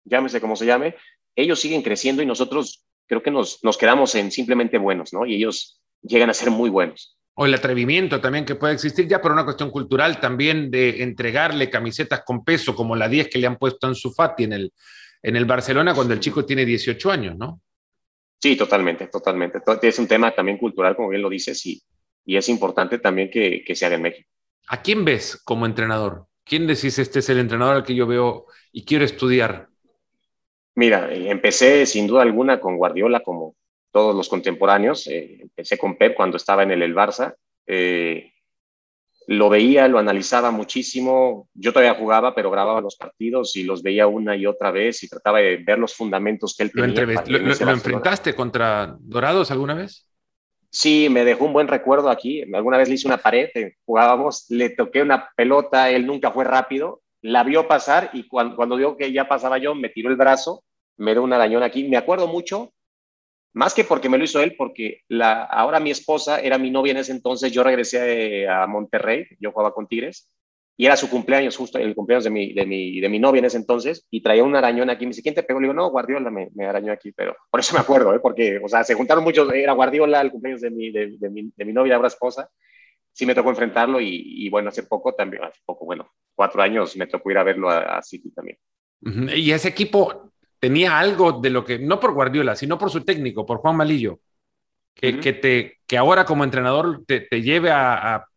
llámese 0.05 0.41
como 0.41 0.57
se 0.57 0.67
llame, 0.67 0.97
ellos 1.37 1.61
siguen 1.61 1.83
creciendo 1.83 2.23
y 2.23 2.27
nosotros 2.27 2.85
creo 3.07 3.23
que 3.23 3.31
nos, 3.31 3.63
nos 3.63 3.77
quedamos 3.77 4.15
en 4.15 4.31
simplemente 4.31 4.79
buenos, 4.79 5.13
¿no? 5.13 5.27
Y 5.27 5.35
ellos 5.35 5.81
llegan 6.03 6.31
a 6.31 6.35
ser 6.35 6.51
muy 6.51 6.71
buenos. 6.71 7.19
O 7.35 7.47
el 7.47 7.55
atrevimiento 7.55 8.21
también 8.21 8.45
que 8.45 8.57
puede 8.57 8.75
existir 8.75 9.09
ya 9.09 9.23
por 9.23 9.33
una 9.33 9.45
cuestión 9.45 9.71
cultural 9.71 10.21
también 10.21 10.71
de 10.71 11.03
entregarle 11.03 11.71
camisetas 11.71 12.23
con 12.25 12.45
peso 12.45 12.75
como 12.75 12.95
la 12.95 13.09
10 13.09 13.29
que 13.29 13.39
le 13.39 13.47
han 13.47 13.57
puesto 13.57 13.89
en 13.89 13.95
su 13.95 14.13
Fati 14.13 14.45
en 14.45 14.53
el, 14.53 14.73
en 15.23 15.37
el 15.37 15.47
Barcelona 15.47 15.95
cuando 15.95 16.13
el 16.13 16.21
chico 16.21 16.45
tiene 16.45 16.67
18 16.67 17.11
años, 17.11 17.37
¿no? 17.37 17.61
Sí, 18.41 18.57
totalmente, 18.57 19.07
totalmente. 19.07 19.61
Es 19.83 19.99
un 19.99 20.09
tema 20.09 20.35
también 20.35 20.59
cultural, 20.59 20.97
como 20.97 21.09
bien 21.09 21.23
lo 21.23 21.31
dices, 21.31 21.65
y, 21.65 21.81
y 22.27 22.37
es 22.37 22.49
importante 22.49 22.99
también 22.99 23.31
que, 23.31 23.63
que 23.65 23.75
se 23.75 23.87
haga 23.87 23.95
en 23.95 24.03
México. 24.03 24.29
¿A 24.69 24.83
quién 24.83 25.05
ves 25.05 25.41
como 25.45 25.65
entrenador? 25.65 26.27
¿Quién 26.45 26.67
decís 26.67 26.99
este 26.99 27.21
es 27.21 27.29
el 27.29 27.39
entrenador 27.39 27.77
al 27.77 27.85
que 27.85 27.95
yo 27.95 28.07
veo 28.07 28.47
y 28.73 28.85
quiero 28.85 29.05
estudiar? 29.05 29.69
Mira, 30.75 31.13
eh, 31.13 31.31
empecé 31.31 31.87
sin 31.87 32.07
duda 32.07 32.23
alguna 32.23 32.61
con 32.61 32.77
Guardiola 32.77 33.21
como 33.21 33.57
todos 33.91 34.15
los 34.15 34.29
contemporáneos. 34.29 35.07
Eh, 35.07 35.39
empecé 35.43 35.77
con 35.77 35.97
Pep 35.97 36.15
cuando 36.15 36.37
estaba 36.37 36.63
en 36.63 36.71
el, 36.71 36.83
el 36.83 36.95
Barça. 36.95 37.35
Eh, 37.67 38.33
lo 39.29 39.49
veía, 39.49 39.87
lo 39.87 39.99
analizaba 39.99 40.51
muchísimo. 40.51 41.49
Yo 41.55 41.73
todavía 41.73 41.95
jugaba, 41.95 42.35
pero 42.35 42.51
grababa 42.51 42.81
los 42.81 42.97
partidos 42.97 43.55
y 43.55 43.63
los 43.63 43.83
veía 43.83 44.07
una 44.07 44.35
y 44.35 44.47
otra 44.47 44.71
vez 44.71 45.03
y 45.03 45.09
trataba 45.09 45.39
de 45.39 45.59
ver 45.59 45.79
los 45.79 45.95
fundamentos 45.95 46.57
que 46.57 46.65
él 46.65 46.73
tenía. 46.73 47.07
¿Lo, 47.27 47.39
lo, 47.39 47.71
enfrentaste 47.71 48.35
contra 48.35 48.97
Dorados 48.99 49.51
alguna 49.51 49.75
vez? 49.75 50.09
Sí, 50.71 51.09
me 51.11 51.25
dejó 51.25 51.45
un 51.45 51.53
buen 51.53 51.69
recuerdo 51.69 52.09
aquí. 52.09 52.43
Alguna 52.53 52.79
vez 52.79 52.89
le 52.89 52.95
hice 52.95 53.07
una 53.07 53.19
pared, 53.19 53.51
jugábamos, 53.85 54.47
le 54.49 54.71
toqué 54.71 55.03
una 55.03 55.31
pelota, 55.37 55.91
él 55.91 56.07
nunca 56.07 56.33
fue 56.33 56.45
rápido 56.45 57.02
la 57.23 57.45
vio 57.45 57.67
pasar 57.67 58.11
y 58.13 58.27
cuando, 58.27 58.57
cuando 58.57 58.97
que 58.97 59.13
ya 59.13 59.29
pasaba 59.29 59.59
yo, 59.59 59.75
me 59.75 59.89
tiró 59.89 60.11
el 60.11 60.17
brazo, 60.17 60.65
me 60.97 61.13
dio 61.13 61.23
un 61.23 61.33
arañón 61.33 61.63
aquí. 61.63 61.85
Me 61.85 61.97
acuerdo 61.97 62.27
mucho, 62.27 62.73
más 63.55 63.75
que 63.75 63.85
porque 63.85 64.09
me 64.09 64.19
lo 64.19 64.25
hizo 64.25 64.41
él, 64.41 64.55
porque 64.57 65.01
la, 65.09 65.45
ahora 65.45 65.81
mi 65.81 65.91
esposa 65.91 66.41
era 66.41 66.59
mi 66.59 66.71
novia 66.71 66.93
en 66.93 66.99
ese 66.99 67.13
entonces, 67.13 67.53
yo 67.53 67.63
regresé 67.63 68.49
a, 68.49 68.67
Monterrey, 68.67 69.27
yo 69.39 69.53
jugaba 69.53 69.73
con 69.73 69.87
Tigres, 69.87 70.29
y 70.77 70.87
era 70.87 70.97
su 70.97 71.11
cumpleaños, 71.11 71.57
justo 71.57 71.79
el 71.79 71.95
cumpleaños 71.95 72.25
de 72.25 72.31
mi, 72.31 72.55
de 72.55 72.67
mi, 72.67 72.99
de 72.99 73.09
mi 73.09 73.19
novia 73.19 73.41
en 73.41 73.45
ese 73.45 73.59
entonces, 73.59 74.07
y 74.11 74.23
traía 74.23 74.43
un 74.43 74.57
arañón 74.57 74.91
aquí. 74.91 75.05
Me 75.05 75.11
dice, 75.11 75.23
¿quién 75.23 75.35
te 75.35 75.43
pegó? 75.43 75.61
Le 75.61 75.67
digo, 75.67 75.75
no, 75.75 75.91
Guardiola 75.91 76.31
me, 76.31 76.49
me 76.55 76.67
arañó 76.67 76.93
aquí, 76.93 77.13
pero 77.13 77.37
por 77.51 77.61
eso 77.61 77.75
me 77.75 77.81
acuerdo, 77.81 78.15
¿eh? 78.15 78.21
porque, 78.21 78.59
o 78.59 78.69
sea, 78.69 78.83
se 78.83 78.95
juntaron 78.95 79.23
muchos, 79.23 79.53
era 79.53 79.75
Guardiola 79.75 80.21
el 80.23 80.31
cumpleaños 80.31 80.63
de 80.63 80.71
mi, 80.71 80.91
de, 80.91 81.19
de 81.19 81.31
mi, 81.31 81.53
de 81.55 81.65
mi 81.65 81.73
novia, 81.73 81.97
ahora 81.97 82.09
esposa, 82.09 82.49
sí 83.13 83.27
me 83.27 83.35
tocó 83.35 83.51
enfrentarlo 83.51 84.01
y, 84.01 84.49
bueno, 84.49 84.71
hace 84.71 84.85
poco 84.85 85.15
también, 85.15 85.45
hace 85.45 85.61
poco, 85.65 85.85
bueno, 85.85 86.13
cuatro 86.35 86.63
años 86.63 86.97
me 86.97 87.07
tocó 87.07 87.31
ir 87.31 87.39
a 87.39 87.45
verlo 87.45 87.71
a, 87.71 88.03
City 88.03 88.31
también. 88.31 88.59
Y 89.37 89.53
ese 89.53 89.69
equipo 89.69 90.33
tenía 90.59 90.99
algo 90.99 91.33
de 91.41 91.51
lo 91.51 91.65
que, 91.65 91.79
no 91.79 92.01
por 92.01 92.15
Guardiola, 92.15 92.57
sino 92.57 92.79
por 92.79 92.91
su 92.91 93.05
técnico, 93.05 93.45
por 93.45 93.59
Juan 93.59 93.77
Malillo, 93.77 94.21
que, 94.95 95.21
que 95.21 95.33
te, 95.33 95.79
que 95.87 95.99
ahora 95.99 96.25
como 96.25 96.45
entrenador 96.45 97.05
te, 97.07 97.21
te 97.21 97.43
lleve 97.43 97.71
a, 97.71 98.15
a, 98.15 98.29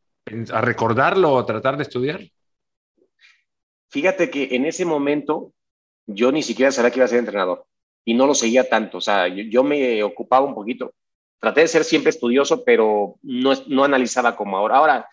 a, 0.51 0.61
recordarlo 0.61 1.33
o 1.33 1.45
tratar 1.45 1.77
de 1.77 1.83
estudiar. 1.83 2.21
Fíjate 3.89 4.29
que 4.29 4.55
en 4.55 4.65
ese 4.65 4.83
momento 4.83 5.53
yo 6.05 6.31
ni 6.31 6.43
siquiera 6.43 6.71
sabía 6.71 6.91
que 6.91 6.99
iba 6.99 7.05
a 7.05 7.09
ser 7.09 7.19
entrenador 7.19 7.65
y 8.03 8.13
no 8.13 8.27
lo 8.27 8.35
seguía 8.35 8.67
tanto, 8.67 8.97
o 8.97 9.01
sea, 9.01 9.27
yo, 9.27 9.43
yo 9.43 9.63
me 9.63 10.03
ocupaba 10.03 10.45
un 10.45 10.53
poquito 10.53 10.93
traté 11.39 11.61
de 11.61 11.67
ser 11.67 11.83
siempre 11.83 12.09
estudioso, 12.09 12.63
pero 12.63 13.15
no, 13.23 13.53
no 13.67 13.83
analizaba 13.83 14.35
como 14.35 14.57
ahora. 14.57 14.77
Ahora, 14.77 15.09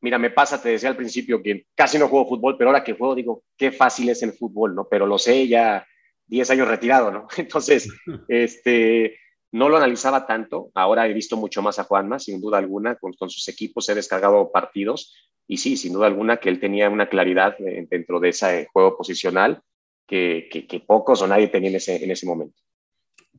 mira, 0.00 0.18
me 0.18 0.30
pasa, 0.30 0.60
te 0.60 0.70
decía 0.70 0.88
al 0.88 0.96
principio 0.96 1.42
que 1.42 1.66
casi 1.74 1.98
no 1.98 2.08
juego 2.08 2.28
fútbol, 2.28 2.56
pero 2.56 2.70
ahora 2.70 2.84
que 2.84 2.94
juego 2.94 3.14
digo, 3.14 3.42
qué 3.56 3.72
fácil 3.72 4.08
es 4.08 4.22
el 4.22 4.32
fútbol, 4.32 4.74
¿no? 4.74 4.88
Pero 4.88 5.06
lo 5.06 5.18
sé 5.18 5.48
ya 5.48 5.86
10 6.26 6.50
años 6.50 6.68
retirado, 6.68 7.10
¿no? 7.10 7.28
Entonces, 7.36 7.88
este, 8.28 9.18
no 9.52 9.68
lo 9.68 9.76
analizaba 9.76 10.26
tanto, 10.26 10.70
ahora 10.74 11.06
he 11.06 11.12
visto 11.12 11.36
mucho 11.36 11.62
más 11.62 11.78
a 11.78 11.84
Juanma, 11.84 12.18
sin 12.18 12.40
duda 12.40 12.58
alguna, 12.58 12.96
con, 12.96 13.14
sus 13.30 13.48
equipos 13.48 13.88
he 13.88 13.94
descargado 13.94 14.50
partidos 14.52 15.14
y 15.48 15.58
sí, 15.58 15.76
sin 15.76 15.92
duda 15.92 16.06
alguna 16.06 16.38
que 16.38 16.48
él 16.48 16.58
tenía 16.60 16.90
una 16.90 17.08
claridad 17.08 17.56
dentro 17.58 18.18
de 18.18 18.30
ese 18.30 18.68
juego 18.72 18.96
posicional 18.96 19.62
que, 20.06 20.84
pocos 20.86 21.22
o 21.22 21.26
nadie 21.26 21.48
tenía 21.48 21.70
en 21.70 21.76
ese, 21.76 22.02
en 22.02 22.10
ese 22.10 22.26
momento. 22.26 22.60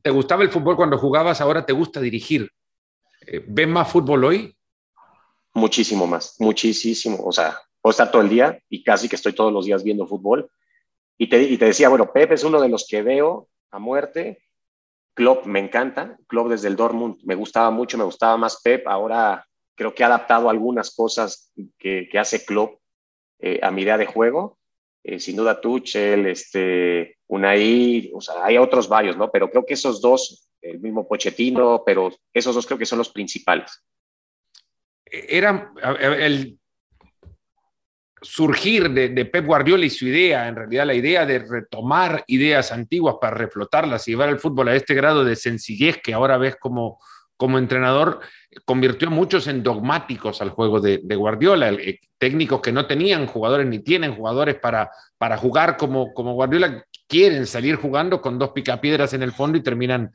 ¿Te 0.02 0.10
gustaba 0.10 0.42
el 0.42 0.50
fútbol 0.50 0.76
cuando 0.76 0.98
jugabas? 0.98 1.40
Ahora 1.40 1.64
te 1.64 1.72
gusta 1.72 2.00
dirigir. 2.00 2.50
Eh, 3.26 3.44
¿Ves 3.46 3.68
más 3.68 3.90
fútbol 3.90 4.24
hoy? 4.24 4.56
Muchísimo 5.54 6.06
más, 6.06 6.36
muchísimo. 6.38 7.18
O 7.24 7.32
sea, 7.32 7.58
puedo 7.80 7.92
estar 7.92 8.10
todo 8.10 8.22
el 8.22 8.28
día 8.28 8.58
y 8.68 8.82
casi 8.82 9.08
que 9.08 9.16
estoy 9.16 9.32
todos 9.32 9.52
los 9.52 9.64
días 9.64 9.82
viendo 9.82 10.06
fútbol. 10.06 10.50
Y 11.16 11.28
te, 11.28 11.42
y 11.42 11.58
te 11.58 11.64
decía, 11.64 11.88
bueno, 11.88 12.12
Pepe 12.12 12.34
es 12.34 12.44
uno 12.44 12.60
de 12.60 12.68
los 12.68 12.86
que 12.86 13.02
veo 13.02 13.48
a 13.70 13.78
muerte 13.78 14.38
Klopp 15.18 15.46
me 15.46 15.58
encanta, 15.58 16.16
Klopp 16.28 16.46
desde 16.48 16.68
el 16.68 16.76
Dortmund 16.76 17.16
me 17.24 17.34
gustaba 17.34 17.72
mucho, 17.72 17.98
me 17.98 18.04
gustaba 18.04 18.36
más 18.36 18.62
Pep, 18.62 18.86
ahora 18.86 19.44
creo 19.74 19.92
que 19.92 20.04
ha 20.04 20.06
adaptado 20.06 20.48
algunas 20.48 20.94
cosas 20.94 21.52
que, 21.76 22.08
hace 22.16 22.44
Klopp 22.44 22.78
eh, 23.40 23.58
a 23.60 23.72
mi 23.72 23.82
idea 23.82 23.98
de 23.98 24.06
juego. 24.06 24.57
Eh, 25.08 25.18
sin 25.18 25.36
duda 25.36 25.58
Tuchel, 25.58 26.26
este, 26.26 27.16
Unai, 27.28 28.10
o 28.12 28.20
sea, 28.20 28.44
hay 28.44 28.58
otros 28.58 28.86
varios, 28.90 29.16
¿no? 29.16 29.30
Pero 29.30 29.48
creo 29.48 29.64
que 29.64 29.72
esos 29.72 30.02
dos, 30.02 30.50
el 30.60 30.80
mismo 30.80 31.08
Pochettino, 31.08 31.82
pero 31.86 32.12
esos 32.30 32.54
dos 32.54 32.66
creo 32.66 32.78
que 32.78 32.84
son 32.84 32.98
los 32.98 33.08
principales. 33.08 33.82
Era 35.06 35.72
el, 35.98 36.58
surgir 38.20 38.90
de, 38.90 39.24
Pep 39.24 39.46
Guardiola 39.46 39.86
y 39.86 39.90
su 39.90 40.08
idea, 40.08 40.46
en 40.46 40.56
realidad 40.56 40.84
la 40.84 40.94
idea 40.94 41.24
de 41.24 41.38
retomar 41.38 42.22
ideas 42.26 42.70
antiguas 42.70 43.16
para 43.18 43.34
reflotarlas 43.34 44.06
y 44.06 44.10
llevar 44.10 44.28
el 44.28 44.38
fútbol 44.38 44.68
a 44.68 44.76
este 44.76 44.92
grado 44.92 45.24
de 45.24 45.36
sencillez 45.36 46.02
que 46.02 46.12
ahora 46.12 46.36
ves 46.36 46.56
como, 46.56 47.00
como 47.38 47.56
entrenador, 47.56 48.20
convirtió 48.66 49.08
a 49.08 49.12
muchos 49.12 49.46
en 49.46 49.62
dogmáticos 49.62 50.42
al 50.42 50.50
juego 50.50 50.80
de, 50.80 50.98
Guardiola, 51.16 51.70
eh, 51.70 52.00
técnicos 52.18 52.60
que 52.60 52.72
no 52.72 52.86
tenían 52.86 53.26
jugadores 53.26 53.66
ni 53.66 53.78
tienen 53.78 54.14
jugadores 54.14 54.56
para, 54.56 54.90
para 55.16 55.38
jugar 55.38 55.76
como, 55.76 56.12
como 56.12 56.34
Guardiola, 56.34 56.84
quieren 57.06 57.46
salir 57.46 57.76
jugando 57.76 58.20
con 58.20 58.38
dos 58.38 58.50
picapiedras 58.50 59.14
en 59.14 59.22
el 59.22 59.32
fondo 59.32 59.56
y 59.56 59.62
terminan 59.62 60.12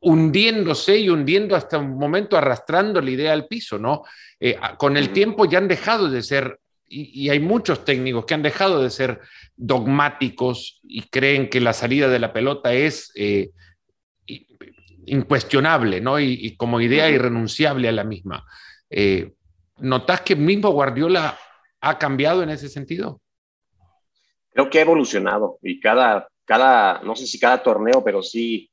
hundiéndose 0.00 0.98
y 0.98 1.08
hundiendo 1.08 1.56
hasta 1.56 1.78
un 1.78 1.98
momento 1.98 2.36
arrastrando 2.36 3.00
la 3.00 3.10
idea 3.10 3.32
al 3.32 3.46
piso, 3.46 3.78
¿no? 3.78 4.04
Eh, 4.38 4.56
con 4.76 4.96
el 4.96 5.10
tiempo 5.10 5.46
ya 5.46 5.58
han 5.58 5.66
dejado 5.66 6.08
de 6.10 6.22
ser 6.22 6.60
y, 6.88 7.30
hay 7.30 7.40
muchos 7.40 7.84
técnicos 7.84 8.26
que 8.26 8.34
han 8.34 8.42
dejado 8.42 8.82
de 8.82 8.90
ser 8.90 9.20
dogmáticos 9.56 10.80
y 10.84 11.02
creen 11.08 11.48
que 11.48 11.60
la 11.60 11.72
salida 11.72 12.08
de 12.08 12.20
la 12.20 12.32
pelota 12.32 12.72
es 12.74 13.10
eh, 13.16 13.50
incuestionable, 15.06 16.00
¿no? 16.00 16.20
Y, 16.20 16.56
como 16.56 16.80
idea 16.80 17.08
irrenunciable 17.08 17.88
a 17.88 17.92
la 17.92 18.04
misma. 18.04 18.44
Eh, 18.90 19.32
¿Notas 19.78 20.22
que 20.22 20.36
mismo 20.36 20.70
Guardiola 20.70 21.38
ha 21.80 21.98
cambiado 21.98 22.42
en 22.42 22.50
ese 22.50 22.68
sentido? 22.68 23.20
Creo 24.50 24.70
que 24.70 24.78
ha 24.78 24.82
evolucionado 24.82 25.58
y 25.62 25.80
cada, 25.80 26.28
cada, 26.44 27.02
no 27.02 27.14
sé 27.14 27.26
si 27.26 27.38
cada 27.38 27.62
torneo, 27.62 28.02
pero 28.02 28.22
sí 28.22 28.70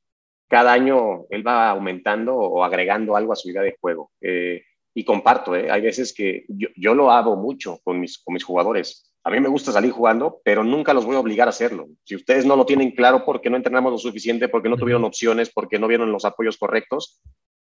cada 0.48 0.72
año 0.72 1.26
él 1.30 1.46
va 1.46 1.70
aumentando 1.70 2.34
o 2.36 2.64
agregando 2.64 3.16
algo 3.16 3.32
a 3.32 3.36
su 3.36 3.50
idea 3.50 3.62
de 3.62 3.76
juego. 3.80 4.12
Eh, 4.20 4.62
y 4.94 5.04
comparto, 5.04 5.56
¿eh? 5.56 5.70
hay 5.70 5.80
veces 5.80 6.12
que 6.14 6.44
yo, 6.48 6.94
lo 6.94 7.10
hago 7.10 7.36
mucho 7.36 7.80
con 7.82 7.98
mis, 7.98 8.18
con 8.18 8.34
mis 8.34 8.44
jugadores. 8.44 9.12
A 9.26 9.30
mí 9.30 9.40
me 9.40 9.48
gusta 9.48 9.72
salir 9.72 9.90
jugando, 9.90 10.42
pero 10.44 10.62
nunca 10.62 10.92
los 10.92 11.06
voy 11.06 11.16
a 11.16 11.20
obligar 11.20 11.48
a 11.48 11.50
hacerlo. 11.50 11.88
Si 12.04 12.14
ustedes 12.14 12.44
no 12.44 12.56
lo 12.56 12.66
tienen 12.66 12.90
claro 12.90 13.24
porque 13.24 13.48
no 13.48 13.56
entrenamos 13.56 13.90
lo 13.90 13.98
suficiente, 13.98 14.48
porque 14.48 14.68
no 14.68 14.76
tuvieron 14.76 15.02
opciones, 15.04 15.50
porque 15.50 15.78
no 15.78 15.88
vieron 15.88 16.12
los 16.12 16.26
apoyos 16.26 16.58
correctos, 16.58 17.22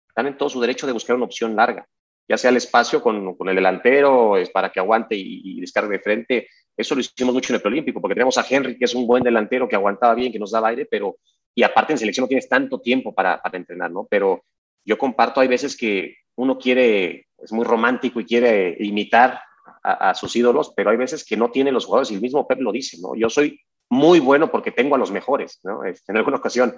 están 0.09 0.29
en 0.29 0.37
todo 0.37 0.49
su 0.49 0.61
derecho 0.61 0.87
de 0.87 0.93
buscar 0.93 1.17
una 1.17 1.25
opción 1.25 1.57
larga, 1.57 1.87
ya 2.29 2.39
sea 2.39 2.51
el 2.51 2.57
espacio 2.57 3.03
con, 3.03 3.35
con 3.35 3.49
el 3.49 3.57
delantero, 3.57 4.37
es 4.37 4.49
para 4.51 4.71
que 4.71 4.79
aguante 4.79 5.17
y, 5.17 5.61
descargue 5.61 5.97
de 5.97 5.99
frente. 5.99 6.49
Eso 6.77 6.95
lo 6.95 7.01
hicimos 7.01 7.35
mucho 7.35 7.53
en 7.53 7.57
el 7.57 7.61
preolímpico, 7.61 8.01
porque 8.01 8.15
tenemos 8.15 8.39
a 8.39 8.47
Henry, 8.49 8.79
que 8.79 8.85
es 8.85 8.95
un 8.95 9.09
buen 9.09 9.25
delantero, 9.25 9.69
que 9.69 9.75
aguantaba 9.75 10.15
bien, 10.15 10.31
que 10.31 10.39
nos 10.39 10.53
daba 10.53 10.69
aire, 10.69 10.87
pero, 10.89 11.17
y 11.53 11.65
aparte 11.65 11.95
en 11.95 11.99
selección 11.99 12.23
no 12.23 12.29
tienes 12.29 12.49
tanto 12.49 12.81
tiempo 12.81 13.13
para, 13.13 13.43
para 13.43 13.59
entrenar, 13.59 13.91
¿no? 13.91 14.07
Pero 14.09 14.45
yo 14.85 14.97
comparto, 14.97 15.41
hay 15.41 15.49
veces 15.49 15.77
que 15.77 16.15
uno 16.37 16.57
quiere, 16.57 17.27
es 17.39 17.51
muy 17.51 17.65
romántico 17.65 18.21
y 18.21 18.25
quiere 18.25 18.77
imitar 18.79 19.41
a, 19.83 20.15
sus 20.15 20.35
ídolos, 20.37 20.73
pero 20.77 20.91
hay 20.91 20.97
veces 20.97 21.25
que 21.25 21.37
no 21.37 21.51
tiene 21.51 21.73
los 21.73 21.87
jugadores 21.87 22.11
y 22.11 22.15
el 22.15 22.21
mismo 22.21 22.47
Pep 22.47 22.61
lo 22.61 22.73
dice, 22.73 22.99
¿no? 23.01 23.15
Yo 23.15 23.31
soy 23.31 23.61
muy 23.89 24.21
bueno 24.21 24.51
porque 24.51 24.71
tengo 24.71 24.95
a 24.95 24.99
los 24.99 25.11
mejores. 25.11 25.61
Este, 25.87 26.13
en 26.13 26.19
alguna 26.19 26.37
ocasión 26.37 26.77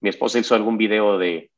mi 0.00 0.10
esposa 0.10 0.38
hizo 0.38 0.54
algún 0.54 0.78
video 0.78 1.18
de, 1.18 1.50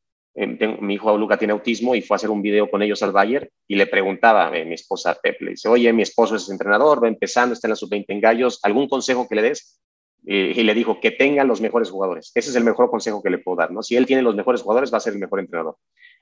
mi 0.81 0.95
hijo 0.95 1.19
Luca 1.19 1.37
tiene 1.37 1.53
autismo 1.53 1.95
y 1.95 2.03
fue 2.03 2.14
a 2.14 2.19
hacer 2.19 2.31
un 2.31 2.43
video 2.43 2.71
con 2.71 2.81
ellos 2.83 3.03
al 3.03 3.12
Bayern 3.12 3.49
y 3.66 3.75
le 3.75 3.87
preguntaba 3.87 4.47
a 4.47 4.51
mi 4.51 4.75
esposa 4.75 5.19
Pep, 5.21 5.41
le 5.41 5.51
dice, 5.51 5.69
oye, 5.69 5.93
mi 5.93 6.03
esposo 6.03 6.37
es 6.37 6.49
entrenador, 6.49 7.03
va 7.03 7.09
empezando, 7.09 7.53
está 7.53 7.66
en 7.66 7.71
la 7.71 7.77
sub-20 7.77 8.05
en 8.09 8.21
Gallos, 8.21 8.61
¿algún 8.62 8.89
consejo 8.89 9.29
que 9.29 9.35
le 9.35 9.43
des? 9.43 9.81
y 10.25 10.62
le 10.62 10.75
dijo 10.75 11.01
que 11.01 11.11
tenga 11.11 11.43
los 11.45 11.61
mejores 11.61 11.91
jugadores. 11.91 12.33
Ese 12.35 12.51
es 12.51 12.57
el 12.57 12.64
mejor 12.64 12.91
consejo 12.91 13.23
que 13.23 13.31
le 13.31 13.39
puedo 13.39 13.57
dar, 13.57 13.71
¿no? 13.71 13.83
Si 13.83 13.97
él 13.97 14.05
tiene 14.05 14.21
los 14.21 14.35
mejores 14.35 14.61
jugadores, 14.61 14.93
va 14.93 14.99
a 14.99 15.01
ser 15.01 15.14
el 15.14 15.21
mejor 15.21 15.41
entrenador. 15.41 15.77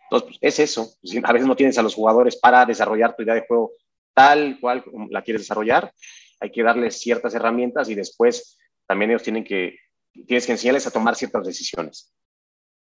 Entonces, 0.04 0.38
pues, 0.40 0.54
es 0.54 0.60
eso. 0.60 0.92
A 1.24 1.32
veces 1.32 1.48
no 1.48 1.56
tienes 1.56 1.76
a 1.78 1.82
los 1.82 1.94
jugadores 1.94 2.36
para 2.36 2.64
desarrollar 2.64 3.16
tu 3.16 3.24
idea 3.24 3.34
de 3.34 3.46
juego 3.48 3.72
tal 4.16 4.58
cual 4.60 4.82
la 5.10 5.22
quieres 5.22 5.42
desarrollar. 5.42 5.92
Hay 6.40 6.50
que 6.50 6.62
darles 6.62 6.98
ciertas 6.98 7.34
herramientas 7.34 7.90
y 7.90 7.94
después 7.94 8.58
también 8.86 9.10
ellos 9.10 9.22
tienen 9.22 9.44
que, 9.44 9.78
tienes 10.26 10.46
que 10.46 10.52
enseñarles 10.52 10.86
a 10.86 10.90
tomar 10.90 11.14
ciertas 11.16 11.46
decisiones. 11.46 12.14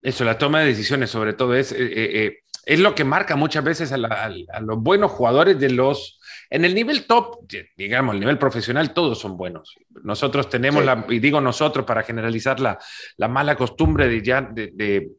Eso, 0.02 0.24
la 0.24 0.38
toma 0.38 0.60
de 0.60 0.68
decisiones 0.68 1.10
sobre 1.10 1.34
todo 1.34 1.56
es, 1.56 1.72
eh, 1.72 1.78
eh, 1.80 2.26
eh, 2.26 2.40
es 2.66 2.80
lo 2.80 2.94
que 2.94 3.04
marca 3.04 3.36
muchas 3.36 3.64
veces 3.64 3.92
a, 3.92 3.98
los 3.98 4.78
buenos 4.80 5.12
jugadores 5.12 5.60
de 5.60 5.72
los... 5.72 6.20
En 6.52 6.64
el 6.66 6.76
nivel 6.76 7.08
top, 7.08 7.40
digamos, 7.76 8.14
el 8.14 8.20
nivel 8.20 8.38
profesional, 8.38 8.94
todos 8.94 9.20
son 9.20 9.38
buenos. 9.38 9.76
Nosotros 10.04 10.50
tenemos, 10.50 10.86
la, 10.86 11.04
y 11.10 11.20
digo 11.20 11.42
nosotros 11.42 11.86
para 11.86 12.04
generalizar 12.04 12.60
la, 12.60 12.78
la 13.18 13.28
mala 13.28 13.56
costumbre 13.56 14.08
de 14.08 14.22
ya 14.22 14.42
de, 14.42 15.10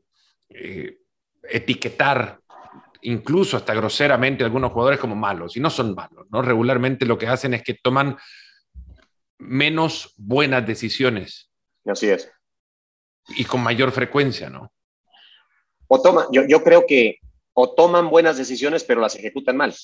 etiquetar 1.51 2.40
incluso 3.03 3.57
hasta 3.57 3.74
groseramente 3.74 4.44
algunos 4.44 4.72
jugadores 4.72 4.99
como 4.99 5.14
malos, 5.14 5.57
y 5.57 5.61
no 5.61 5.70
son 5.70 5.94
malos, 5.94 6.26
¿no? 6.30 6.42
Regularmente 6.42 7.07
lo 7.07 7.18
que 7.18 7.26
hacen 7.26 7.55
es 7.55 7.62
que 7.62 7.74
toman 7.74 8.16
menos 9.38 10.14
buenas 10.16 10.66
decisiones. 10.66 11.51
Así 11.84 12.09
es. 12.09 12.30
Y 13.28 13.44
con 13.44 13.62
mayor 13.62 13.92
frecuencia, 13.92 14.51
¿no? 14.51 14.72
O 15.86 16.03
toma, 16.03 16.26
yo, 16.32 16.42
yo 16.46 16.62
creo 16.62 16.86
que 16.86 17.18
o 17.55 17.74
toman 17.74 18.11
buenas 18.11 18.36
decisiones 18.36 18.84
pero 18.84 19.01
las 19.01 19.16
ejecutan 19.16 19.57
mal. 19.57 19.74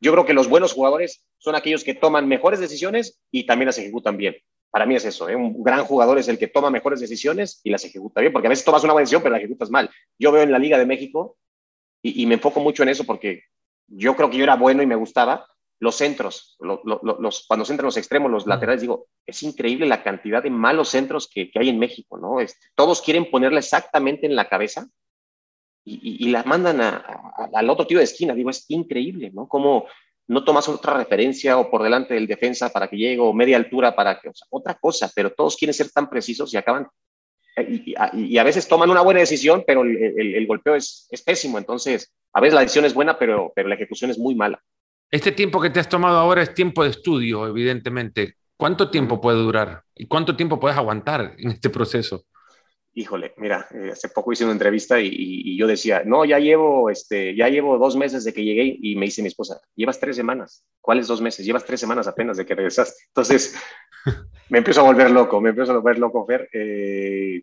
Yo 0.00 0.12
creo 0.12 0.26
que 0.26 0.34
los 0.34 0.48
buenos 0.48 0.72
jugadores 0.72 1.24
son 1.38 1.54
aquellos 1.54 1.84
que 1.84 1.94
toman 1.94 2.28
mejores 2.28 2.60
decisiones 2.60 3.20
y 3.30 3.46
también 3.46 3.66
las 3.66 3.78
ejecutan 3.78 4.16
bien. 4.16 4.36
Para 4.70 4.84
mí 4.84 4.94
es 4.94 5.04
eso, 5.06 5.28
¿eh? 5.28 5.34
un 5.34 5.62
gran 5.62 5.84
jugador 5.84 6.18
es 6.18 6.28
el 6.28 6.38
que 6.38 6.46
toma 6.46 6.70
mejores 6.70 7.00
decisiones 7.00 7.60
y 7.64 7.70
las 7.70 7.84
ejecuta 7.84 8.20
bien, 8.20 8.32
porque 8.32 8.48
a 8.48 8.50
veces 8.50 8.64
tomas 8.64 8.84
una 8.84 8.92
buena 8.92 9.04
decisión 9.04 9.22
pero 9.22 9.32
la 9.32 9.38
ejecutas 9.38 9.70
mal. 9.70 9.90
Yo 10.18 10.30
veo 10.30 10.42
en 10.42 10.52
la 10.52 10.58
Liga 10.58 10.78
de 10.78 10.84
México 10.84 11.37
y, 12.02 12.26
me 12.26 12.34
enfoco 12.34 12.60
mucho 12.60 12.82
en 12.82 12.90
eso 12.90 13.04
porque 13.04 13.42
yo 13.88 14.14
creo 14.14 14.30
que 14.30 14.36
yo 14.36 14.44
era 14.44 14.56
bueno 14.56 14.82
y 14.82 14.86
me 14.86 14.94
gustaba, 14.94 15.46
los 15.80 15.94
centros, 15.94 16.56
los, 16.60 17.44
cuando 17.46 17.64
se 17.64 17.72
entran 17.72 17.86
los 17.86 17.96
extremos, 17.96 18.30
los 18.30 18.46
laterales, 18.46 18.80
digo, 18.80 19.06
es 19.26 19.42
increíble 19.42 19.86
la 19.86 20.02
cantidad 20.02 20.42
de 20.42 20.50
malos 20.50 20.88
centros 20.88 21.28
que, 21.28 21.50
hay 21.54 21.68
en 21.68 21.78
México, 21.78 22.18
¿no? 22.18 22.40
Este, 22.40 22.66
todos 22.74 23.00
quieren 23.00 23.30
ponerle 23.30 23.60
exactamente 23.60 24.26
en 24.26 24.34
la 24.34 24.48
cabeza 24.48 24.88
y, 25.84 26.28
la 26.28 26.42
mandan 26.42 26.80
al 26.80 27.70
otro 27.70 27.86
tío 27.86 27.98
de 27.98 28.04
esquina, 28.04 28.34
digo, 28.34 28.50
es 28.50 28.66
increíble, 28.68 29.30
¿no? 29.32 29.48
Como 29.48 29.86
no 30.26 30.44
tomas 30.44 30.68
otra 30.68 30.94
referencia 30.94 31.58
o 31.58 31.70
por 31.70 31.82
delante 31.82 32.14
del 32.14 32.26
defensa 32.26 32.68
para 32.68 32.88
que 32.88 32.96
llegue 32.96 33.20
o 33.20 33.32
media 33.32 33.56
altura 33.56 33.96
para 33.96 34.20
que, 34.20 34.28
o 34.28 34.34
sea, 34.34 34.46
otra 34.50 34.74
cosa, 34.74 35.10
pero 35.14 35.32
todos 35.32 35.56
quieren 35.56 35.72
ser 35.72 35.90
tan 35.90 36.10
precisos 36.10 36.52
y 36.52 36.58
acaban, 36.58 36.86
y, 37.62 38.36
a, 38.36 38.44
veces 38.44 38.68
toman 38.68 38.90
una 38.90 39.02
buena 39.02 39.20
decisión, 39.20 39.64
pero 39.66 39.82
el, 39.82 40.46
golpeo 40.46 40.74
es, 40.74 41.06
es, 41.10 41.22
pésimo, 41.22 41.58
entonces 41.58 42.12
a 42.32 42.40
veces 42.40 42.54
la 42.54 42.60
decisión 42.60 42.84
es 42.84 42.94
buena, 42.94 43.18
pero, 43.18 43.52
pero 43.54 43.68
la 43.68 43.74
ejecución 43.74 44.10
es 44.10 44.18
muy 44.18 44.34
mala. 44.34 44.62
Este 45.10 45.32
tiempo 45.32 45.60
que 45.60 45.70
te 45.70 45.80
has 45.80 45.88
tomado 45.88 46.18
ahora 46.18 46.42
es 46.42 46.52
tiempo 46.54 46.84
de 46.84 46.90
estudio, 46.90 47.46
evidentemente. 47.46 48.34
¿Cuánto 48.56 48.90
tiempo 48.90 49.20
puede 49.20 49.38
durar? 49.38 49.82
¿Y 49.94 50.06
cuánto 50.06 50.36
tiempo 50.36 50.60
puedes 50.60 50.76
aguantar 50.76 51.34
en 51.38 51.50
este 51.50 51.70
proceso? 51.70 52.24
híjole, 52.98 53.32
mira, 53.36 53.66
eh, 53.72 53.90
hace 53.92 54.08
poco 54.08 54.32
hice 54.32 54.44
una 54.44 54.52
entrevista 54.52 55.00
y, 55.00 55.56
yo 55.56 55.66
decía, 55.66 56.02
no, 56.04 56.24
ya 56.24 56.38
llevo, 56.38 56.90
este, 56.90 57.34
ya 57.36 57.48
llevo 57.48 57.78
dos 57.78 57.96
meses 57.96 58.24
de 58.24 58.32
que 58.32 58.44
llegué 58.44 58.76
y 58.80 58.96
me 58.96 59.06
dice 59.06 59.22
mi 59.22 59.28
esposa, 59.28 59.60
llevas 59.76 60.00
tres 60.00 60.16
semanas. 60.16 60.64
¿Cuáles 60.80 61.06
dos 61.06 61.20
meses? 61.20 61.46
Llevas 61.46 61.64
tres 61.64 61.78
semanas 61.78 62.08
apenas 62.08 62.36
de 62.36 62.44
que 62.44 62.56
regresaste. 62.56 63.04
Entonces, 63.08 63.56
me 64.50 64.58
empiezo 64.58 64.80
a 64.80 64.84
volver 64.84 65.10
loco, 65.10 65.40
me 65.40 65.50
empiezo 65.50 65.72
a 65.72 65.76
volver 65.76 65.98
loco, 65.98 66.26
Fer. 66.26 66.48
Eh, 66.52 67.42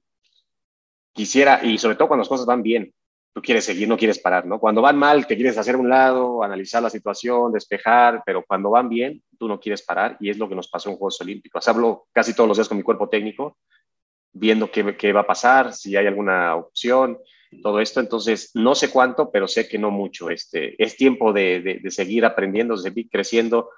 quisiera, 1.16 1.62
y 1.64 1.78
sobre 1.78 1.96
todo 1.96 2.10
cuando 2.10 2.22
las 2.22 2.30
cosas 2.30 2.46
van 2.46 2.62
bien, 2.62 2.94
tú 3.34 3.42
quieres 3.42 3.66
seguir, 3.66 3.88
no 3.88 3.98
quieres 3.98 4.20
parar, 4.20 4.46
¿no? 4.46 4.60
Cuando 4.60 4.82
van 4.82 4.98
mal, 4.98 5.26
te 5.26 5.36
quieres 5.36 5.58
hacer 5.58 5.78
un 5.78 5.90
lado, 5.90 6.44
analizar 6.44 6.84
la 6.84 6.90
situación, 6.90 7.54
despejar, 7.54 8.22
pero 8.26 8.44
cuando 8.46 8.70
van 8.70 8.90
bien, 8.90 9.24
tú 9.40 9.48
no 9.48 9.60
quieres 9.60 9.82
parar 9.82 10.18
y 10.20 10.30
es 10.30 10.38
lo 10.38 10.48
que 10.48 10.56
nos 10.56 10.68
pasó 10.68 10.90
en 10.90 10.98
Juegos 10.98 11.20
Olímpicos. 11.22 11.68
Hablo 11.68 12.08
casi 12.12 12.34
todos 12.34 12.48
los 12.48 12.58
días 12.58 12.68
con 12.68 12.78
mi 12.78 12.84
cuerpo 12.84 13.10
técnico 13.10 13.58
viendo 14.34 14.70
qué, 14.70 14.98
qué, 14.98 15.14
va 15.14 15.22
a 15.22 15.28
pasar, 15.28 15.74
si 15.74 15.96
hay 15.96 16.06
alguna 16.06 16.56
opción. 16.56 17.18
todo 17.64 17.80
esto, 17.80 18.02
entonces 18.02 18.52
no 18.54 18.76
sé 18.76 18.90
cuánto, 18.90 19.32
pero 19.32 19.48
sé 19.48 19.68
que 19.68 19.80
no 19.80 19.92
mucho. 19.92 20.30
Este, 20.30 20.82
es 20.82 20.98
tiempo 20.98 21.32
de, 21.32 21.82
seguir 21.90 22.26
aprendiendo, 22.26 22.76
de 22.76 22.84
seguir 22.84 23.10
creciendo. 23.10 23.70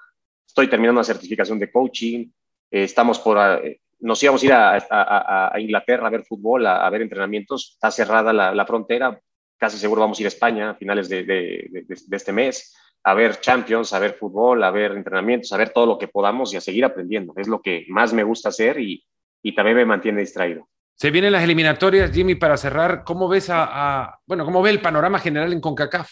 Estoy 0.44 0.68
terminando 0.68 0.98
una 0.98 1.04
certificación 1.04 1.60
de 1.60 1.70
coaching, 1.70 2.30
estamos 2.70 3.20
por, 3.20 3.38
eh, 3.38 3.80
nos 4.00 4.22
íbamos 4.22 4.42
a 4.42 4.46
ir 4.46 4.52
a, 4.52 5.52
Inglaterra 5.58 6.06
a 6.06 6.10
ver 6.10 6.24
fútbol, 6.24 6.66
a, 6.66 6.88
ver 6.90 7.02
entrenamientos, 7.02 7.72
está 7.74 7.90
cerrada 7.90 8.32
la, 8.32 8.66
frontera, 8.66 9.20
casi 9.56 9.78
seguro 9.78 10.02
vamos 10.02 10.18
a 10.18 10.22
ir 10.22 10.26
a 10.26 10.28
España 10.28 10.70
a 10.70 10.74
finales 10.74 11.08
de, 11.08 11.24
de, 11.24 11.86
este 12.10 12.32
mes, 12.32 12.74
a 13.04 13.14
ver 13.14 13.40
Champions, 13.40 13.92
a 13.92 13.98
ver 13.98 14.14
fútbol, 14.14 14.62
a 14.62 14.70
ver 14.70 14.92
entrenamientos, 14.92 15.52
a 15.52 15.56
ver 15.56 15.70
todo 15.70 15.86
lo 15.86 15.98
que 15.98 16.08
podamos 16.08 16.52
y 16.52 16.56
a 16.56 16.60
seguir 16.60 16.84
aprendiendo. 16.84 17.32
Es 17.36 17.48
lo 17.48 17.60
que 17.60 17.86
más 17.88 18.12
me 18.12 18.24
gusta 18.24 18.50
hacer 18.50 18.78
y, 18.80 19.04
y 19.42 19.54
también 19.54 19.76
me 19.76 19.84
mantiene 19.84 20.20
distraído. 20.20 20.68
Se 20.94 21.12
vienen 21.12 21.32
las 21.32 21.44
eliminatorias, 21.44 22.10
Jimmy, 22.10 22.34
para 22.34 22.56
cerrar. 22.56 23.04
¿Cómo 23.04 23.28
ves 23.28 23.48
a, 23.50 24.18
bueno, 24.26 24.44
cómo 24.44 24.62
ve 24.62 24.70
el 24.70 24.80
panorama 24.80 25.20
general 25.20 25.52
en 25.52 25.60
CONCACAF? 25.60 26.10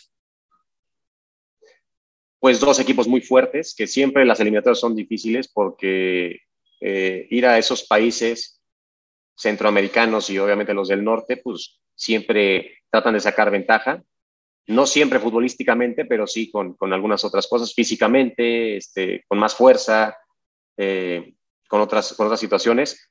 Pues 2.39 2.61
dos 2.61 2.79
equipos 2.79 3.09
muy 3.09 3.21
fuertes, 3.21 3.75
que 3.77 3.89
siempre 3.89 4.25
las 4.25 4.39
eliminatorias 4.39 4.79
son 4.79 4.95
difíciles 4.95 5.49
porque 5.49 6.39
eh, 6.81 7.27
ir 7.31 7.47
a 7.47 7.59
esos 7.59 7.85
países 7.85 8.61
centroamericanos 9.37 10.31
y 10.31 10.39
obviamente 10.39 10.75
los 10.75 10.89
del 10.89 11.05
norte, 11.05 11.37
pues 11.37 11.81
siempre 11.95 12.79
tratan 12.91 13.15
de 13.15 13.21
sacar 13.21 13.51
ventaja. 13.51 14.03
No 14.69 14.87
siempre 14.87 15.21
futbolísticamente, 15.21 16.05
pero 16.05 16.27
sí 16.27 16.51
con, 16.51 16.75
con 16.75 16.93
algunas 16.93 17.25
otras 17.25 17.47
cosas, 17.47 17.73
físicamente, 17.73 18.77
este, 18.77 19.25
con 19.29 19.39
más 19.39 19.55
fuerza, 19.55 20.17
eh, 20.77 21.35
con, 21.69 21.81
otras, 21.81 22.15
con 22.15 22.27
otras 22.27 22.41
situaciones. 22.41 23.11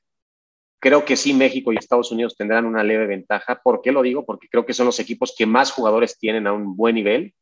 Creo 0.78 1.04
que 1.04 1.16
sí, 1.16 1.32
México 1.32 1.72
y 1.72 1.76
Estados 1.78 2.12
Unidos 2.12 2.36
tendrán 2.36 2.66
una 2.66 2.84
leve 2.84 3.06
ventaja. 3.06 3.60
¿Por 3.62 3.80
qué 3.80 3.90
lo 3.90 4.02
digo? 4.02 4.26
Porque 4.26 4.48
creo 4.48 4.66
que 4.66 4.74
son 4.74 4.86
los 4.86 5.00
equipos 5.00 5.34
que 5.36 5.46
más 5.46 5.72
jugadores 5.72 6.18
tienen 6.18 6.46
a 6.46 6.52
un 6.52 6.76
buen 6.76 6.94
nivel. 6.94 7.34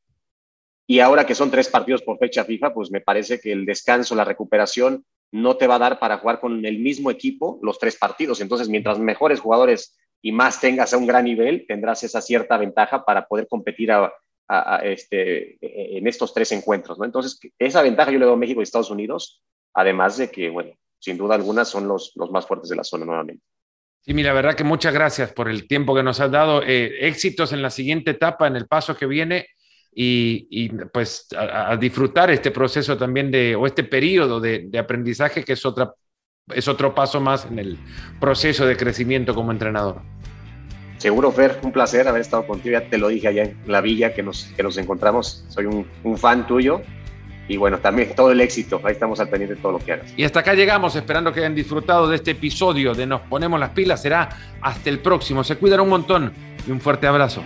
Y 0.87 1.01
ahora 1.01 1.27
que 1.27 1.35
son 1.35 1.51
tres 1.51 1.68
partidos 1.68 2.03
por 2.03 2.18
fecha 2.18 2.45
FIFA, 2.45 2.72
pues 2.72 2.91
me 2.91 3.01
parece 3.01 3.41
que 3.41 3.51
el 3.51 3.64
descanso, 3.64 4.14
la 4.14 4.25
recuperación, 4.25 5.05
no 5.35 5.57
te 5.57 5.66
va 5.66 5.74
a 5.74 5.80
dar 5.80 5.99
para 5.99 6.18
jugar 6.18 6.39
con 6.39 6.64
el 6.64 6.78
mismo 6.78 7.11
equipo 7.11 7.59
los 7.61 7.80
tres 7.80 7.97
partidos. 7.97 8.41
Entonces, 8.41 8.68
mientras 8.68 9.01
mejores 9.01 9.41
jugadores 9.41 9.99
y 10.22 10.30
más 10.30 10.61
tengas 10.61 10.95
a 10.95 10.97
un 10.97 11.09
gran 11.09 11.24
nivel, 11.24 11.66
tendrás 11.66 12.05
esa 12.05 12.20
cierta 12.20 12.57
ventaja 12.57 13.05
para 13.05 13.26
poder 13.26 13.49
competir 13.49 13.91
este, 14.85 15.59
en 15.61 16.07
estos 16.07 16.32
tres 16.32 16.53
encuentros. 16.53 17.01
¿no? 17.01 17.05
Entonces, 17.05 17.41
esa 17.59 17.82
ventaja 17.82 18.12
yo 18.12 18.20
le 18.20 18.26
doy 18.26 18.35
a 18.35 18.37
México 18.39 18.61
y 18.61 18.62
Estados 18.62 18.93
Unidos, 18.93 19.43
además 19.74 20.18
de 20.18 20.30
que, 20.30 20.51
bueno, 20.51 20.70
sin 21.01 21.18
duda 21.18 21.35
alguna 21.35 21.64
son 21.64 21.89
los, 21.89 22.12
los 22.14 22.30
más 22.30 22.47
fuertes 22.47 22.70
de 22.70 22.76
la 22.76 22.85
zona 22.85 23.05
nuevamente. 23.05 23.43
Sí, 24.03 24.14
mira, 24.14 24.28
la 24.28 24.35
verdad 24.35 24.55
que 24.55 24.62
muchas 24.62 24.95
gracias 24.95 25.32
por 25.32 25.49
el 25.49 25.66
tiempo 25.66 25.97
que 25.97 26.05
nos 26.05 26.20
has 26.20 26.30
dado. 26.30 26.62
Eh, 26.62 27.09
éxitos 27.09 27.53
en 27.53 27.61
la 27.61 27.70
siguiente 27.70 28.12
etapa, 28.12 28.47
en 28.47 28.55
el 28.55 28.68
paso 28.68 28.97
que 28.97 29.07
viene 29.07 29.49
y, 29.95 30.68
pues 30.92 31.28
a, 31.36 31.76
disfrutar 31.76 32.30
este 32.30 32.51
proceso 32.51 32.97
también 32.97 33.30
de, 33.30 33.55
o 33.55 33.66
este 33.66 33.84
periodo 33.84 34.40
de, 34.40 34.70
aprendizaje 34.78 35.45
que 35.45 35.53
es, 35.53 35.64
otra, 35.64 35.92
es 36.53 36.66
otro 36.68 36.95
paso 36.95 37.20
más 37.20 37.47
en 37.47 37.59
el 37.59 37.78
proceso 38.20 38.66
de 38.66 38.76
crecimiento 38.76 39.34
como 39.34 39.53
entrenador. 39.53 40.03
Seguro, 40.99 41.30
Fer, 41.30 41.59
un 41.62 41.72
placer 41.72 42.09
haber 42.09 42.22
estado 42.22 42.47
contigo. 42.47 42.78
Ya 42.78 42.88
te 42.88 42.99
lo 42.99 43.09
dije 43.09 43.28
allá 43.28 43.42
en 43.45 43.59
la 43.66 43.80
villa 43.80 44.14
que 44.14 44.22
nos, 44.22 44.45
que 44.57 44.62
nos 44.62 44.76
encontramos. 44.78 45.45
Soy 45.49 45.66
un, 45.66 45.86
un 46.03 46.16
fan 46.16 46.47
tuyo 46.47 46.80
y 47.47 47.57
bueno, 47.57 47.78
también 47.78 48.14
todo 48.14 48.30
el 48.30 48.40
éxito. 48.40 48.80
Ahí 48.84 48.92
estamos 48.92 49.20
al 49.20 49.28
pendiente 49.28 49.57
de 49.57 49.61
todo 49.61 49.72
lo 49.72 49.78
que 49.78 49.92
hagas. 49.92 50.12
Y 50.16 50.24
hasta 50.24 50.40
acá 50.40 50.55
llegamos, 50.55 50.97
esperando 50.97 51.32
que 51.32 51.40
hayan 51.40 51.55
disfrutado 51.55 52.09
de 52.09 52.16
este 52.16 52.30
episodio 52.30 52.95
de 52.95 53.07
Nos 53.07 53.20
Ponemos 53.22 53.61
las 53.61 53.70
Pilas. 53.70 54.01
Será 54.01 54.28
hasta 54.61 54.88
el 54.88 55.01
próximo. 55.01 55.45
Se 55.45 55.57
cuidan 55.57 55.80
un 55.80 55.90
montón 55.90 56.32
y 56.66 56.70
un 56.70 56.80
fuerte 56.80 57.07
abrazo. 57.07 57.42